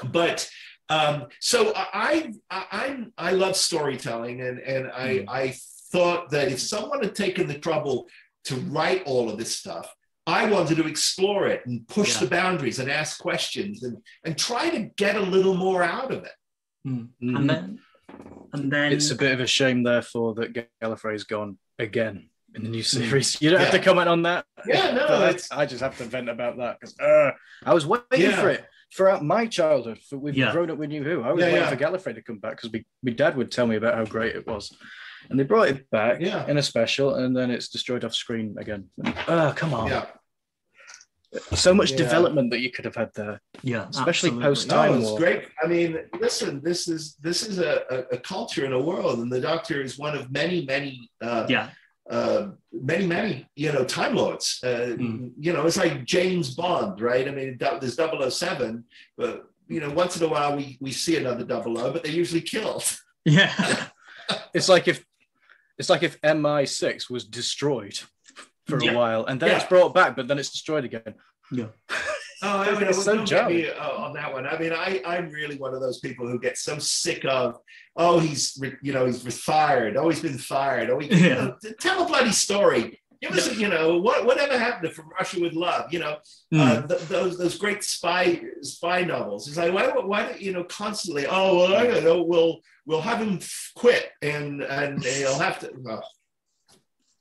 but 0.05 0.49
um, 0.89 1.27
so 1.39 1.73
I, 1.75 2.31
I 2.49 2.65
I 2.71 3.05
I 3.17 3.31
love 3.31 3.55
storytelling 3.55 4.41
and 4.41 4.59
and 4.59 4.91
I 4.91 5.07
mm. 5.07 5.25
I 5.27 5.55
thought 5.91 6.29
that 6.29 6.51
if 6.51 6.59
someone 6.59 7.01
had 7.01 7.15
taken 7.15 7.47
the 7.47 7.57
trouble 7.57 8.07
to 8.45 8.55
write 8.55 9.03
all 9.05 9.29
of 9.29 9.37
this 9.37 9.57
stuff 9.57 9.93
I 10.29 10.49
wanted 10.49 10.77
to 10.77 10.87
explore 10.87 11.47
it 11.47 11.65
and 11.65 11.87
push 11.87 12.15
yeah. 12.15 12.21
the 12.21 12.27
boundaries 12.27 12.79
and 12.79 12.89
ask 12.89 13.19
questions 13.19 13.83
and, 13.83 13.97
and 14.23 14.37
try 14.37 14.69
to 14.69 14.89
get 14.95 15.15
a 15.15 15.21
little 15.21 15.55
more 15.55 15.83
out 15.83 16.11
of 16.11 16.23
it. 16.23 16.31
Mm-hmm. 16.87 17.35
And 17.35 17.49
then, 17.49 17.79
and 18.53 18.71
then 18.71 18.93
it's 18.93 19.11
a 19.11 19.15
bit 19.15 19.33
of 19.33 19.39
a 19.39 19.47
shame, 19.47 19.83
therefore, 19.83 20.35
that 20.35 20.69
Gallifrey's 20.81 21.23
gone 21.23 21.57
again 21.77 22.29
in 22.55 22.63
the 22.63 22.69
new 22.69 22.79
hmm. 22.79 22.83
series. 22.83 23.41
You 23.41 23.49
don't 23.49 23.59
yeah. 23.59 23.65
have 23.65 23.75
to 23.75 23.81
comment 23.83 24.07
on 24.09 24.23
that. 24.23 24.45
Yeah, 24.65 24.91
no, 24.91 25.33
I 25.51 25.65
just 25.65 25.81
have 25.81 25.97
to 25.97 26.03
vent 26.05 26.29
about 26.29 26.57
that 26.57 26.79
because 26.79 26.99
uh, 26.99 27.31
I 27.65 27.73
was 27.73 27.85
waiting 27.85 28.05
yeah. 28.11 28.41
for 28.41 28.49
it 28.49 28.65
throughout 28.95 29.23
my 29.23 29.45
childhood. 29.45 29.99
For, 30.09 30.17
we've 30.17 30.35
yeah. 30.35 30.51
grown 30.51 30.71
up 30.71 30.77
with 30.77 30.89
New 30.89 31.03
Who. 31.03 31.23
I 31.23 31.31
was 31.31 31.43
waiting 31.43 31.67
for 31.67 31.75
Gallifrey 31.75 32.15
to 32.15 32.21
come 32.21 32.37
back 32.37 32.61
because 32.61 32.81
my 33.03 33.11
dad 33.11 33.35
would 33.35 33.51
tell 33.51 33.67
me 33.67 33.75
about 33.75 33.95
how 33.95 34.05
great 34.05 34.35
it 34.35 34.47
was 34.47 34.75
and 35.29 35.39
they 35.39 35.43
brought 35.43 35.69
it 35.69 35.89
back 35.89 36.19
yeah. 36.21 36.45
in 36.47 36.57
a 36.57 36.63
special, 36.63 37.15
and 37.15 37.35
then 37.35 37.51
it's 37.51 37.69
destroyed 37.69 38.05
off 38.05 38.13
screen 38.13 38.55
again. 38.59 38.89
Oh, 39.27 39.53
come 39.55 39.73
on! 39.73 40.05
Yeah. 41.31 41.39
So 41.55 41.73
much 41.73 41.91
yeah. 41.91 41.97
development 41.97 42.49
that 42.51 42.59
you 42.59 42.71
could 42.71 42.85
have 42.85 42.95
had 42.95 43.11
there. 43.13 43.39
Yeah, 43.61 43.87
especially 43.89 44.31
post 44.31 44.69
time. 44.69 44.93
No, 44.93 45.09
it's 45.09 45.19
great. 45.19 45.47
I 45.63 45.67
mean, 45.67 45.99
listen, 46.19 46.61
this 46.63 46.87
is 46.87 47.15
this 47.21 47.47
is 47.47 47.59
a, 47.59 48.05
a, 48.11 48.17
culture 48.17 48.65
and 48.65 48.73
a 48.73 48.79
world, 48.79 49.19
and 49.19 49.31
the 49.31 49.39
Doctor 49.39 49.81
is 49.81 49.97
one 49.97 50.15
of 50.15 50.31
many, 50.31 50.65
many. 50.65 51.09
Uh, 51.21 51.45
yeah. 51.47 51.69
Uh, 52.09 52.53
many, 52.73 53.05
many, 53.05 53.47
you 53.55 53.71
know, 53.71 53.85
Time 53.85 54.15
Lords. 54.15 54.59
Uh, 54.63 54.95
mm. 54.97 55.31
You 55.39 55.53
know, 55.53 55.67
it's 55.67 55.77
like 55.77 56.05
James 56.05 56.55
Bond, 56.55 56.99
right? 56.99 57.27
I 57.27 57.29
mean, 57.29 57.55
there's 57.59 57.99
007, 57.99 58.83
but, 59.15 59.43
you 59.67 59.79
know, 59.79 59.91
once 59.91 60.17
in 60.17 60.23
a 60.23 60.27
while 60.27 60.57
we, 60.57 60.79
we 60.81 60.91
see 60.91 61.17
another 61.17 61.45
00, 61.45 61.71
but 61.93 62.03
they're 62.03 62.11
usually 62.11 62.41
killed. 62.41 62.83
Yeah. 63.25 63.53
it's 64.55 64.69
like 64.69 64.87
if 64.87 65.05
it's 65.77 65.89
like 65.89 66.03
if 66.03 66.19
MI6 66.21 67.09
was 67.09 67.25
destroyed 67.25 67.99
for 68.69 68.83
yeah. 68.83 68.91
a 68.91 68.95
while 68.95 69.25
and 69.25 69.39
then 69.39 69.49
yeah. 69.49 69.57
it's 69.57 69.65
brought 69.65 69.93
back, 69.93 70.15
but 70.15 70.27
then 70.27 70.39
it's 70.39 70.49
destroyed 70.49 70.85
again. 70.85 71.15
Yeah. 71.51 71.67
Oh, 72.41 72.59
I 72.59 72.71
mean, 72.71 72.83
it's 72.83 73.03
so 73.03 73.25
don't 73.25 73.51
me, 73.51 73.69
uh, 73.69 73.89
on 73.97 74.13
that 74.13 74.31
one. 74.31 74.47
I 74.47 74.57
mean, 74.57 74.71
I, 74.71 75.01
I'm 75.05 75.29
really 75.29 75.57
one 75.57 75.73
of 75.73 75.81
those 75.81 75.99
people 75.99 76.25
who 76.25 76.39
get 76.39 76.57
so 76.57 76.79
sick 76.79 77.25
of, 77.25 77.59
oh, 77.97 78.19
he's, 78.19 78.57
you 78.81 78.93
know, 78.93 79.05
he's 79.05 79.21
fired. 79.37 79.97
Oh, 79.97 80.07
he's 80.07 80.21
been 80.21 80.37
fired. 80.37 80.89
Oh, 80.89 80.99
he, 80.99 81.09
yeah. 81.09 81.17
you 81.17 81.35
know, 81.35 81.57
tell 81.81 82.01
a 82.01 82.07
bloody 82.07 82.31
story. 82.31 83.01
Give 83.21 83.31
us, 83.31 83.57
you 83.57 83.67
know, 83.67 83.97
what 83.97 84.25
whatever 84.25 84.57
happened 84.57 84.87
to 84.87 84.95
From 84.95 85.09
Russia 85.09 85.41
with 85.41 85.51
Love? 85.51 85.91
You 85.91 85.99
know, 85.99 86.17
mm. 86.53 86.59
uh, 86.61 86.87
th- 86.87 87.01
those 87.09 87.37
those 87.37 87.57
great 87.57 87.83
spy 87.83 88.41
spy 88.61 89.03
novels. 89.03 89.49
It's 89.49 89.57
like 89.57 89.73
why 89.73 89.89
why 89.89 90.37
you 90.39 90.53
know 90.53 90.63
constantly? 90.63 91.25
Oh 91.27 91.57
well, 91.57 91.75
I 91.75 91.85
don't 91.85 92.05
know. 92.05 92.23
We'll 92.23 92.61
we'll 92.85 93.01
have 93.01 93.19
him 93.19 93.41
quit 93.75 94.11
and 94.21 94.61
and 94.61 95.03
he'll 95.03 95.37
have 95.37 95.59
to. 95.59 96.01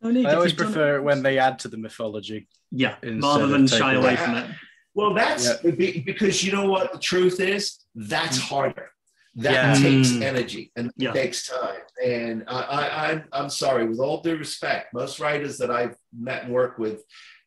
I 0.02 0.34
always 0.34 0.52
prefer 0.52 1.02
when 1.02 1.22
they 1.22 1.38
add 1.38 1.58
to 1.60 1.68
the 1.68 1.76
mythology. 1.76 2.48
Yeah, 2.70 2.96
rather 3.02 3.46
than 3.46 3.66
shy 3.66 3.94
away 3.94 4.16
from 4.16 4.36
it. 4.36 4.50
Well, 4.94 5.14
that's 5.14 5.62
yeah. 5.64 5.70
because 6.04 6.42
you 6.42 6.52
know 6.52 6.68
what 6.68 6.92
the 6.92 6.98
truth 6.98 7.40
is. 7.40 7.78
That's 7.94 8.38
harder 8.38 8.90
that 9.38 9.52
yeah. 9.52 9.74
takes 9.74 10.08
mm. 10.08 10.22
energy 10.22 10.72
and 10.74 10.90
yeah. 10.96 11.12
takes 11.12 11.46
time. 11.46 11.80
And 12.04 12.44
I, 12.48 12.60
I, 12.60 13.10
I'm, 13.10 13.24
I'm 13.32 13.50
sorry, 13.50 13.88
with 13.88 14.00
all 14.00 14.20
due 14.20 14.36
respect, 14.36 14.92
most 14.92 15.20
writers 15.20 15.58
that 15.58 15.70
I've 15.70 15.96
met 16.12 16.44
and 16.44 16.52
worked 16.52 16.80
with, 16.80 17.04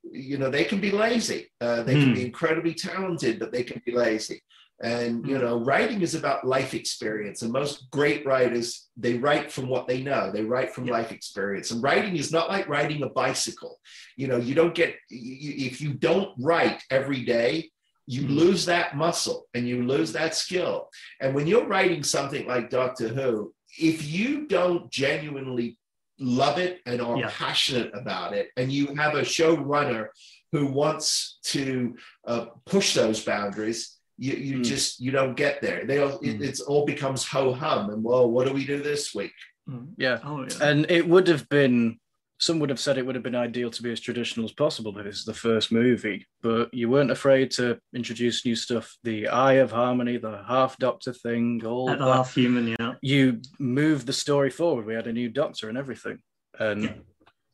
you 0.10 0.38
know, 0.38 0.49
they 0.49 0.64
can 0.64 0.80
be 0.80 0.91
lazy. 0.91 1.52
Uh, 1.60 1.84
they 1.84 1.95
mm. 1.95 2.04
can 2.04 2.14
be 2.14 2.26
incredibly 2.26 2.74
talented, 2.74 3.39
but 3.39 3.52
they 3.52 3.64
can 3.64 3.82
be 3.86 3.91
lazy. 3.91 4.41
And 4.84 5.27
you 5.27 5.38
mm. 5.38 5.41
know, 5.41 5.59
writing 5.59 6.01
is 6.01 6.15
about 6.15 6.45
life 6.45 6.73
experience, 6.73 7.41
and 7.41 7.51
most 7.51 7.89
great 7.91 8.25
writers 8.25 8.89
they 8.97 9.17
write 9.17 9.51
from 9.51 9.67
what 9.67 9.88
they 9.88 10.01
know. 10.01 10.32
They 10.32 10.43
write 10.43 10.73
from 10.73 10.86
yeah. 10.86 10.93
life 10.93 11.11
experience, 11.11 11.71
and 11.71 11.84
writing 11.84 12.17
is 12.17 12.32
not 12.32 12.49
like 12.49 12.67
riding 12.67 13.03
a 13.03 13.09
bicycle. 13.09 13.79
You 14.17 14.27
know, 14.27 14.38
you 14.38 14.55
don't 14.55 14.73
get 14.73 14.95
if 15.09 15.82
you 15.82 15.93
don't 15.93 16.34
write 16.39 16.82
every 16.89 17.23
day, 17.23 17.69
you 18.07 18.23
mm-hmm. 18.23 18.38
lose 18.38 18.65
that 18.65 18.97
muscle 18.97 19.47
and 19.53 19.67
you 19.67 19.84
lose 19.84 20.11
that 20.13 20.36
skill. 20.36 20.89
And 21.19 21.36
when 21.36 21.47
you're 21.47 21.67
writing 21.67 22.03
something 22.03 22.47
like 22.47 22.69
Doctor 22.69 23.07
Who, 23.07 23.53
if 23.79 24.09
you 24.09 24.47
don't 24.47 24.91
genuinely 24.91 25.77
love 26.19 26.57
it 26.57 26.79
and 26.86 27.01
are 27.01 27.17
yeah. 27.17 27.29
passionate 27.32 27.91
about 27.93 28.34
it, 28.34 28.49
and 28.57 28.71
you 28.71 28.95
have 28.95 29.15
a 29.15 29.21
showrunner 29.21 30.07
who 30.51 30.67
wants 30.67 31.39
to 31.43 31.95
uh, 32.27 32.45
push 32.65 32.93
those 32.93 33.23
boundaries, 33.23 33.97
you, 34.22 34.34
you 34.34 34.57
mm. 34.59 34.63
just 34.63 34.99
you 34.99 35.09
don't 35.09 35.36
get 35.36 35.61
there. 35.61 35.84
They 35.84 35.97
all, 35.97 36.19
mm. 36.19 36.28
it, 36.28 36.41
it's 36.47 36.61
all 36.61 36.86
becomes 36.86 37.26
ho 37.26 37.53
hum, 37.53 37.89
and 37.89 38.03
well, 38.03 38.30
what 38.30 38.47
do 38.47 38.53
we 38.53 38.65
do 38.65 38.82
this 38.82 39.15
week? 39.15 39.34
Mm. 39.67 39.93
Yeah. 39.97 40.19
Oh, 40.24 40.43
yeah. 40.43 40.69
and 40.69 40.89
it 40.91 41.07
would 41.07 41.28
have 41.28 41.49
been 41.49 41.97
some 42.38 42.59
would 42.59 42.69
have 42.69 42.80
said 42.80 42.97
it 42.97 43.05
would 43.05 43.15
have 43.15 43.24
been 43.24 43.36
ideal 43.36 43.69
to 43.72 43.84
be 43.84 43.91
as 43.91 43.99
traditional 43.99 44.45
as 44.45 44.51
possible 44.51 44.97
if 44.97 45.05
it's 45.05 45.26
the 45.26 45.34
first 45.34 45.72
movie, 45.72 46.26
but 46.41 46.74
you 46.74 46.89
weren't 46.89 47.11
afraid 47.11 47.51
to 47.51 47.78
introduce 47.95 48.45
new 48.45 48.55
stuff. 48.55 48.95
The 49.03 49.28
Eye 49.28 49.53
of 49.53 49.72
Harmony, 49.72 50.17
the 50.17 50.43
half 50.47 50.76
Doctor 50.78 51.13
thing, 51.13 51.63
all 51.65 51.88
that. 51.88 51.99
half 51.99 52.34
human, 52.34 52.76
yeah. 52.80 52.93
You 53.01 53.41
moved 53.59 54.07
the 54.07 54.13
story 54.13 54.49
forward. 54.49 54.86
We 54.88 54.95
had 54.95 55.05
a 55.05 55.13
new 55.13 55.30
Doctor 55.30 55.69
and 55.69 55.78
everything. 55.78 56.17
And 56.59 56.84
yeah. 56.84 56.93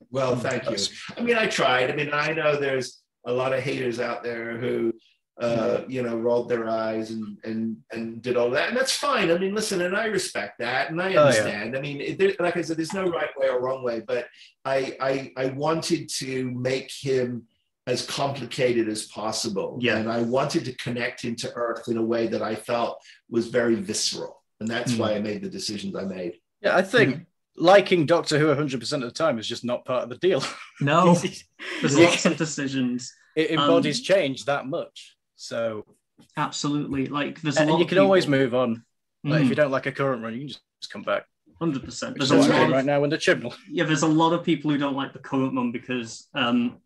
well, 0.09 0.37
thank 0.37 0.69
you. 0.69 0.77
I 1.17 1.21
mean, 1.21 1.35
I 1.35 1.47
tried. 1.47 1.91
I 1.91 1.95
mean, 1.95 2.11
I 2.13 2.31
know 2.31 2.55
there's 2.55 3.01
a 3.25 3.31
lot 3.33 3.53
of 3.53 3.61
haters 3.61 3.99
out 3.99 4.23
there 4.23 4.57
who 4.57 4.93
uh, 5.39 5.81
you 5.87 6.01
know, 6.01 6.17
rolled 6.17 6.49
their 6.49 6.67
eyes 6.67 7.11
and 7.11 7.37
and 7.43 7.77
and 7.91 8.21
did 8.23 8.37
all 8.37 8.49
that, 8.49 8.69
and 8.69 8.77
that's 8.77 8.95
fine. 8.95 9.29
I 9.29 9.37
mean, 9.37 9.53
listen, 9.53 9.81
and 9.81 9.95
I 9.95 10.05
respect 10.05 10.59
that, 10.59 10.89
and 10.89 10.99
I 10.99 11.15
understand. 11.15 11.69
Oh, 11.69 11.73
yeah. 11.73 11.77
I 11.77 11.81
mean, 11.81 12.17
there, 12.17 12.33
like 12.39 12.57
I 12.57 12.61
said, 12.61 12.77
there's 12.77 12.93
no 12.93 13.05
right 13.05 13.29
way 13.37 13.47
or 13.47 13.61
wrong 13.61 13.83
way, 13.83 13.99
but 13.99 14.27
I, 14.65 14.97
I 14.99 15.31
I 15.37 15.45
wanted 15.47 16.09
to 16.17 16.49
make 16.51 16.91
him 16.91 17.45
as 17.85 18.05
complicated 18.05 18.89
as 18.89 19.05
possible, 19.05 19.77
yeah, 19.79 19.97
and 19.97 20.11
I 20.11 20.21
wanted 20.21 20.65
to 20.65 20.75
connect 20.77 21.21
him 21.21 21.35
to 21.37 21.53
Earth 21.53 21.87
in 21.87 21.97
a 21.97 22.03
way 22.03 22.27
that 22.27 22.41
I 22.41 22.55
felt 22.55 22.99
was 23.29 23.47
very 23.47 23.75
visceral, 23.75 24.41
and 24.59 24.67
that's 24.67 24.93
mm. 24.93 24.99
why 24.99 25.13
I 25.13 25.19
made 25.19 25.43
the 25.43 25.49
decisions 25.49 25.95
I 25.95 26.05
made. 26.05 26.39
Yeah, 26.61 26.75
I 26.75 26.81
think. 26.81 27.15
Mm. 27.15 27.25
Liking 27.59 28.05
Doctor 28.05 28.37
Who 28.37 28.53
100% 28.53 28.93
of 28.93 29.01
the 29.01 29.09
time 29.09 29.39
is 29.39 29.47
just 29.47 29.65
not 29.65 29.83
part 29.83 30.03
of 30.03 30.09
the 30.09 30.17
deal. 30.17 30.43
No, 30.79 31.15
there's 31.81 31.97
lots 31.97 32.23
of 32.27 32.37
decisions. 32.37 33.11
It 33.35 33.49
embodies 33.49 33.99
um, 33.99 34.03
change 34.03 34.45
that 34.45 34.67
much. 34.67 35.16
So 35.37 35.85
absolutely, 36.35 37.05
like 37.05 37.41
there's 37.41 37.57
a 37.57 37.61
and, 37.61 37.69
you 37.69 37.77
can 37.77 37.87
people... 37.87 38.03
always 38.03 38.27
move 38.27 38.53
on. 38.53 38.83
Like 39.23 39.41
mm. 39.41 39.43
if 39.43 39.49
you 39.49 39.55
don't 39.55 39.71
like 39.71 39.85
a 39.85 39.91
current 39.91 40.21
run, 40.23 40.33
you 40.33 40.39
can 40.39 40.47
just 40.49 40.91
come 40.91 41.03
back. 41.03 41.25
Hundred 41.59 41.83
percent. 41.83 42.17
There's 42.17 42.31
a 42.31 42.37
lot 42.37 42.69
right 42.69 42.85
now 42.85 43.03
in 43.03 43.09
the 43.09 43.17
chibnall. 43.17 43.55
Yeah, 43.69 43.85
there's 43.85 44.03
a 44.03 44.07
lot 44.07 44.33
of 44.33 44.43
people 44.43 44.69
who 44.69 44.77
don't 44.77 44.95
like 44.95 45.13
the 45.13 45.19
current 45.19 45.55
one 45.55 45.71
because 45.71 46.27
um, 46.33 46.77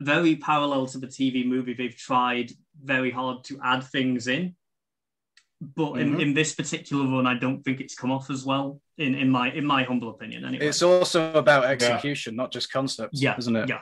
very 0.00 0.36
parallel 0.36 0.86
to 0.88 0.98
the 0.98 1.06
TV 1.06 1.46
movie. 1.46 1.74
They've 1.74 1.96
tried 1.96 2.52
very 2.82 3.10
hard 3.10 3.44
to 3.44 3.58
add 3.62 3.84
things 3.84 4.26
in, 4.26 4.54
but 5.60 5.94
in, 5.94 6.16
Mhm. 6.16 6.22
in 6.22 6.34
this 6.34 6.54
particular 6.54 7.04
run, 7.04 7.26
I 7.26 7.34
don't 7.34 7.62
think 7.62 7.80
it's 7.80 7.94
come 7.94 8.10
off 8.10 8.30
as 8.30 8.44
well. 8.44 8.80
In 8.98 9.14
in 9.14 9.30
my 9.30 9.50
in 9.50 9.64
my 9.64 9.84
humble 9.84 10.10
opinion, 10.10 10.44
anyway. 10.44 10.66
It's 10.66 10.82
also 10.82 11.32
about 11.34 11.64
execution, 11.64 12.36
not 12.36 12.52
just 12.52 12.72
concepts, 12.72 13.20
yeah, 13.20 13.36
isn't 13.38 13.56
it? 13.56 13.68
Yeah, 13.68 13.80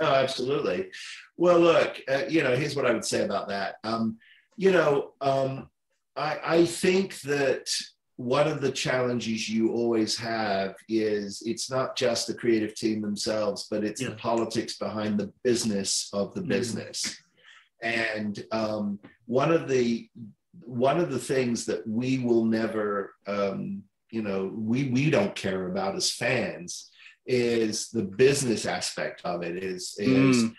Oh, 0.00 0.14
absolutely. 0.14 0.90
Well, 1.36 1.58
look, 1.60 2.00
uh, 2.08 2.22
you 2.28 2.42
know, 2.42 2.54
here's 2.56 2.76
what 2.76 2.86
I 2.86 2.92
would 2.92 3.04
say 3.04 3.24
about 3.24 3.48
that. 3.48 3.76
Um, 3.84 4.18
you 4.56 4.72
know, 4.72 5.12
um, 5.20 5.68
I, 6.16 6.38
I 6.44 6.64
think 6.66 7.20
that 7.22 7.68
one 8.16 8.48
of 8.48 8.60
the 8.60 8.72
challenges 8.72 9.48
you 9.48 9.72
always 9.72 10.16
have 10.18 10.74
is 10.88 11.42
it's 11.46 11.70
not 11.70 11.96
just 11.96 12.26
the 12.26 12.34
creative 12.34 12.74
team 12.74 13.00
themselves, 13.00 13.68
but 13.70 13.84
it's 13.84 14.00
Yeah. 14.00 14.10
the 14.10 14.16
politics 14.16 14.76
behind 14.76 15.18
the 15.18 15.32
business 15.44 16.08
of 16.12 16.34
the 16.34 16.40
Mhm. 16.40 16.48
business. 16.48 17.16
And 17.80 18.44
um, 18.50 18.98
one 19.26 19.52
of 19.52 19.68
the 19.68 20.08
one 20.64 20.98
of 20.98 21.10
the 21.10 21.18
things 21.20 21.64
that 21.66 21.86
we 21.86 22.18
will 22.18 22.44
never, 22.44 23.14
um, 23.28 23.84
you 24.10 24.22
know, 24.22 24.52
we 24.52 24.88
we 24.90 25.08
don't 25.10 25.36
care 25.36 25.68
about 25.68 25.94
as 25.94 26.10
fans 26.10 26.90
is 27.28 27.90
the 27.90 28.02
business 28.02 28.66
aspect 28.66 29.20
of 29.24 29.42
it. 29.42 29.62
Is 29.62 29.94
is 29.98 30.36
Mm. 30.44 30.54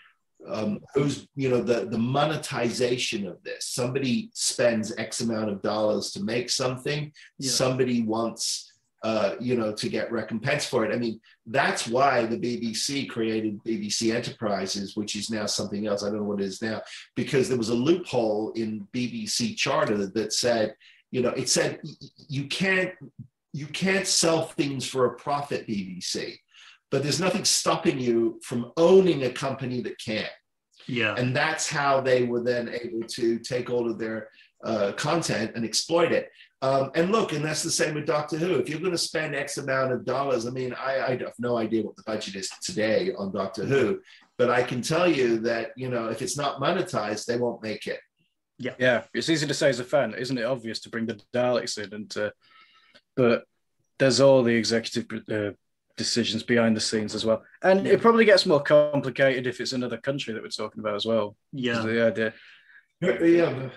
um, 0.56 0.80
who's 0.94 1.28
you 1.36 1.50
know 1.50 1.60
the 1.62 1.84
the 1.84 1.98
monetization 1.98 3.26
of 3.26 3.36
this 3.42 3.66
somebody 3.66 4.30
spends 4.32 4.96
x 4.96 5.20
amount 5.20 5.50
of 5.50 5.60
dollars 5.60 6.12
to 6.12 6.22
make 6.24 6.48
something 6.48 7.12
Yeah. 7.38 7.50
somebody 7.50 8.02
wants 8.02 8.72
uh, 9.02 9.34
you 9.40 9.54
know 9.56 9.72
to 9.72 9.88
get 9.90 10.10
recompense 10.12 10.64
for 10.64 10.84
it 10.86 10.94
i 10.94 10.98
mean 10.98 11.20
that's 11.46 11.86
why 11.88 12.24
the 12.24 12.38
bbc 12.38 13.06
created 13.08 13.58
bbc 13.66 14.14
enterprises 14.14 14.96
which 14.96 15.14
is 15.14 15.28
now 15.30 15.46
something 15.46 15.86
else 15.86 16.02
i 16.02 16.06
don't 16.08 16.18
know 16.18 16.24
what 16.24 16.40
it 16.40 16.46
is 16.46 16.62
now 16.62 16.80
because 17.16 17.48
there 17.48 17.58
was 17.58 17.68
a 17.70 17.74
loophole 17.74 18.52
in 18.52 18.86
bbc 18.94 19.54
charter 19.56 20.06
that 20.06 20.32
said 20.32 20.74
you 21.10 21.20
know 21.22 21.30
it 21.30 21.48
said 21.50 21.80
you 22.28 22.44
can't 22.46 22.92
you 23.52 23.66
can't 23.66 24.06
sell 24.06 24.42
things 24.60 24.86
for 24.86 25.02
a 25.06 25.14
profit 25.16 25.66
bbc 25.66 26.36
but 26.90 27.02
there's 27.02 27.20
nothing 27.20 27.44
stopping 27.44 27.98
you 27.98 28.40
from 28.44 28.72
owning 28.76 29.24
a 29.24 29.30
company 29.30 29.80
that 29.82 29.98
can. 29.98 30.26
yeah, 30.86 31.14
And 31.16 31.34
that's 31.34 31.68
how 31.68 32.00
they 32.00 32.24
were 32.24 32.42
then 32.42 32.68
able 32.68 33.06
to 33.08 33.38
take 33.38 33.70
all 33.70 33.88
of 33.90 33.98
their 33.98 34.28
uh, 34.64 34.92
content 34.92 35.52
and 35.54 35.64
exploit 35.64 36.12
it. 36.12 36.28
Um, 36.62 36.90
and 36.94 37.10
look, 37.10 37.32
and 37.32 37.42
that's 37.44 37.62
the 37.62 37.70
same 37.70 37.94
with 37.94 38.06
Doctor 38.06 38.36
Who. 38.36 38.56
If 38.56 38.68
you're 38.68 38.80
going 38.80 38.90
to 38.92 38.98
spend 38.98 39.34
X 39.34 39.56
amount 39.56 39.92
of 39.92 40.04
dollars, 40.04 40.46
I 40.46 40.50
mean, 40.50 40.74
I, 40.74 41.00
I 41.06 41.10
have 41.16 41.32
no 41.38 41.56
idea 41.56 41.82
what 41.82 41.96
the 41.96 42.02
budget 42.02 42.34
is 42.36 42.50
today 42.62 43.12
on 43.16 43.32
Doctor 43.32 43.64
Who, 43.64 44.00
but 44.36 44.50
I 44.50 44.62
can 44.62 44.82
tell 44.82 45.10
you 45.10 45.38
that, 45.40 45.70
you 45.76 45.88
know, 45.88 46.08
if 46.08 46.20
it's 46.20 46.36
not 46.36 46.60
monetized, 46.60 47.24
they 47.26 47.38
won't 47.38 47.62
make 47.62 47.86
it. 47.86 48.00
Yeah, 48.58 48.74
Yeah. 48.78 49.04
it's 49.14 49.30
easy 49.30 49.46
to 49.46 49.54
say 49.54 49.70
as 49.70 49.80
a 49.80 49.84
fan, 49.84 50.12
isn't 50.14 50.36
it? 50.36 50.44
Obvious 50.44 50.80
to 50.80 50.90
bring 50.90 51.06
the 51.06 51.18
Daleks 51.32 51.78
in, 51.82 51.94
and 51.94 52.14
uh, 52.18 52.30
but 53.16 53.44
there's 53.98 54.20
all 54.20 54.42
the 54.42 54.54
executive 54.54 55.06
uh, 55.30 55.52
decisions 56.04 56.42
behind 56.42 56.74
the 56.76 56.80
scenes 56.90 57.14
as 57.14 57.24
well, 57.28 57.40
and 57.68 57.78
Yeah. 57.86 57.92
it 57.94 58.00
probably 58.00 58.24
gets 58.24 58.44
more 58.46 58.62
complicated 58.62 59.46
if 59.46 59.60
it's 59.60 59.74
another 59.80 59.98
country 60.08 60.32
that 60.32 60.42
we're 60.42 60.48
talking 60.62 60.80
about 60.80 60.96
as 61.00 61.06
well. 61.06 61.36
yeah. 61.52 61.82
The 61.82 62.06
idea, 62.10 62.28
Yeah, 63.00 63.68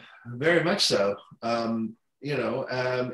very 0.46 0.64
much 0.64 0.82
so. 0.94 1.16
Um, 1.42 1.74
you 2.22 2.38
know, 2.38 2.66
um, 2.80 3.06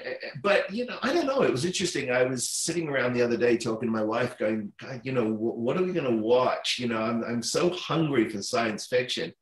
but 0.43 0.72
you 0.78 0.86
know, 0.86 0.99
I 1.01 1.10
don't 1.14 1.26
know. 1.32 1.41
It 1.41 1.51
was 1.57 1.66
interesting. 1.66 2.12
I 2.12 2.24
was 2.34 2.47
sitting 2.66 2.88
around 2.88 3.12
the 3.14 3.24
other 3.24 3.38
day 3.45 3.57
talking 3.57 3.88
to 3.89 3.97
my 3.99 4.03
wife, 4.16 4.38
going, 4.38 4.72
God, 4.82 5.01
you 5.03 5.14
know, 5.18 5.28
wh- 5.41 5.57
what 5.66 5.78
are 5.78 5.84
we 5.88 5.93
going 5.93 6.12
to 6.16 6.22
watch? 6.36 6.78
You 6.82 6.88
know, 6.89 7.01
I'm 7.10 7.24
I'm 7.30 7.41
so 7.57 7.64
hungry 7.72 8.30
for 8.30 8.39
science 8.43 8.86
fiction, 8.86 9.34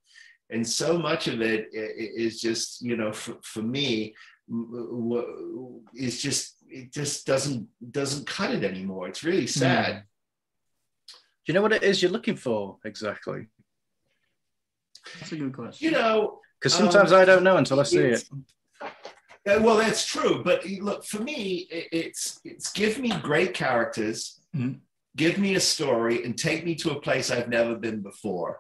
and 0.54 0.64
so 0.82 0.90
much 0.98 1.28
of 1.34 1.42
it 1.42 1.62
i- 1.82 1.94
i- 2.04 2.14
is 2.26 2.34
just, 2.48 2.82
you 2.90 2.96
know, 2.96 3.12
for, 3.22 3.36
for 3.44 3.62
me, 3.62 4.16
w- 4.50 5.02
w- 5.04 5.82
is 6.08 6.22
just 6.22 6.44
it 6.70 6.92
just 6.94 7.26
doesn't 7.26 7.68
doesn't 7.92 8.28
cut 8.28 8.52
it 8.52 8.64
anymore. 8.64 9.08
It's 9.08 9.24
really 9.24 9.48
sad. 9.48 10.04
do 11.10 11.14
you 11.46 11.54
know 11.54 11.62
what 11.62 11.72
it 11.74 11.84
is 11.84 12.02
you're 12.02 12.12
looking 12.12 12.36
for 12.36 12.78
exactly? 12.84 13.48
That's 15.20 15.32
a 15.32 15.38
good 15.38 15.54
question. 15.56 15.86
You 15.86 15.92
know, 15.92 16.42
Because 16.60 16.74
sometimes 16.74 17.12
Um, 17.14 17.20
I 17.22 17.26
don't 17.26 17.44
know 17.44 17.58
until 17.58 17.80
I 17.80 17.84
see 17.84 18.00
it. 18.00 18.14
it's- 18.14 18.30
Uh, 18.82 19.62
well, 19.62 19.78
that's 19.78 20.06
true. 20.06 20.44
But 20.44 20.66
look, 20.66 21.06
for 21.06 21.22
me, 21.22 21.68
it- 21.72 21.88
it's 21.94 22.40
it's 22.44 22.72
give 22.74 22.98
me 23.00 23.10
great 23.22 23.54
characters, 23.54 24.42
Mhm. 24.56 24.82
give 25.16 25.38
me 25.38 25.56
a 25.56 25.60
story, 25.62 26.24
and 26.26 26.38
take 26.38 26.66
me 26.66 26.76
to 26.76 26.92
a 26.92 27.00
place 27.00 27.32
I've 27.32 27.48
never 27.48 27.76
been 27.76 28.02
before. 28.02 28.60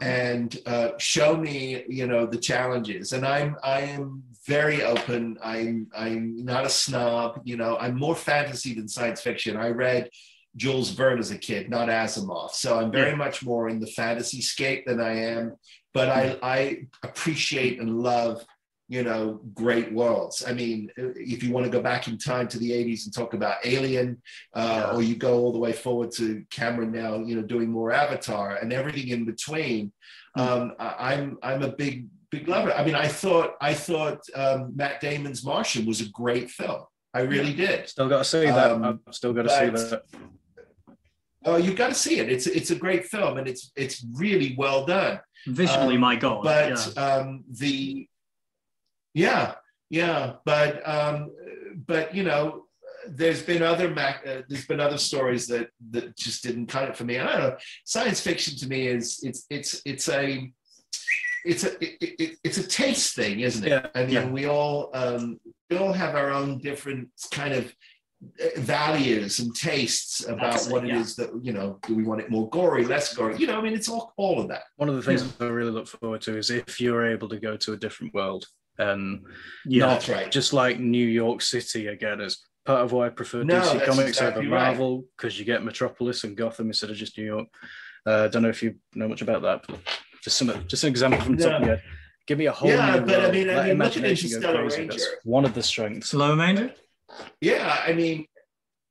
And 0.00 0.58
uh, 0.66 0.90
show 0.98 1.36
me, 1.36 1.84
you 1.88 2.06
know, 2.06 2.26
the 2.26 2.38
challenges. 2.38 3.12
And 3.12 3.26
I'm 3.26 3.56
I 3.62 3.82
am 3.82 4.22
very 4.46 4.82
open. 4.82 5.38
I'm 5.42 5.88
I'm 5.96 6.44
not 6.44 6.66
a 6.66 6.70
snob. 6.70 7.40
You 7.44 7.56
know, 7.56 7.76
I'm 7.78 7.98
more 7.98 8.16
fantasy 8.16 8.74
than 8.74 8.88
science 8.88 9.20
fiction. 9.20 9.56
I 9.56 9.68
read. 9.68 10.08
Jules 10.54 10.90
Verne 10.90 11.18
as 11.18 11.30
a 11.30 11.38
kid, 11.38 11.70
not 11.70 11.88
Asimov. 11.88 12.50
So 12.50 12.78
I'm 12.78 12.92
very 12.92 13.16
much 13.16 13.42
more 13.42 13.70
in 13.70 13.80
the 13.80 13.86
fantasy 13.86 14.42
scape 14.42 14.84
than 14.84 15.00
I 15.00 15.14
am. 15.14 15.56
But 15.94 16.10
I, 16.10 16.36
I 16.42 16.82
appreciate 17.02 17.80
and 17.80 18.02
love 18.02 18.44
you 18.92 19.02
know, 19.08 19.40
great 19.54 19.88
worlds. 20.00 20.44
I 20.46 20.52
mean, 20.52 20.90
if 21.34 21.42
you 21.42 21.50
want 21.54 21.64
to 21.64 21.72
go 21.76 21.80
back 21.90 22.08
in 22.08 22.18
time 22.18 22.46
to 22.48 22.58
the 22.58 22.70
80s 22.72 23.04
and 23.06 23.14
talk 23.14 23.32
about 23.32 23.56
Alien, 23.64 24.20
uh, 24.54 24.84
Yeah. 24.90 24.94
or 24.96 25.00
you 25.02 25.16
go 25.16 25.32
all 25.40 25.52
the 25.52 25.58
way 25.66 25.72
forward 25.72 26.10
to 26.18 26.44
Cameron 26.50 26.92
now, 26.92 27.12
you 27.28 27.34
know, 27.36 27.42
doing 27.54 27.70
more 27.70 27.90
Avatar 27.92 28.56
and 28.60 28.70
everything 28.70 29.08
in 29.08 29.24
between, 29.24 29.92
um, 30.36 30.62
I, 30.78 30.90
I'm 31.14 31.38
I'm 31.42 31.62
a 31.62 31.72
big 31.84 31.94
big 32.34 32.44
lover. 32.48 32.72
I 32.74 32.82
mean, 32.84 32.94
I 33.06 33.08
thought 33.08 33.50
I 33.70 33.72
thought 33.72 34.20
um, 34.34 34.60
Matt 34.76 35.00
Damon's 35.00 35.42
Martian 35.42 35.86
was 35.86 36.00
a 36.02 36.08
great 36.22 36.50
film. 36.50 36.82
I 37.14 37.20
really 37.34 37.54
did. 37.64 37.88
Still 37.88 38.08
got 38.10 38.18
to 38.18 38.24
see 38.34 38.44
that. 38.58 38.70
Um, 38.72 39.00
I've 39.06 39.14
still 39.14 39.32
got 39.38 39.44
to 39.48 39.50
see 39.58 39.68
that. 39.70 40.02
Oh, 41.44 41.56
you've 41.56 41.76
got 41.82 41.88
to 41.88 41.94
see 41.94 42.18
it. 42.20 42.30
It's 42.30 42.46
it's 42.46 42.70
a 42.70 42.76
great 42.84 43.04
film 43.14 43.38
and 43.38 43.46
it's 43.48 43.72
it's 43.84 44.04
really 44.24 44.54
well 44.56 44.84
done. 44.86 45.20
Visually, 45.46 45.96
Um, 45.96 46.00
my 46.00 46.16
God. 46.16 46.42
but 46.44 46.68
yeah. 46.96 47.02
um, 47.06 47.44
the 47.50 48.06
yeah 49.14 49.54
yeah 49.90 50.34
but 50.44 50.86
um, 50.88 51.30
but 51.86 52.14
you 52.14 52.22
know 52.22 52.64
there's 53.08 53.42
been 53.42 53.62
other 53.62 53.88
mac 53.88 54.24
uh, 54.26 54.42
there's 54.48 54.66
been 54.66 54.80
other 54.80 54.98
stories 54.98 55.46
that 55.46 55.68
that 55.90 56.16
just 56.16 56.42
didn't 56.42 56.66
cut 56.66 56.88
it 56.88 56.96
for 56.96 57.04
me. 57.04 57.18
I 57.18 57.24
don't 57.24 57.40
know 57.40 57.56
science 57.84 58.20
fiction 58.20 58.56
to 58.58 58.68
me 58.68 58.86
is 58.86 59.20
it's 59.22 59.46
it's 59.50 59.82
it's 59.84 60.08
a 60.08 60.52
it's 61.44 61.64
a 61.64 61.72
it, 61.84 62.14
it, 62.20 62.38
it's 62.44 62.58
a 62.58 62.66
taste 62.66 63.16
thing 63.16 63.40
isn't 63.40 63.64
it? 63.64 63.70
Yeah, 63.70 63.86
i 63.94 64.04
mean 64.04 64.10
yeah. 64.10 64.30
we 64.30 64.46
all 64.46 64.90
um 64.94 65.40
we 65.68 65.76
all 65.76 65.92
have 65.92 66.14
our 66.14 66.30
own 66.30 66.58
different 66.58 67.08
kind 67.32 67.52
of 67.52 67.74
uh, 68.40 68.60
values 68.60 69.40
and 69.40 69.54
tastes 69.56 70.28
about 70.28 70.64
it, 70.64 70.72
what 70.72 70.84
it 70.84 70.90
yeah. 70.90 71.00
is 71.00 71.16
that 71.16 71.30
you 71.42 71.52
know 71.52 71.80
do 71.86 71.96
we 71.96 72.04
want 72.04 72.20
it 72.20 72.30
more 72.30 72.48
gory 72.50 72.84
less 72.84 73.12
gory? 73.14 73.36
You 73.36 73.48
know 73.48 73.58
i 73.58 73.62
mean 73.62 73.74
it's 73.74 73.88
all 73.88 74.12
all 74.16 74.40
of 74.40 74.48
that. 74.48 74.62
One 74.76 74.88
of 74.88 74.94
the 74.94 75.02
things 75.02 75.24
I 75.40 75.46
really 75.46 75.72
look 75.72 75.88
forward 75.88 76.20
to 76.22 76.38
is 76.38 76.50
if 76.50 76.80
you're 76.80 77.06
able 77.06 77.28
to 77.30 77.38
go 77.38 77.56
to 77.56 77.72
a 77.72 77.76
different 77.76 78.14
world 78.14 78.46
and 78.78 79.22
yeah. 79.66 79.86
that's 79.86 80.08
right 80.08 80.30
just 80.30 80.52
like 80.52 80.78
New 80.80 81.06
York 81.06 81.42
City 81.42 81.88
again 81.88 82.20
as 82.20 82.38
part 82.64 82.80
of 82.80 82.92
why 82.92 83.06
I 83.06 83.08
prefer 83.10 83.42
No, 83.42 83.60
DC 83.60 83.84
Comics 83.84 84.08
exactly 84.10 84.46
over. 84.46 84.54
Marvel 84.54 85.04
because 85.16 85.38
you 85.38 85.44
get 85.44 85.64
Metropolis 85.64 86.24
and 86.24 86.36
Gotham 86.36 86.68
instead 86.68 86.90
of 86.90 86.96
just 86.96 87.18
New 87.18 87.24
York. 87.24 87.48
Uh, 88.06 88.24
I 88.24 88.28
don't 88.28 88.42
know 88.42 88.48
if 88.48 88.62
you 88.62 88.76
know 88.94 89.08
much 89.08 89.22
about 89.22 89.42
that, 89.42 89.64
but 89.68 89.78
just 90.22 90.36
some 90.36 90.52
just 90.66 90.84
an 90.84 90.90
example 90.90 91.20
from 91.20 91.36
the 91.36 91.44
top 91.44 91.60
of 91.60 91.66
your 91.66 91.76
head. 91.76 91.84
Give 92.26 92.38
me 92.38 92.46
a 92.46 92.52
whole 92.52 92.68
Yeah, 92.70 92.96
new 92.96 93.00
but 93.06 93.14
I 93.14 93.18
world. 93.22 93.32
mean, 93.34 93.50
I 93.50 93.52
mean, 93.52 93.56
look 93.56 93.64
at 93.64 93.70
imagination 93.70 94.30
go 94.30 94.36
Interstellar 94.36 94.60
crazy. 94.62 94.78
Ranger. 94.80 94.96
That's 94.98 95.16
one 95.24 95.44
of 95.44 95.54
the 95.54 95.62
strengths. 95.62 96.08
Slow 96.10 96.36
Ranger? 96.36 96.72
Yeah, 97.40 97.82
I 97.84 97.92
mean, 97.92 98.26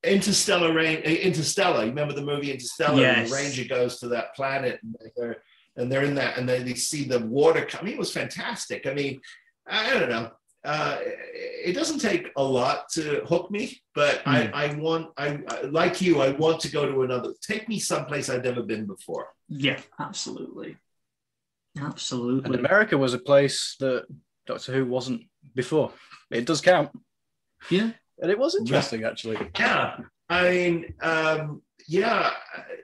Interstellar 0.03 0.73
Rain, 0.73 0.97
Interstellar. 0.99 1.81
You 1.83 1.89
remember 1.89 2.13
the 2.13 2.23
movie 2.23 2.51
Interstellar? 2.51 2.99
Yes. 3.01 3.17
And 3.19 3.27
the 3.29 3.35
Ranger 3.35 3.63
goes 3.65 3.99
to 3.99 4.09
that 4.09 4.35
planet, 4.35 4.79
and 4.83 4.95
they're 5.15 5.37
and 5.77 5.89
they're 5.89 6.03
in 6.03 6.15
that, 6.15 6.37
and 6.37 6.47
they, 6.47 6.61
they 6.61 6.73
see 6.73 7.05
the 7.05 7.19
water. 7.19 7.65
I 7.79 7.83
mean, 7.83 7.93
it 7.93 7.99
was 7.99 8.11
fantastic. 8.11 8.85
I 8.85 8.93
mean, 8.93 9.21
I 9.67 9.93
don't 9.99 10.09
know. 10.09 10.31
Uh, 10.63 10.97
it 11.01 11.73
doesn't 11.73 11.99
take 11.99 12.29
a 12.37 12.43
lot 12.43 12.87
to 12.89 13.21
hook 13.25 13.49
me, 13.49 13.81
but 13.95 14.21
I, 14.27 14.47
I 14.53 14.75
want, 14.75 15.09
I, 15.17 15.39
I 15.47 15.61
like 15.63 16.01
you. 16.01 16.21
I 16.21 16.31
want 16.31 16.59
to 16.61 16.71
go 16.71 16.85
to 16.85 17.01
another. 17.01 17.33
Take 17.41 17.67
me 17.67 17.79
someplace 17.79 18.29
I've 18.29 18.43
never 18.43 18.61
been 18.61 18.85
before. 18.85 19.29
Yeah, 19.49 19.79
absolutely. 19.99 20.77
Absolutely. 21.79 22.45
And 22.45 22.55
America 22.55 22.97
was 22.97 23.13
a 23.13 23.19
place 23.19 23.75
that 23.79 24.05
Doctor 24.45 24.71
Who 24.73 24.85
wasn't 24.85 25.23
before. 25.55 25.91
It 26.29 26.45
does 26.45 26.61
count, 26.61 26.89
Yeah. 27.69 27.91
and 28.19 28.29
it 28.31 28.37
was 28.37 28.55
interesting 28.55 29.03
actually. 29.03 29.37
Yeah, 29.57 29.97
I 30.29 30.49
mean, 30.49 30.93
um, 31.01 31.61
yeah, 31.87 32.31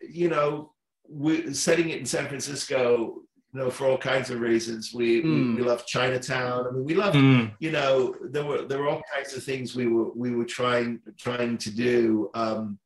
you 0.09 0.29
know, 0.29 0.73
we 1.09 1.53
setting 1.53 1.89
it 1.89 1.99
in 1.99 2.05
San 2.05 2.27
Francisco, 2.27 3.21
you 3.57 3.63
know, 3.63 3.71
for 3.71 3.87
all 3.87 3.97
kinds 3.97 4.29
of 4.29 4.39
reasons. 4.39 4.93
We 4.93 5.21
Hmm. 5.21 5.55
we, 5.55 5.61
we 5.63 5.67
love 5.67 5.85
Chinatown. 5.87 6.67
I 6.67 6.71
mean, 6.71 6.83
we 6.85 6.93
love, 6.93 7.15
Mm. 7.15 7.53
you 7.59 7.71
know, 7.71 8.15
there 8.21 8.45
were 8.45 8.61
there 8.67 8.77
were 8.79 8.87
all 8.89 9.01
kinds 9.15 9.33
of 9.35 9.43
things 9.43 9.75
we 9.75 9.87
were 9.87 10.11
we 10.23 10.29
were 10.35 10.45
trying 10.45 10.99
trying 11.17 11.57
to 11.65 11.71
do. 11.71 12.29
Um, 12.35 12.77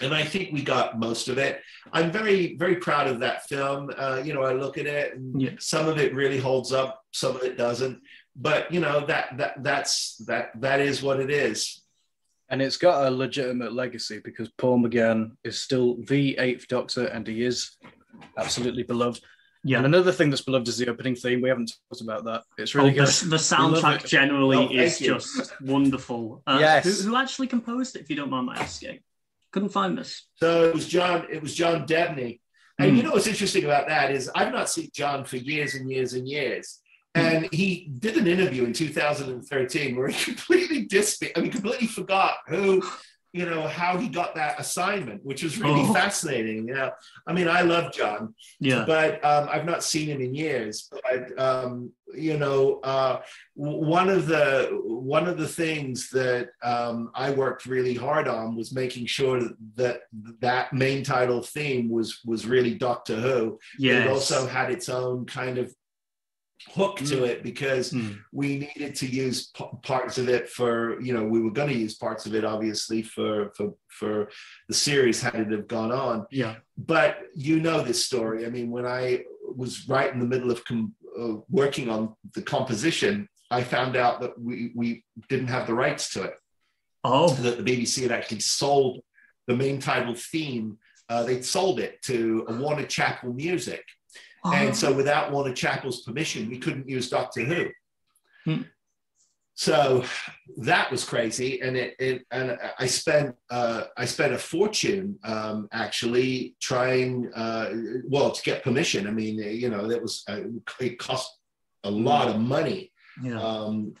and 0.00 0.14
I 0.14 0.22
think 0.22 0.52
we 0.52 0.62
got 0.62 1.00
most 1.00 1.26
of 1.28 1.38
it. 1.38 1.60
I'm 1.92 2.12
very, 2.12 2.56
very 2.56 2.76
proud 2.76 3.08
of 3.08 3.18
that 3.20 3.48
film. 3.48 3.90
Uh, 3.96 4.22
you 4.24 4.32
know, 4.34 4.42
I 4.42 4.52
look 4.52 4.78
at 4.78 4.86
it, 4.86 5.16
and 5.16 5.42
Yeah. 5.42 5.50
some 5.58 5.88
of 5.88 5.98
it 5.98 6.14
really 6.14 6.38
holds 6.38 6.72
up, 6.72 7.02
some 7.10 7.34
of 7.34 7.42
it 7.42 7.56
doesn't. 7.58 7.98
But 8.36 8.72
you 8.72 8.78
know, 8.78 9.04
that 9.06 9.36
that 9.38 9.54
that's 9.64 10.16
that 10.30 10.46
that 10.60 10.78
is 10.80 11.02
what 11.02 11.18
it 11.18 11.30
is. 11.30 11.82
And 12.50 12.62
it's 12.62 12.76
got 12.78 13.04
a 13.06 13.10
legitimate 13.10 13.72
legacy 13.72 14.20
because 14.24 14.48
Paul 14.60 14.78
McGann 14.78 15.32
is 15.42 15.60
still 15.60 15.96
the 16.06 16.38
eighth 16.38 16.68
Doctor, 16.68 17.06
and 17.06 17.26
he 17.26 17.42
is 17.42 17.76
absolutely 18.38 18.84
beloved. 18.84 19.22
Yeah. 19.68 19.78
And 19.78 19.86
another 19.86 20.12
thing 20.12 20.30
that's 20.30 20.42
beloved 20.42 20.66
is 20.68 20.78
the 20.78 20.88
opening 20.88 21.14
theme. 21.14 21.40
We 21.40 21.48
haven't 21.48 21.72
talked 21.90 22.00
about 22.02 22.24
that. 22.24 22.42
It's 22.56 22.74
Oh, 22.74 22.78
really 22.80 22.90
the, 22.90 23.04
good. 23.04 23.08
the 23.08 23.30
love 23.30 23.40
soundtrack 23.40 24.06
generally 24.06 24.56
Oh, 24.56 24.82
is 24.84 25.00
you. 25.00 25.14
just 25.14 25.52
wonderful. 25.60 26.42
Uh, 26.46 26.58
Yes. 26.60 26.84
Who, 27.02 27.10
who 27.10 27.16
actually 27.16 27.46
composed 27.48 27.96
it, 27.96 28.00
if 28.00 28.10
you 28.10 28.16
don't 28.16 28.30
mind 28.30 28.46
my 28.46 28.56
asking? 28.56 29.00
Couldn't 29.52 29.68
find 29.70 29.96
this. 29.96 30.26
So 30.36 30.64
it 30.68 30.74
was 30.74 30.86
John. 30.88 31.26
It 31.30 31.42
was 31.42 31.54
John 31.54 31.86
Debney. 31.86 32.40
And 32.78 32.90
Hmm. 32.92 32.96
you 32.96 33.02
know 33.02 33.10
what's 33.12 33.26
interesting 33.26 33.64
about 33.64 33.88
that 33.88 34.10
is 34.10 34.30
I've 34.34 34.52
not 34.52 34.68
seen 34.70 34.88
John 34.94 35.24
for 35.24 35.36
years 35.36 35.74
and 35.74 35.90
years 35.90 36.12
and 36.14 36.28
years. 36.28 36.78
Hmm. 37.14 37.20
And 37.22 37.48
he 37.52 37.90
did 37.98 38.16
an 38.16 38.26
interview 38.26 38.64
in 38.64 38.72
2013 38.72 39.96
where 39.96 40.08
he 40.08 40.24
completely 40.32 40.86
dissed 40.86 41.20
me. 41.22 41.30
I 41.36 41.40
mean, 41.40 41.50
completely 41.50 41.86
forgot 41.88 42.34
who, 42.46 42.82
you 43.32 43.44
know, 43.44 43.68
how 43.68 43.98
he 43.98 44.08
got 44.08 44.34
that 44.36 44.58
assignment, 44.58 45.24
which 45.24 45.42
was 45.42 45.58
really 45.58 45.82
Oh. 45.82 45.92
fascinating. 45.92 46.66
You 46.66 46.74
know, 46.74 46.90
I 47.26 47.32
mean, 47.34 47.46
I 47.46 47.60
love 47.60 47.92
John, 47.92 48.34
Yeah. 48.58 48.84
but 48.86 49.22
um, 49.24 49.48
I've 49.50 49.66
not 49.66 49.84
seen 49.84 50.08
him 50.08 50.20
in 50.20 50.34
years. 50.34 50.90
But 50.90 51.38
um, 51.38 51.92
you 52.14 52.38
know, 52.38 52.80
uh, 52.82 53.20
one 53.54 54.08
of 54.08 54.26
the 54.26 54.70
one 54.82 55.28
of 55.28 55.36
the 55.36 55.46
things 55.46 56.08
that 56.10 56.48
um, 56.62 57.10
I 57.14 57.30
worked 57.32 57.66
really 57.66 57.94
hard 57.94 58.28
on 58.28 58.56
was 58.56 58.72
making 58.72 59.06
sure 59.06 59.40
that 59.40 59.56
that, 59.76 60.00
that 60.40 60.72
main 60.72 61.02
title 61.04 61.42
theme 61.42 61.90
was 61.90 62.20
was 62.24 62.46
really 62.46 62.74
Doctor 62.74 63.16
Who. 63.16 63.58
Yes. 63.78 64.06
It 64.06 64.10
also 64.10 64.46
had 64.46 64.70
its 64.70 64.88
own 64.88 65.26
kind 65.26 65.58
of 65.58 65.74
hook 66.74 66.96
to 66.98 67.04
Mm. 67.22 67.28
it 67.28 67.42
because 67.42 67.92
Mm. 67.92 68.18
we 68.32 68.58
needed 68.58 68.94
to 68.96 69.06
use 69.06 69.46
p- 69.56 69.64
parts 69.82 70.18
of 70.18 70.28
it 70.28 70.48
for 70.48 71.00
you 71.00 71.12
know 71.14 71.24
we 71.24 71.40
were 71.40 71.52
going 71.52 71.68
to 71.68 71.74
use 71.78 71.94
parts 71.94 72.26
of 72.26 72.34
it 72.34 72.44
obviously 72.44 73.00
for 73.02 73.50
for 73.56 73.74
for 73.88 74.28
the 74.68 74.74
series 74.74 75.22
had 75.22 75.36
it 75.36 75.50
have 75.52 75.68
gone 75.68 75.92
on 75.92 76.26
Yeah. 76.30 76.56
but 76.76 77.18
you 77.34 77.60
know 77.60 77.82
this 77.82 78.04
story. 78.04 78.44
I 78.46 78.50
mean, 78.50 78.70
when 78.70 78.86
I 78.86 79.24
was 79.62 79.88
right 79.88 80.12
in 80.12 80.18
the 80.20 80.26
middle 80.26 80.50
of 80.50 80.64
com- 80.64 80.94
uh, 81.18 81.36
working 81.48 81.88
on 81.88 82.14
the 82.34 82.42
composition, 82.42 83.28
I 83.50 83.62
found 83.64 83.96
out 83.96 84.20
that 84.20 84.38
we, 84.40 84.72
we 84.74 85.04
didn't 85.28 85.48
have 85.48 85.66
the 85.66 85.74
rights 85.74 86.10
to 86.14 86.22
it, 86.24 86.34
Oh. 87.04 87.28
that 87.30 87.56
the 87.56 87.62
BBC 87.70 88.02
had 88.02 88.12
actually 88.12 88.40
sold 88.40 89.00
the 89.46 89.56
main 89.56 89.80
title 89.80 90.14
theme. 90.14 90.78
Uh, 91.08 91.22
they'd 91.24 91.44
sold 91.44 91.80
it 91.80 92.02
to 92.02 92.44
Warner 92.48 92.84
Chappell 92.86 93.32
Music. 93.32 93.82
Oh. 94.44 94.52
And 94.52 94.76
so, 94.76 94.92
without 94.92 95.32
Warner 95.32 95.54
Chappell's 95.54 96.02
permission, 96.02 96.48
we 96.48 96.58
couldn't 96.58 96.88
use 96.88 97.08
Doctor 97.08 97.44
Who. 97.44 97.68
Hmm. 98.44 98.62
So 99.54 100.04
that 100.58 100.88
was 100.88 101.04
crazy, 101.04 101.60
and 101.62 101.76
it, 101.76 101.96
it 101.98 102.24
and 102.30 102.56
I 102.78 102.86
spent 102.86 103.34
uh, 103.50 103.84
I 103.96 104.04
spent 104.04 104.32
a 104.32 104.38
fortune 104.38 105.18
um, 105.24 105.66
actually 105.72 106.54
trying 106.60 107.28
uh, 107.34 107.70
well 108.04 108.30
to 108.30 108.42
get 108.42 108.62
permission. 108.62 109.08
I 109.08 109.10
mean, 109.10 109.38
you 109.38 109.68
know, 109.68 109.88
that 109.88 110.00
was 110.00 110.22
uh, 110.28 110.42
it 110.78 111.00
cost 111.00 111.38
a 111.82 111.90
lot 111.90 112.28
of 112.28 112.40
money 112.40 112.92
yeah. 113.22 113.40
um, 113.40 113.94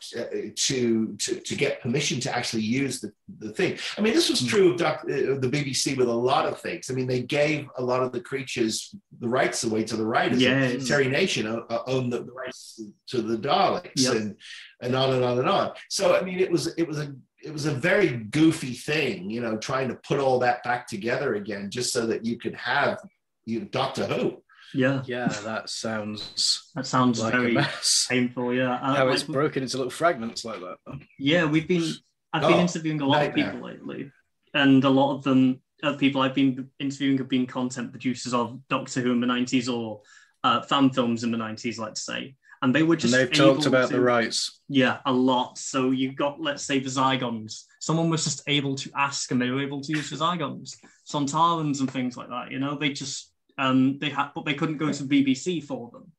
to, 0.56 1.16
to 1.18 1.40
to 1.40 1.54
get 1.56 1.80
permission 1.80 2.20
to 2.20 2.34
actually 2.36 2.62
use 2.62 3.00
the, 3.00 3.12
the 3.38 3.52
thing. 3.52 3.78
I 3.96 4.00
mean, 4.00 4.14
this 4.14 4.30
was 4.30 4.44
true 4.44 4.72
of 4.72 4.78
doc, 4.78 5.00
uh, 5.04 5.06
the 5.06 5.50
BBC 5.52 5.96
with 5.96 6.08
a 6.08 6.12
lot 6.12 6.46
of 6.46 6.60
things. 6.60 6.90
I 6.90 6.94
mean, 6.94 7.06
they 7.06 7.22
gave 7.22 7.68
a 7.76 7.82
lot 7.82 8.02
of 8.02 8.12
the 8.12 8.20
creatures 8.20 8.94
the 9.20 9.28
rights 9.28 9.64
away 9.64 9.84
to 9.84 9.96
the 9.96 10.06
writers. 10.06 10.40
Yes. 10.40 10.86
Terry 10.86 11.08
Nation 11.08 11.46
o- 11.46 11.66
o- 11.68 11.82
owned 11.86 12.12
the, 12.12 12.22
the 12.22 12.32
rights 12.32 12.80
to 13.08 13.22
the 13.22 13.36
Daleks 13.36 13.90
Yep. 13.96 14.14
and 14.14 14.36
and 14.82 14.94
on 14.94 15.14
and 15.14 15.24
on 15.24 15.38
and 15.38 15.48
on. 15.48 15.72
So 15.88 16.16
I 16.16 16.22
mean, 16.22 16.38
it 16.38 16.50
was 16.50 16.68
it 16.76 16.86
was 16.86 16.98
a 16.98 17.14
it 17.42 17.52
was 17.52 17.66
a 17.66 17.72
very 17.72 18.08
goofy 18.08 18.72
thing, 18.74 19.30
you 19.30 19.40
know, 19.40 19.56
trying 19.56 19.88
to 19.88 19.94
put 19.94 20.18
all 20.18 20.40
that 20.40 20.62
back 20.64 20.86
together 20.88 21.34
again, 21.36 21.70
just 21.70 21.92
so 21.92 22.06
that 22.06 22.24
you 22.24 22.36
could 22.38 22.54
have 22.54 22.98
you 23.46 23.60
know, 23.60 23.66
Doctor 23.66 24.04
Who. 24.06 24.42
Yeah. 24.74 25.02
Yeah, 25.06 25.28
that 25.44 25.68
sounds 25.70 26.70
That 26.74 26.86
sounds 26.86 27.20
like 27.20 27.34
a 27.34 27.38
very 27.40 27.52
mess. 27.52 28.06
painful. 28.08 28.54
Yeah. 28.54 28.74
Uh, 28.74 28.94
How 28.94 29.04
like, 29.06 29.14
it's 29.14 29.22
broken 29.22 29.62
into 29.62 29.76
little 29.76 29.90
fragments 29.90 30.44
like 30.44 30.60
that. 30.60 30.76
Yeah, 31.18 31.44
we've 31.44 31.68
been. 31.68 31.90
I've 32.32 32.42
been 32.42 32.52
Oh, 32.54 32.60
interviewing 32.60 33.00
a 33.00 33.06
lot 33.06 33.26
of 33.26 33.34
people 33.34 33.60
lately, 33.60 34.10
and 34.52 34.84
a 34.84 34.90
lot 34.90 35.14
of 35.16 35.24
them, 35.24 35.62
uh, 35.82 35.94
people 35.94 36.20
I've 36.20 36.34
been 36.34 36.68
interviewing, 36.78 37.16
have 37.18 37.28
been 37.28 37.46
content 37.46 37.90
producers 37.90 38.34
of 38.34 38.60
Doctor 38.68 39.00
Who 39.00 39.12
in 39.12 39.20
the 39.20 39.26
nineties 39.26 39.68
or 39.68 40.02
uh, 40.44 40.60
fan 40.62 40.90
films 40.90 41.24
in 41.24 41.30
the 41.30 41.38
nineties, 41.38 41.78
let's 41.78 42.02
say, 42.04 42.36
and 42.60 42.74
they 42.74 42.82
were 42.82 42.94
And 42.94 43.00
just. 43.00 43.14
they've 43.14 43.32
talked 43.32 43.64
about 43.64 43.88
to- 43.88 43.94
the 43.96 44.02
rights. 44.02 44.60
Yeah, 44.68 44.98
a 45.06 45.12
lot. 45.12 45.56
So 45.56 45.90
you 45.90 46.12
got, 46.12 46.38
let's 46.38 46.62
say, 46.62 46.78
the 46.80 46.90
Zygons. 46.90 47.62
Someone 47.80 48.10
was 48.10 48.24
just 48.24 48.42
able 48.46 48.74
to 48.74 48.90
ask, 48.94 49.30
and 49.30 49.40
they 49.40 49.48
were 49.50 49.62
able 49.62 49.80
to 49.80 49.92
use 49.96 50.10
the 50.10 50.16
Zygons, 50.16 50.76
Sontarans, 51.10 51.80
and 51.80 51.90
things 51.90 52.16
like 52.16 52.28
that. 52.28 52.50
You 52.50 52.58
know, 52.58 52.76
they 52.76 52.90
just 52.90 53.32
um 53.58 53.98
they 53.98 54.08
had, 54.10 54.30
but 54.34 54.44
they 54.44 54.54
couldn't 54.54 54.78
go 54.78 54.92
to 54.92 55.02
BBC 55.04 55.62
for 55.64 55.90
them. 55.90 56.12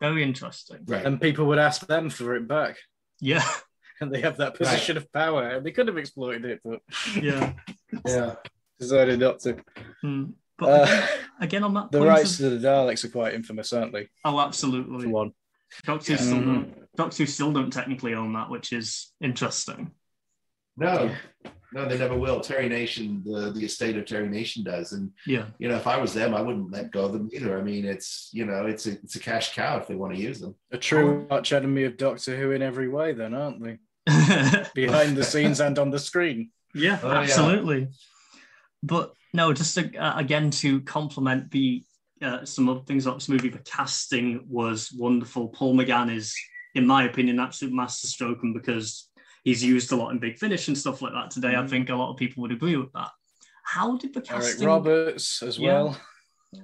Very 0.00 0.22
interesting. 0.22 0.78
Right. 0.86 1.04
And 1.04 1.20
people 1.20 1.46
would 1.46 1.58
ask 1.58 1.86
them 1.86 2.10
for 2.10 2.34
it 2.36 2.46
back. 2.48 2.76
Yeah, 3.20 3.46
And 4.00 4.12
they 4.12 4.20
have 4.22 4.38
that 4.38 4.54
position 4.54 4.96
of 4.96 5.10
power. 5.12 5.48
And 5.48 5.64
they 5.66 5.70
could 5.70 5.86
have 5.88 5.96
exploited 5.98 6.44
it, 6.44 6.60
but 6.64 6.80
yeah. 7.20 7.52
yeah. 8.06 8.34
decided 8.78 9.20
not 9.20 9.38
to. 9.40 9.56
Hmm. 10.02 10.24
But 10.58 10.68
Uh, 10.68 10.82
again, 10.84 11.08
again, 11.40 11.62
on 11.64 11.74
that 11.74 11.90
the 11.92 11.98
point 11.98 12.08
rights 12.08 12.32
of- 12.34 12.38
to 12.38 12.50
the 12.58 12.68
Daleks 12.68 13.04
are 13.04 13.08
quite 13.08 13.34
infamous, 13.34 13.72
aren't 13.72 13.92
they? 13.92 14.08
oh, 14.24 14.32
For 14.36 14.42
absolutely. 14.46 15.06
one. 15.08 15.32
Doctor 15.84 16.12
Yeah. 16.12 16.18
Still 16.18 16.40
don't. 16.40 16.96
Doctor 16.96 17.16
Who 17.22 17.26
still 17.26 17.52
don't 17.52 17.72
technically 17.72 18.14
own 18.14 18.32
that, 18.34 18.50
which 18.50 18.72
is 18.72 19.12
interesting. 19.20 19.90
No, 20.76 21.12
no, 21.74 21.86
they 21.86 21.98
never 21.98 22.16
will. 22.16 22.40
Terry 22.40 22.68
Nation, 22.68 23.22
the, 23.26 23.50
the 23.50 23.64
estate 23.64 23.96
of 23.98 24.06
Terry 24.06 24.28
Nation 24.28 24.62
does. 24.64 24.92
And, 24.92 25.10
Yeah, 25.26 25.46
you 25.58 25.68
know, 25.68 25.76
if 25.76 25.86
I 25.86 25.96
was 25.98 26.14
them, 26.14 26.32
I 26.34 26.40
wouldn't 26.40 26.70
let 26.72 26.90
go 26.92 27.04
of 27.04 27.12
them 27.12 27.28
either. 27.34 27.58
I 27.58 27.62
mean, 27.62 27.84
it's, 27.84 28.30
you 28.32 28.46
know, 28.46 28.64
it's 28.66 28.86
a, 28.86 28.92
it's 28.92 29.16
a 29.16 29.20
cash 29.20 29.54
cow 29.54 29.76
if 29.78 29.86
they 29.88 29.96
want 29.96 30.14
to 30.14 30.20
use 30.20 30.40
them. 30.40 30.54
A 30.72 30.78
true 30.78 31.26
arch 31.30 31.52
enemy 31.52 31.84
of 31.84 31.96
Doctor 31.96 32.36
Who 32.36 32.52
in 32.52 32.62
every 32.62 32.88
way, 32.88 33.12
then, 33.12 33.34
aren't 33.34 33.62
they? 33.62 33.78
Behind 34.74 35.16
the 35.16 35.24
scenes 35.32 35.60
and 35.60 35.78
on 35.78 35.90
the 35.90 35.98
screen. 35.98 36.50
Yeah, 36.74 36.98
Oh, 37.02 37.10
yeah. 37.12 37.18
absolutely. 37.20 37.88
But 38.82 39.12
no, 39.32 39.52
just 39.52 39.74
to, 39.76 39.96
uh, 39.96 40.18
again 40.18 40.50
to 40.52 40.80
complement 40.82 41.50
the 41.50 41.82
uh, 42.22 42.44
some 42.44 42.68
other 42.68 42.80
things 42.86 43.04
about 43.06 43.18
this 43.18 43.28
movie, 43.28 43.48
the 43.48 43.58
casting 43.58 44.44
was 44.48 44.92
wonderful. 44.96 45.48
Paul 45.48 45.74
McGann 45.74 46.14
is, 46.14 46.34
in 46.74 46.86
my 46.86 47.04
opinion, 47.04 47.38
absolute 47.40 47.74
masterstroke, 47.74 48.42
and 48.42 48.54
because 48.54 49.08
he's 49.44 49.62
used 49.62 49.92
a 49.92 49.96
lot 49.96 50.10
in 50.10 50.18
Big 50.18 50.38
Finish 50.38 50.68
and 50.68 50.76
stuff 50.76 51.02
like 51.02 51.12
that 51.12 51.30
today, 51.30 51.50
I 51.54 51.62
Mhm. 51.62 51.70
think 51.70 51.90
a 51.90 51.94
lot 51.94 52.10
of 52.10 52.16
people 52.16 52.42
would 52.42 52.52
agree 52.52 52.76
with 52.76 52.92
that. 52.92 53.10
How 53.64 53.96
did 53.96 54.12
the 54.14 54.20
Eric 54.30 54.42
casting? 54.42 54.66
Roberts 54.66 55.42
as 55.42 55.58
Yeah. 55.58 55.66
well. 55.82 56.00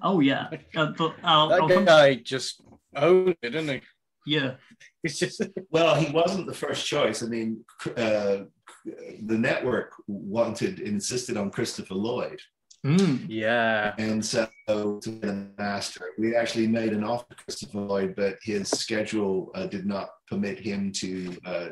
Oh 0.02 0.20
yeah, 0.20 0.48
uh, 0.76 0.92
but 0.96 1.14
I'll, 1.22 1.52
I'll 1.52 1.68
That 1.68 1.74
come- 1.74 1.84
guy 1.84 2.14
just 2.16 2.60
owned 2.96 3.36
it, 3.42 3.50
didn't 3.50 3.68
he? 3.68 3.80
yeah, 4.26 4.56
He's 5.02 5.18
just 5.18 5.40
Well, 5.70 5.94
he 5.94 6.12
wasn't 6.12 6.46
the 6.46 6.54
first 6.54 6.86
choice. 6.86 7.22
I 7.22 7.26
mean, 7.26 7.64
uh, 7.96 8.44
the 8.84 9.38
network 9.38 9.92
wanted, 10.06 10.80
insisted 10.80 11.36
on 11.36 11.50
Christopher 11.50 11.94
Lloyd. 11.94 12.40
Mm. 12.84 13.26
yeah. 13.28 13.94
And 13.98 14.24
so 14.24 14.48
to 14.68 14.98
be 15.10 15.26
the 15.26 15.48
master, 15.58 16.06
we 16.18 16.34
actually 16.34 16.66
made 16.66 16.92
an 16.94 17.04
offer 17.04 17.26
to 17.30 17.34
Christopher 17.44 17.80
Lloyd, 17.80 18.14
but 18.16 18.38
his 18.42 18.68
schedule 18.70 19.50
uh, 19.54 19.66
did 19.66 19.84
not 19.86 20.08
permit 20.28 20.58
him 20.58 20.90
to 20.92 21.36
uh, 21.44 21.68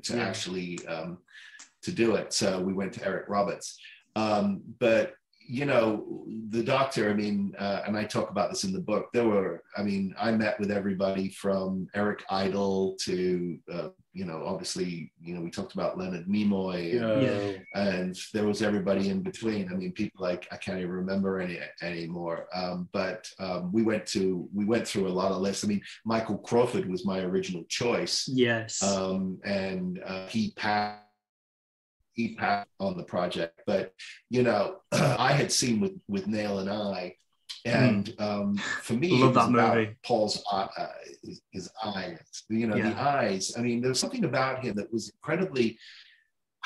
to 0.00 0.16
Yeah. 0.16 0.26
actually 0.26 0.84
um, 0.86 1.18
to 1.82 1.92
do 1.92 2.14
it. 2.16 2.32
So 2.32 2.60
we 2.60 2.72
went 2.72 2.92
to 2.94 3.04
Eric 3.04 3.28
Roberts. 3.28 3.78
Um, 4.14 4.62
but 4.78 5.14
you 5.58 5.66
know, 5.66 6.24
the 6.48 6.62
doctor. 6.62 7.10
I 7.10 7.14
mean, 7.14 7.54
uh, 7.58 7.82
and 7.86 7.94
I 7.96 8.04
talk 8.04 8.30
about 8.30 8.48
this 8.50 8.64
in 8.64 8.72
the 8.72 8.80
book. 8.80 9.04
There 9.12 9.26
were, 9.26 9.62
I 9.76 9.82
mean, 9.82 10.14
I 10.18 10.30
met 10.32 10.58
with 10.58 10.70
everybody 10.70 11.28
from 11.28 11.88
Eric 11.94 12.20
Idle 12.30 12.96
to, 13.06 13.58
uh, 13.70 13.88
you 14.14 14.24
know, 14.24 14.42
obviously, 14.46 15.12
you 15.20 15.34
know, 15.34 15.42
we 15.42 15.50
talked 15.50 15.74
about 15.74 15.98
Leonard 15.98 16.26
Nimoy. 16.26 16.80
and- 16.96 17.22
Yeah. 17.22 17.52
and 17.90 18.18
there 18.34 18.46
was 18.46 18.62
everybody 18.62 19.10
in 19.10 19.20
between. 19.22 19.68
I 19.70 19.74
mean, 19.74 19.92
people 19.92 20.20
like 20.28 20.42
I 20.50 20.56
can't 20.56 20.78
even 20.78 20.90
remember 20.90 21.38
any 21.40 21.58
anymore. 21.82 22.46
Um, 22.54 22.88
but 22.92 23.20
um, 23.38 23.70
we 23.76 23.82
went 23.82 24.06
to 24.14 24.48
we 24.54 24.64
went 24.64 24.86
through 24.88 25.06
a 25.08 25.16
lot 25.20 25.32
of 25.32 25.40
lists. 25.46 25.64
I 25.64 25.68
mean, 25.68 25.82
Michael 26.06 26.38
Crawford 26.48 26.86
was 26.88 27.04
my 27.12 27.18
original 27.20 27.64
choice, 27.68 28.14
yes, 28.26 28.82
um, 28.82 29.38
and 29.44 30.00
uh, 30.06 30.26
he 30.28 30.52
passed. 30.56 31.00
He 32.14 32.34
passed 32.34 32.68
on 32.78 32.96
the 32.96 33.04
project, 33.04 33.62
but 33.66 33.92
you 34.30 34.42
know, 34.42 34.76
I 34.92 35.32
had 35.32 35.50
seen 35.50 35.80
with 35.80 35.92
Withnail 36.10 36.60
and 36.60 36.70
I, 36.70 37.16
and 37.64 38.14
um, 38.18 38.56
for 38.56 38.94
me, 38.94 39.22
Love 39.22 39.34
that 39.34 39.50
movie. 39.50 39.94
Paul's 40.04 40.42
uh, 40.50 40.66
his, 41.52 41.70
eyes. 41.84 42.18
You 42.48 42.66
know, 42.66 42.76
the 42.76 43.00
eyes. 43.00 43.54
I 43.56 43.60
mean, 43.60 43.80
there 43.80 43.90
was 43.90 44.00
something 44.00 44.24
about 44.24 44.64
him 44.64 44.74
that 44.76 44.92
was 44.92 45.10
incredibly 45.10 45.78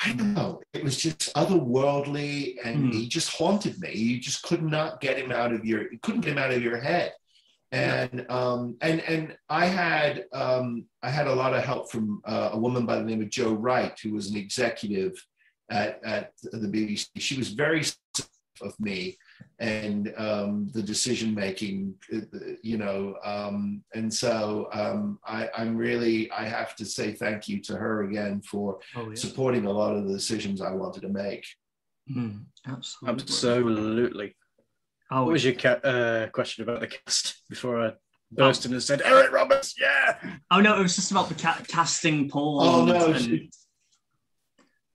I 0.03 0.13
don't 0.13 0.33
know. 0.35 0.61
It 0.73 0.83
was 0.83 0.97
just 0.97 1.33
otherworldly, 1.33 2.57
and 2.63 2.91
Mm. 2.91 2.93
he 2.93 3.07
just 3.07 3.29
haunted 3.31 3.79
me. 3.79 3.93
You 3.93 4.19
just 4.19 4.43
could 4.43 4.61
not 4.61 5.01
get 5.01 5.17
him 5.17 5.31
out 5.31 5.51
of 5.53 5.65
your. 5.65 5.91
You 5.91 5.97
couldn't 6.01 6.21
get 6.21 6.33
him 6.33 6.37
out 6.37 6.51
of 6.51 6.61
your 6.61 6.79
head. 6.79 7.13
And 7.71 8.25
um, 8.29 8.77
and 8.81 9.01
and 9.01 9.35
I 9.49 9.65
had 9.65 10.25
um, 10.33 10.85
I 11.01 11.09
had 11.09 11.27
a 11.27 11.33
lot 11.33 11.53
of 11.53 11.63
help 11.63 11.91
from 11.91 12.21
uh, 12.25 12.51
a 12.53 12.57
woman 12.59 12.85
by 12.85 12.97
the 12.97 13.03
name 13.03 13.21
of 13.21 13.29
Jo 13.29 13.53
Wright, 13.53 13.97
who 14.01 14.13
was 14.13 14.29
an 14.29 14.37
executive 14.37 15.13
at 15.69 15.99
at 16.05 16.31
the 16.43 16.67
BBC. 16.67 17.07
She 17.17 17.37
was 17.37 17.49
very 17.49 17.83
supportive 17.83 18.31
of 18.61 18.79
me 18.79 19.15
and 19.59 20.11
um, 20.17 20.67
the 20.73 20.81
decision 20.81 21.35
making, 21.35 21.93
you 22.63 22.77
know. 22.77 23.15
Um, 23.23 23.83
and 23.93 24.11
so 24.11 24.67
um, 24.73 25.19
I, 25.27 25.47
I'm 25.55 25.77
really 25.77 26.31
I 26.31 26.45
have 26.45 26.75
to 26.77 26.85
say 26.85 27.11
thank 27.13 27.47
you 27.47 27.61
to 27.63 27.75
her 27.77 28.03
again 28.03 28.41
for 28.41 28.79
Oh, 28.95 29.09
yeah. 29.09 29.15
supporting 29.15 29.65
a 29.65 29.71
lot 29.71 29.95
of 29.95 30.07
the 30.07 30.13
decisions 30.13 30.59
I 30.61 30.71
wanted 30.71 31.01
to 31.03 31.09
make. 31.09 31.45
Mm, 32.11 32.45
absolutely. 32.67 33.21
Absolutely. 33.23 34.35
Oh, 35.11 35.23
What 35.25 35.33
was 35.33 35.45
your 35.45 35.53
ca- 35.53 35.81
uh, 35.83 36.27
question 36.27 36.63
about 36.63 36.79
the 36.79 36.87
cast 36.87 37.43
before 37.49 37.85
I 37.85 37.93
burst 38.31 38.65
in 38.65 38.73
and 38.73 38.81
said, 38.81 39.01
Eric 39.05 39.31
Roberts, 39.31 39.75
yeah? 39.79 40.17
oh 40.51 40.59
no, 40.61 40.77
it 40.79 40.81
was 40.83 40.95
just 40.95 41.11
about 41.11 41.29
the 41.29 41.35
ca- 41.35 41.61
casting 41.67 42.27
Paul. 42.27 42.59
Oh, 42.61 42.79
and, 42.79 42.89
no, 42.89 43.05
and, 43.13 43.33
it's- 43.33 43.65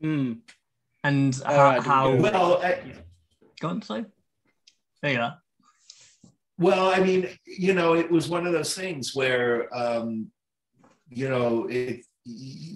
Hmm. 0.00 0.32
And 1.04 1.40
All 1.44 1.54
how, 1.54 1.62
right, 1.62 1.82
how 1.82 2.16
Well, 2.16 2.62
I, 2.62 2.80
go 3.60 3.68
on, 3.68 3.82
say. 3.82 4.04
There 5.02 5.12
you 5.12 5.20
are. 5.20 5.38
Well, 6.58 6.92
I 6.94 7.00
mean, 7.00 7.28
you 7.44 7.74
know, 7.74 7.94
it 7.94 8.10
was 8.10 8.28
one 8.28 8.46
of 8.46 8.52
those 8.52 8.74
things 8.74 9.14
where, 9.14 9.74
um, 9.76 10.30
you 11.08 11.28
know, 11.28 11.66
it, 11.68 12.04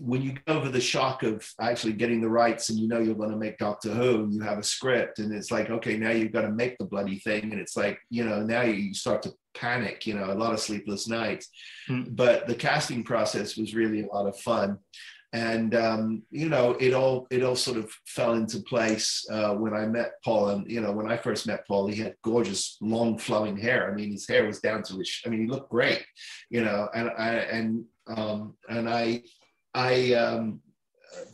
when 0.03 0.23
you 0.23 0.35
go 0.45 0.55
over 0.55 0.69
the 0.69 0.81
shock 0.81 1.23
of 1.23 1.49
actually 1.61 1.93
getting 1.93 2.21
the 2.21 2.29
rights 2.29 2.69
and 2.69 2.79
you 2.79 2.89
know 2.89 2.99
you're 2.99 3.15
going 3.15 3.31
to 3.31 3.37
make 3.37 3.59
Doctor 3.59 3.91
Who 3.91 4.25
and 4.25 4.35
you 4.35 4.41
have 4.41 4.59
a 4.59 4.63
script 4.63 5.21
and 5.21 5.33
it's 5.33 5.53
like, 5.53 5.71
okay, 5.71 5.97
now 5.97 6.11
you've 6.11 6.33
got 6.33 6.41
to 6.41 6.51
make 6.51 6.77
the 6.79 6.85
bloody 6.85 7.21
thing. 7.21 7.53
And 7.53 7.61
it's 7.61 7.77
like, 7.77 8.01
you 8.11 8.25
know, 8.25 8.43
now 8.43 8.63
you 8.63 8.93
start 8.93 9.23
to 9.23 9.33
panic, 9.55 10.05
you 10.05 10.15
know, 10.15 10.33
a 10.33 10.35
lot 10.35 10.53
of 10.53 10.59
sleepless 10.59 11.07
nights. 11.07 11.49
Mm. 11.89 12.17
But 12.17 12.49
the 12.49 12.57
casting 12.57 13.05
process 13.05 13.57
was 13.57 13.75
really 13.75 14.03
a 14.03 14.07
lot 14.07 14.27
of 14.27 14.37
fun. 14.41 14.79
And 15.33 15.75
um, 15.75 16.23
you 16.31 16.49
know, 16.49 16.77
it 16.81 16.95
all 16.95 17.27
it 17.31 17.43
all 17.43 17.57
sort 17.57 17.77
of 17.77 17.91
fell 18.07 18.35
into 18.35 18.61
place 18.61 19.27
uh, 19.31 19.55
when 19.55 19.75
I 19.75 19.87
met 19.87 20.13
Paul. 20.25 20.51
And 20.51 20.71
you 20.71 20.81
know, 20.81 20.93
when 20.93 21.11
I 21.11 21.17
first 21.17 21.47
met 21.47 21.67
Paul, 21.67 21.89
he 21.89 21.97
had 21.97 22.15
gorgeous, 22.23 22.79
long, 22.81 23.19
flowing 23.19 23.57
hair. 23.57 23.91
I 23.91 23.95
mean, 23.95 24.13
his 24.13 24.29
hair 24.29 24.47
was 24.47 24.61
down 24.61 24.83
to 24.85 24.99
his. 24.99 25.21
I 25.27 25.29
mean, 25.29 25.41
he 25.41 25.47
looked 25.47 25.71
great. 25.71 26.05
You 26.49 26.65
know, 26.65 26.89
and 26.95 27.11
I 27.11 27.29
and 27.35 27.85
um, 28.07 28.55
and 28.69 28.89
I 28.89 29.23
I 29.75 30.15
um, 30.15 30.61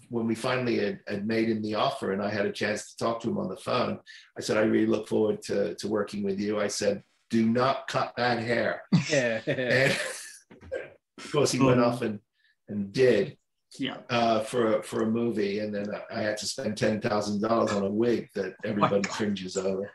when 0.09 0.27
we 0.27 0.35
finally 0.35 0.79
had, 0.79 1.01
had 1.07 1.27
made 1.27 1.49
him 1.49 1.63
the 1.63 1.75
offer, 1.75 2.13
and 2.13 2.23
I 2.23 2.31
had 2.31 2.47
a 2.47 2.53
chance 2.53 2.91
to 2.91 3.05
talk 3.05 3.21
to 3.23 3.31
him 3.31 3.39
on 3.39 3.49
the 3.49 3.57
phone, 3.57 3.99
I 4.37 4.41
said, 4.41 4.57
I 4.57 4.63
really 4.63 4.87
look 4.87 5.09
forward 5.09 5.43
to 5.43 5.75
to 5.77 5.89
working 5.89 6.23
with 6.23 6.39
you. 6.41 6.61
I 6.61 6.69
said, 6.69 7.03
do 7.31 7.47
not 7.49 7.89
cut 7.89 8.15
that 8.17 8.39
hair. 8.39 8.83
Yeah. 9.11 9.41
And 9.47 9.93
of 11.19 11.33
course, 11.33 11.53
he 11.53 11.59
went 11.59 11.81
Um, 11.81 11.87
off 11.87 12.03
and 12.03 12.21
and 12.69 12.93
did 12.93 13.37
Yeah. 13.79 13.99
uh, 14.11 14.41
for 14.41 14.79
a, 14.79 14.83
for 14.83 15.03
a 15.03 15.07
movie, 15.07 15.61
and 15.61 15.75
then 15.75 15.87
I 16.11 16.21
had 16.21 16.37
to 16.39 16.47
spend 16.47 16.77
ten 16.77 17.01
thousand 17.01 17.41
dollars 17.41 17.73
on 17.73 17.85
a 17.85 17.91
wig 17.91 18.29
that 18.35 18.55
everybody 18.65 19.03
God. 19.03 19.09
cringes 19.13 19.57
over. 19.57 19.91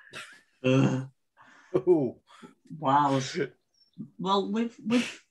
Uh, 0.63 1.03
Ooh. 1.75 2.15
wow. 2.79 3.19
Well, 4.19 4.51
with 4.51 4.75
with 4.85 5.23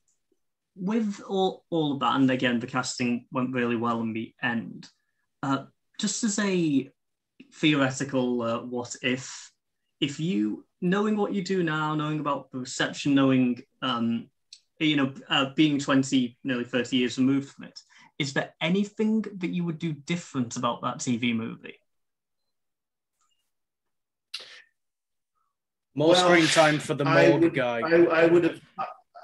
with 0.76 1.20
all 1.26 1.64
all 1.70 1.92
of 1.92 2.00
that, 2.00 2.16
and 2.16 2.30
again, 2.30 2.60
the 2.60 2.66
casting 2.66 3.26
went 3.32 3.52
really 3.52 3.76
well 3.76 4.00
in 4.00 4.12
the 4.12 4.32
end. 4.42 4.88
Uh, 5.42 5.64
just 5.98 6.22
as 6.24 6.38
a 6.38 6.90
theoretical 7.54 8.42
uh, 8.42 8.60
what 8.60 8.94
if, 9.02 9.50
if 10.00 10.20
you 10.20 10.64
knowing 10.80 11.16
what 11.16 11.32
you 11.32 11.42
do 11.42 11.62
now, 11.62 11.94
knowing 11.94 12.20
about 12.20 12.50
the 12.50 12.58
reception, 12.58 13.14
knowing 13.14 13.62
um, 13.82 14.28
you 14.78 14.96
know, 14.96 15.12
uh, 15.30 15.46
being 15.54 15.78
twenty, 15.78 16.36
nearly 16.44 16.64
thirty 16.64 16.98
years 16.98 17.18
removed 17.18 17.50
from 17.50 17.64
it, 17.64 17.78
is 18.18 18.32
there 18.32 18.54
anything 18.60 19.22
that 19.38 19.50
you 19.50 19.64
would 19.64 19.78
do 19.78 19.92
different 19.92 20.56
about 20.56 20.82
that 20.82 20.98
TV 20.98 21.34
movie? 21.34 21.78
More 25.94 26.08
Well, 26.10 26.24
screen 26.28 26.46
time 26.46 26.78
for 26.78 26.94
the 26.94 27.04
I 27.06 27.30
would- 27.30 27.54
guy. 27.54 27.80
I, 27.80 28.22
I 28.22 28.26
would 28.26 28.44
have. 28.44 28.60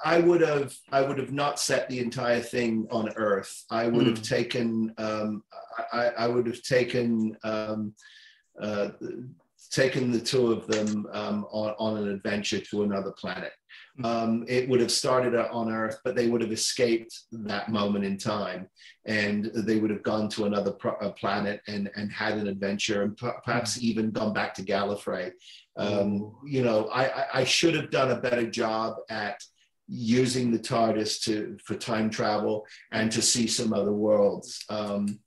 I 0.04 0.18
would 0.18 0.40
have 0.40 0.74
I 0.90 1.00
would 1.00 1.18
have 1.18 1.30
not 1.32 1.60
set 1.60 1.88
the 1.88 2.00
entire 2.00 2.40
thing 2.40 2.88
on 2.90 3.10
Earth. 3.14 3.64
I 3.70 3.86
would 3.86 4.06
have 4.08 4.20
taken 4.20 4.92
um, 4.98 5.44
I, 5.92 6.08
I 6.18 6.26
would 6.26 6.46
have 6.46 6.60
taken 6.62 7.36
um, 7.44 7.94
uh, 8.60 8.88
taken 9.70 10.10
the 10.10 10.18
two 10.18 10.50
of 10.50 10.66
them 10.66 11.06
um, 11.12 11.46
on, 11.52 11.74
on 11.78 11.96
an 12.02 12.08
adventure 12.08 12.58
to 12.60 12.82
another 12.82 13.12
planet. 13.12 13.52
Um, 14.02 14.44
it 14.48 14.68
would 14.68 14.80
have 14.80 14.90
started 14.90 15.34
on 15.34 15.70
Earth, 15.70 15.98
but 16.02 16.16
they 16.16 16.26
would 16.26 16.40
have 16.40 16.50
escaped 16.50 17.14
that 17.30 17.70
moment 17.70 18.06
in 18.06 18.16
time, 18.16 18.68
and 19.04 19.50
they 19.54 19.76
would 19.76 19.90
have 19.90 20.02
gone 20.02 20.30
to 20.30 20.46
another 20.46 20.72
pro- 20.72 20.96
uh, 20.96 21.12
planet 21.12 21.60
and 21.68 21.90
and 21.94 22.10
had 22.10 22.38
an 22.38 22.46
adventure, 22.46 23.02
and 23.02 23.16
per- 23.16 23.38
perhaps 23.44 23.82
even 23.82 24.10
gone 24.10 24.32
back 24.32 24.54
to 24.54 24.62
Gallifrey. 24.62 25.32
Um, 25.76 26.34
you 26.46 26.62
know, 26.62 26.86
I, 26.86 27.04
I, 27.04 27.26
I 27.40 27.44
should 27.44 27.74
have 27.74 27.90
done 27.90 28.10
a 28.12 28.20
better 28.20 28.48
job 28.48 28.96
at 29.10 29.42
using 29.88 30.50
the 30.50 30.58
TARDIS 30.58 31.22
to 31.24 31.58
for 31.62 31.74
time 31.74 32.08
travel 32.08 32.66
and 32.92 33.12
to 33.12 33.20
see 33.20 33.46
some 33.46 33.74
other 33.74 33.92
worlds. 33.92 34.64
Um, 34.70 35.20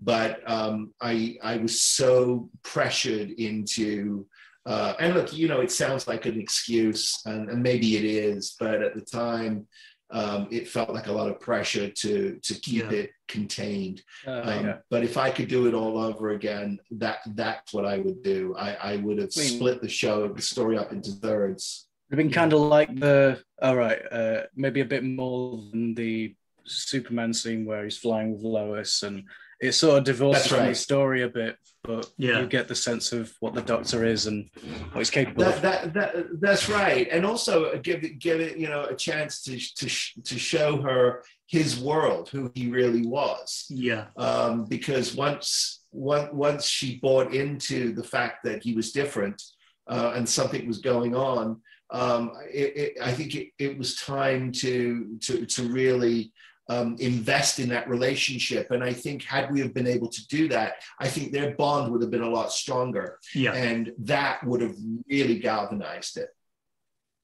but 0.00 0.48
um, 0.50 0.92
I 1.00 1.38
I 1.42 1.56
was 1.56 1.82
so 1.82 2.50
pressured 2.62 3.30
into 3.30 4.26
uh, 4.66 4.94
and 5.00 5.14
look, 5.14 5.32
you 5.32 5.48
know, 5.48 5.60
it 5.60 5.70
sounds 5.72 6.06
like 6.06 6.26
an 6.26 6.40
excuse, 6.40 7.20
and, 7.26 7.48
and 7.50 7.62
maybe 7.62 7.96
it 7.96 8.04
is, 8.04 8.54
but 8.60 8.82
at 8.82 8.94
the 8.94 9.00
time, 9.00 9.66
um, 10.10 10.46
it 10.50 10.68
felt 10.68 10.90
like 10.90 11.06
a 11.06 11.12
lot 11.12 11.28
of 11.30 11.40
pressure 11.40 11.88
to 11.88 12.38
to 12.42 12.54
keep 12.54 12.84
Yeah. 12.90 12.98
it 12.98 13.10
contained. 13.28 14.02
Uh, 14.26 14.42
Um, 14.44 14.66
yeah. 14.66 14.76
But 14.90 15.04
if 15.04 15.16
I 15.16 15.30
could 15.30 15.48
do 15.48 15.66
it 15.66 15.74
all 15.74 15.96
over 15.98 16.30
again, 16.30 16.78
that 16.92 17.18
that's 17.28 17.72
what 17.72 17.86
I 17.86 17.96
would 17.98 18.22
do. 18.22 18.54
I, 18.58 18.74
I 18.92 18.96
would 18.96 19.18
have 19.18 19.30
I 19.36 19.40
mean- 19.40 19.56
split 19.56 19.80
the 19.80 19.88
show, 19.88 20.28
the 20.28 20.42
story 20.42 20.76
up 20.76 20.92
into 20.92 21.12
thirds. 21.12 21.88
It'd 22.10 22.18
been 22.18 22.30
kind 22.30 22.52
of 22.52 22.60
like 22.60 22.94
the 23.00 23.42
all 23.62 23.74
right, 23.76 24.00
uh, 24.12 24.42
maybe 24.54 24.80
a 24.82 24.84
bit 24.84 25.02
more 25.02 25.62
than 25.70 25.94
the 25.94 26.34
Superman 26.64 27.32
scene 27.32 27.64
where 27.64 27.82
he's 27.84 27.96
flying 27.96 28.32
with 28.34 28.42
Lois, 28.42 29.02
and 29.02 29.24
it 29.62 29.72
sort 29.72 29.98
of 29.98 30.04
divorces 30.04 30.42
That's 30.42 30.48
from 30.52 30.58
right. 30.60 30.68
the 30.70 30.74
story 30.74 31.22
a 31.22 31.28
bit, 31.28 31.56
but 31.84 32.10
Yeah. 32.18 32.40
you 32.40 32.46
get 32.48 32.66
the 32.68 32.74
sense 32.74 33.12
of 33.12 33.32
what 33.40 33.54
the 33.54 33.62
Doctor 33.62 34.04
is 34.04 34.26
and 34.26 34.50
what 34.90 34.98
he's 35.00 35.10
capable 35.10 35.44
That, 35.44 35.56
of. 35.56 35.62
that, 35.62 35.94
that, 35.94 36.40
that's 36.40 36.68
right, 36.68 37.08
and 37.10 37.24
also 37.24 37.78
give 37.78 38.02
it 38.04 38.18
give 38.18 38.40
it 38.40 38.56
you 38.58 38.68
know 38.68 38.84
a 38.84 38.96
chance 38.96 39.42
to 39.44 39.52
to 39.80 39.88
sh- 39.88 40.14
to 40.24 40.38
show 40.38 40.82
her 40.82 41.22
his 41.46 41.78
world, 41.78 42.28
who 42.30 42.50
he 42.54 42.68
really 42.68 43.06
was. 43.06 43.66
Yeah. 43.70 44.06
um, 44.16 44.64
because 44.66 45.14
once 45.14 45.80
once 45.92 46.30
once 46.32 46.64
she 46.66 46.98
bought 46.98 47.32
into 47.34 47.92
the 47.94 48.04
fact 48.04 48.42
that 48.44 48.62
he 48.64 48.72
was 48.74 48.90
different 48.92 49.40
uh, 49.88 50.12
and 50.16 50.28
something 50.28 50.66
was 50.66 50.78
going 50.78 51.14
on, 51.14 51.60
um, 51.90 52.32
it, 52.52 52.70
it, 52.76 52.92
I 53.02 53.12
think 53.12 53.34
it, 53.34 53.48
it 53.58 53.78
was 53.78 53.96
time 53.96 54.50
to 54.62 55.16
to 55.26 55.46
to 55.46 55.62
really 55.68 56.32
um, 56.68 56.96
invest 57.00 57.58
in 57.58 57.68
that 57.70 57.88
relationship. 57.88 58.70
And 58.70 58.82
I 58.84 58.92
think 58.92 59.24
had 59.24 59.50
we 59.50 59.60
have 59.60 59.74
been 59.74 59.86
able 59.86 60.08
to 60.08 60.26
do 60.28 60.48
that, 60.48 60.74
I 61.00 61.08
think 61.08 61.32
their 61.32 61.54
bond 61.56 61.92
would 61.92 62.02
have 62.02 62.10
been 62.10 62.22
a 62.22 62.30
lot 62.30 62.52
stronger, 62.52 63.18
Yeah. 63.34 63.52
and 63.54 63.92
that 63.98 64.44
would 64.44 64.60
have 64.60 64.76
really 65.08 65.38
galvanized 65.38 66.16
it. 66.18 66.28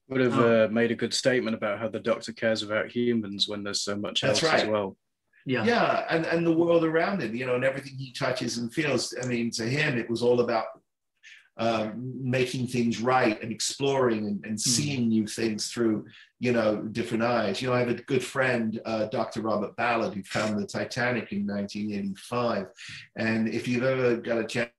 Would 0.09 0.21
have 0.21 0.37
Oh. 0.39 0.65
uh, 0.65 0.67
made 0.69 0.91
a 0.91 0.95
good 0.95 1.13
statement 1.13 1.55
about 1.55 1.79
how 1.79 1.87
the 1.87 1.99
Doctor 1.99 2.33
cares 2.33 2.63
about 2.63 2.89
humans 2.91 3.47
when 3.47 3.63
there's 3.63 3.81
so 3.81 3.95
much 3.95 4.21
That's 4.21 4.43
else 4.43 4.53
as 4.63 4.67
well. 4.67 4.97
Yeah. 5.45 5.63
yeah 5.63 6.05
and 6.09 6.25
and 6.25 6.45
the 6.45 6.51
world 6.51 6.83
around 6.83 7.21
him 7.23 7.33
you 7.33 7.45
know 7.45 7.55
and 7.55 7.63
everything 7.63 7.95
he 7.97 8.11
touches 8.11 8.57
and 8.57 8.71
feels 8.71 9.15
i 9.23 9.25
mean 9.25 9.49
to 9.51 9.63
him 9.63 9.97
it 9.97 10.07
was 10.09 10.21
all 10.21 10.41
about 10.41 10.65
um, 11.59 12.13
making 12.21 12.67
things 12.67 13.01
right 13.01 13.41
and 13.43 13.51
exploring 13.51 14.25
and, 14.25 14.45
and 14.45 14.59
seeing 14.59 15.09
new 15.09 15.27
things 15.27 15.69
through 15.69 16.05
you 16.39 16.53
know 16.53 16.77
different 16.77 17.21
eyes. 17.21 17.61
You 17.61 17.67
know 17.67 17.73
i 17.73 17.79
have 17.79 17.89
a 17.89 17.95
good 17.95 18.23
friend 18.23 18.79
uh, 18.85 19.05
dr 19.05 19.39
robert 19.41 19.75
ballard 19.75 20.13
who 20.13 20.23
found 20.23 20.57
the 20.57 20.65
titanic 20.65 21.31
in 21.31 21.45
1985 21.45 22.67
and 23.17 23.49
if 23.49 23.67
you've 23.67 23.83
ever 23.83 24.15
got 24.17 24.37
a 24.37 24.45
chance 24.45 24.71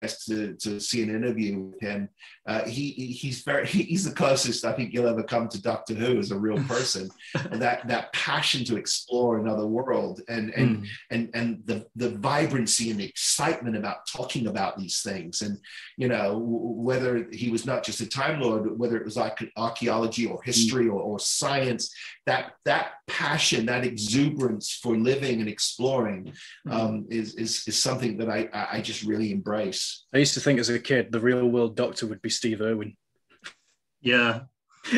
to, 0.00 0.54
to 0.54 0.80
see 0.80 1.02
an 1.02 1.14
interview 1.14 1.58
with 1.58 1.80
him, 1.80 2.08
uh, 2.46 2.64
he 2.64 2.90
he's 2.90 3.42
very 3.42 3.66
he's 3.66 4.04
the 4.04 4.14
closest 4.14 4.64
I 4.64 4.72
think 4.72 4.92
you'll 4.92 5.08
ever 5.08 5.22
come 5.22 5.48
to 5.48 5.62
Doctor 5.62 5.94
Who 5.94 6.18
as 6.18 6.30
a 6.30 6.38
real 6.38 6.62
person, 6.68 7.10
and 7.34 7.60
that 7.60 7.86
that 7.88 8.12
passion 8.12 8.64
to 8.64 8.76
explore 8.76 9.38
another 9.38 9.66
world 9.66 10.20
and 10.28 10.50
and 10.54 10.78
mm. 10.78 10.86
and 11.10 11.30
and 11.34 11.62
the 11.66 11.86
the 11.96 12.10
vibrancy 12.10 12.90
and 12.90 13.00
the 13.00 13.04
excitement 13.04 13.76
about 13.76 14.06
talking 14.06 14.46
about 14.46 14.78
these 14.78 15.02
things, 15.02 15.42
and 15.42 15.58
you 15.96 16.08
know 16.08 16.38
whether 16.38 17.28
he 17.32 17.50
was 17.50 17.66
not 17.66 17.84
just 17.84 18.00
a 18.00 18.08
Time 18.08 18.40
Lord, 18.40 18.78
whether 18.78 18.96
it 18.96 19.04
was 19.04 19.16
like 19.16 19.38
archaeology 19.56 20.26
or 20.26 20.42
history 20.42 20.86
mm. 20.86 20.92
or, 20.92 21.00
or 21.00 21.18
science, 21.18 21.94
that 22.26 22.52
that 22.64 22.92
passion, 23.06 23.66
that 23.66 23.84
exuberance 23.84 24.78
for 24.82 24.96
living 24.96 25.40
and 25.40 25.48
exploring, 25.48 26.32
mm. 26.66 26.72
um, 26.72 27.06
is, 27.10 27.34
is 27.34 27.64
is 27.66 27.80
something 27.80 28.16
that 28.18 28.28
I 28.28 28.48
I 28.52 28.80
just 28.80 29.02
really 29.02 29.32
embrace. 29.32 29.89
I 30.14 30.18
used 30.18 30.34
to 30.34 30.40
think 30.40 30.58
as 30.58 30.68
a 30.68 30.78
kid 30.78 31.12
the 31.12 31.20
real 31.20 31.46
world 31.46 31.76
doctor 31.76 32.06
would 32.06 32.22
be 32.22 32.30
Steve 32.30 32.60
Irwin. 32.60 32.96
Yeah. 34.00 34.42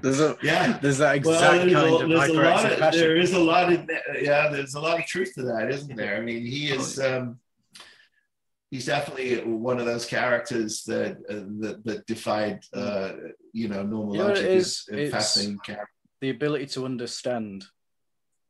there's 0.00 0.20
a 0.20 0.36
yeah. 0.42 0.78
there's 0.80 0.98
that 0.98 1.16
exact 1.16 1.26
well, 1.26 1.58
kind 1.58 2.02
of, 2.02 2.10
a 2.10 2.14
lot 2.14 2.30
of 2.72 2.78
passion. 2.78 3.00
there 3.00 3.16
is 3.16 3.32
a 3.34 3.38
lot 3.38 3.70
of 3.72 3.88
yeah 4.20 4.48
there's 4.48 4.74
a 4.74 4.80
lot 4.80 4.98
of 4.98 5.04
truth 5.06 5.34
to 5.34 5.42
that 5.42 5.70
isn't 5.70 5.94
there? 5.94 6.16
I 6.16 6.20
mean 6.20 6.44
he 6.44 6.70
is 6.70 6.98
um 6.98 7.38
he's 8.70 8.86
definitely 8.86 9.42
one 9.44 9.78
of 9.78 9.86
those 9.86 10.06
characters 10.06 10.84
that 10.84 11.16
uh, 11.28 11.44
that, 11.60 11.82
that 11.84 12.06
defied 12.06 12.62
uh 12.72 13.12
you 13.52 13.68
know 13.68 13.82
normal 13.82 14.14
you 14.14 14.22
know, 14.22 14.28
logic 14.28 14.44
is 14.44 14.88
fascinating 15.10 15.58
character. 15.58 15.90
the 16.20 16.30
ability 16.30 16.66
to 16.66 16.84
understand 16.84 17.64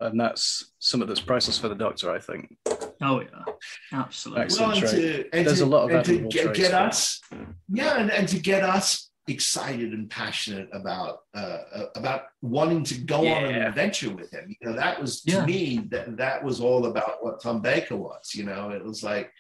and 0.01 0.19
that's 0.21 0.73
something 0.79 1.09
that's 1.09 1.21
priceless 1.21 1.59
for 1.59 1.69
the 1.69 1.75
doctor 1.75 2.11
i 2.11 2.19
think 2.19 2.57
Oh 3.01 3.21
yeah, 3.21 3.53
absolutely. 3.93 4.57
Well, 4.59 4.71
and 4.73 4.87
to, 4.87 5.29
and 5.33 5.47
There's 5.47 5.59
to, 5.59 5.65
a 5.65 5.67
lot 5.67 5.91
of 5.91 6.05
to 6.07 6.29
get, 6.29 6.55
get 6.55 6.75
us, 6.75 7.21
yeah, 7.69 7.99
and, 7.99 8.11
and 8.11 8.27
to 8.29 8.39
get 8.39 8.63
us 8.63 9.11
excited 9.29 9.93
and 9.93 10.09
passionate 10.11 10.69
about 10.73 11.21
uh, 11.35 11.59
uh, 11.75 11.85
about 11.97 12.23
wanting 12.43 12.83
to 12.83 12.99
go 12.99 13.23
yeah. 13.23 13.35
on 13.35 13.45
an 13.45 13.63
adventure 13.63 14.11
with 14.11 14.33
him. 14.33 14.57
You 14.61 14.69
know, 14.69 14.77
that 14.77 15.01
was 15.01 15.23
to 15.23 15.33
yeah. 15.33 15.47
me 15.47 15.87
that 15.91 16.17
that 16.17 16.43
was 16.43 16.61
all 16.61 16.87
about 16.87 17.23
what 17.23 17.43
Tom 17.43 17.61
Baker 17.61 17.97
was. 17.97 18.35
You 18.35 18.45
know, 18.45 18.71
it 18.71 18.85
was 18.85 19.03
like 19.05 19.31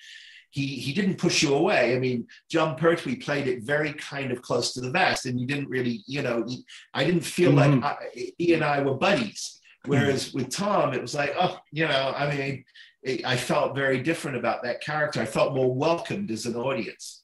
he 0.50 0.66
he 0.66 0.92
didn't 0.92 1.18
push 1.18 1.42
you 1.42 1.54
away. 1.54 1.96
I 1.96 1.98
mean, 1.98 2.26
Jon 2.50 2.76
Pertwee 2.76 3.16
played 3.16 3.48
it 3.48 3.62
very 3.62 3.92
kind 3.94 4.30
of 4.30 4.42
close 4.42 4.72
to 4.74 4.80
the 4.80 4.90
vest, 4.90 5.26
and 5.26 5.40
you 5.40 5.46
didn't 5.46 5.68
really, 5.68 6.02
you 6.06 6.22
know, 6.22 6.44
he, 6.46 6.64
I 6.94 7.04
didn't 7.04 7.22
feel 7.22 7.52
mm-hmm. 7.52 7.80
like 7.80 7.98
I, 7.98 8.32
he 8.38 8.54
and 8.54 8.64
I 8.64 8.82
were 8.82 8.94
buddies. 8.94 9.56
Whereas 9.84 10.28
mm-hmm. 10.28 10.38
with 10.38 10.50
Tom, 10.50 10.92
it 10.92 11.00
was 11.00 11.14
like, 11.14 11.34
oh, 11.38 11.58
you 11.72 11.86
know, 11.86 12.12
I 12.14 12.34
mean, 12.34 12.64
I 13.06 13.36
felt 13.36 13.76
very 13.76 14.02
different 14.02 14.36
about 14.36 14.62
that 14.64 14.80
character. 14.80 15.20
I 15.20 15.24
felt 15.24 15.54
more 15.54 15.72
welcomed 15.72 16.30
as 16.30 16.46
an 16.46 16.56
audience. 16.56 17.22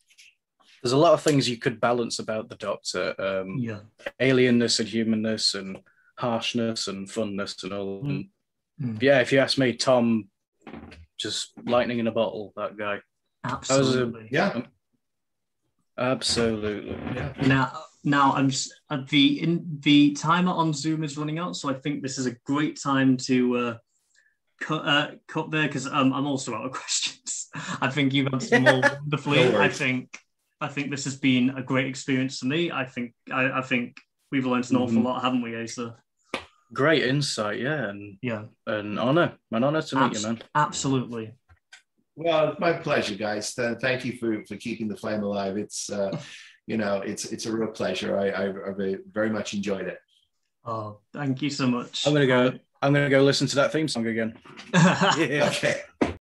There's 0.83 0.93
a 0.93 0.99
lot 0.99 1.15
of 1.15 1.23
things 1.23 1.49
you 1.49 1.57
could 1.57 1.81
balance 1.81 2.19
about 2.19 2.49
the 2.49 2.57
Doctor. 2.57 3.15
Um, 3.19 3.57
yeah. 3.59 3.81
Alienness 4.21 4.81
and 4.81 4.89
humanness 4.89 5.55
and 5.55 5.79
harshness 6.17 6.89
and 6.89 7.09
funness 7.09 7.63
and 7.65 7.73
all. 7.73 8.03
Mm. 8.03 8.29
Mm. 8.81 9.03
Yeah, 9.03 9.21
if 9.21 9.33
you 9.33 9.39
ask 9.39 9.59
me, 9.59 9.73
Tom, 9.75 10.29
just 11.17 11.53
lightning 11.67 11.99
in 11.99 12.07
a 12.07 12.13
bottle, 12.13 12.53
that 12.57 12.77
guy. 12.77 13.01
Absolutely. 13.45 14.25
A, 14.25 14.29
yeah. 14.31 14.49
Um, 14.49 14.67
absolutely. 15.99 16.97
Yeah. 17.15 17.33
Now, 17.47 17.73
now 18.05 18.33
I'm 18.33 18.51
just 18.51 18.75
uh, 18.91 19.03
the 19.09 19.43
in 19.43 19.65
the 19.81 20.13
timer 20.13 20.53
on 20.53 20.73
Zoom 20.73 21.05
is 21.05 21.17
running 21.17 21.39
out, 21.39 21.57
so 21.57 21.71
I 21.71 21.75
think 21.75 22.03
this 22.03 22.19
is 22.19 22.27
a 22.27 22.35
great 22.45 22.81
time 22.81 23.17
to 23.19 23.57
uh, 23.57 23.77
cut, 24.61 24.87
uh, 24.87 25.11
cut 25.29 25.51
there 25.51 25.67
because 25.67 25.87
um, 25.87 26.13
I'm 26.13 26.27
also 26.27 26.55
out 26.55 26.67
of 26.67 26.73
questions. 26.81 27.49
I 27.81 27.91
think 27.91 28.13
you've 28.13 28.33
answered 28.33 28.65
them 28.65 28.67
all 28.67 28.81
wonderfully. 29.01 29.51
No 29.51 29.61
I 29.61 29.69
think 29.69 30.19
I 30.61 30.69
think 30.69 30.91
this 30.91 31.05
has 31.05 31.17
been 31.17 31.51
a 31.51 31.63
great 31.63 31.87
experience 31.87 32.39
for 32.39 32.47
me. 32.47 32.71
I 32.71 32.85
think 32.85 33.15
I, 33.33 33.59
I 33.59 33.63
think 33.63 33.97
we've 34.31 34.47
learned 34.47 34.71
an 34.71 34.77
awful 34.77 34.97
mm-hmm. 34.97 35.07
lot, 35.07 35.23
haven't 35.23 35.43
we, 35.43 35.61
Asa? 35.61 35.97
Great 36.73 37.05
insight, 37.05 37.61
yeah, 37.61 37.89
and 37.89 38.19
yeah, 38.23 38.45
an 38.67 38.99
honor, 38.99 39.35
an 39.53 39.63
honor 39.63 39.83
to 39.83 39.99
Abs- 39.99 40.15
meet 40.15 40.23
you, 40.23 40.27
man. 40.27 40.43
Absolutely. 40.55 41.35
Well, 42.17 42.51
it's 42.51 42.61
my 42.61 42.73
pleasure, 42.73 43.17
guys. 43.17 43.53
Thank 43.53 44.05
you 44.05 44.17
for 44.17 44.45
for 44.47 44.57
keeping 44.57 44.89
the 44.89 44.97
flame 44.97 45.23
alive. 45.23 45.57
It's 45.57 45.91
uh, 45.91 46.19
you 46.67 46.77
know, 46.77 47.03
it's 47.03 47.27
it's 47.27 47.47
a 47.47 47.57
real 47.57 47.71
pleasure. 47.71 48.19
I 48.19 48.29
I, 48.31 48.49
I 48.49 48.97
very 49.13 49.31
much 49.31 49.55
enjoyed 49.55 49.87
it. 49.87 49.99
Oh, 50.65 51.01
thank 51.13 51.43
you 51.43 51.51
so 51.51 51.67
much. 51.67 52.07
I'm 52.07 52.15
gonna 52.15 52.27
go. 52.27 52.53
I'm 52.85 52.93
going 52.93 53.07
to 53.07 53.11
go 53.11 53.23
listen 53.23 53.47
to 53.47 53.57
that 53.57 53.73
theme 53.73 53.89
song 53.89 54.07
again. 54.07 54.37
yeah. 54.75 55.49
Okay. 55.51 55.81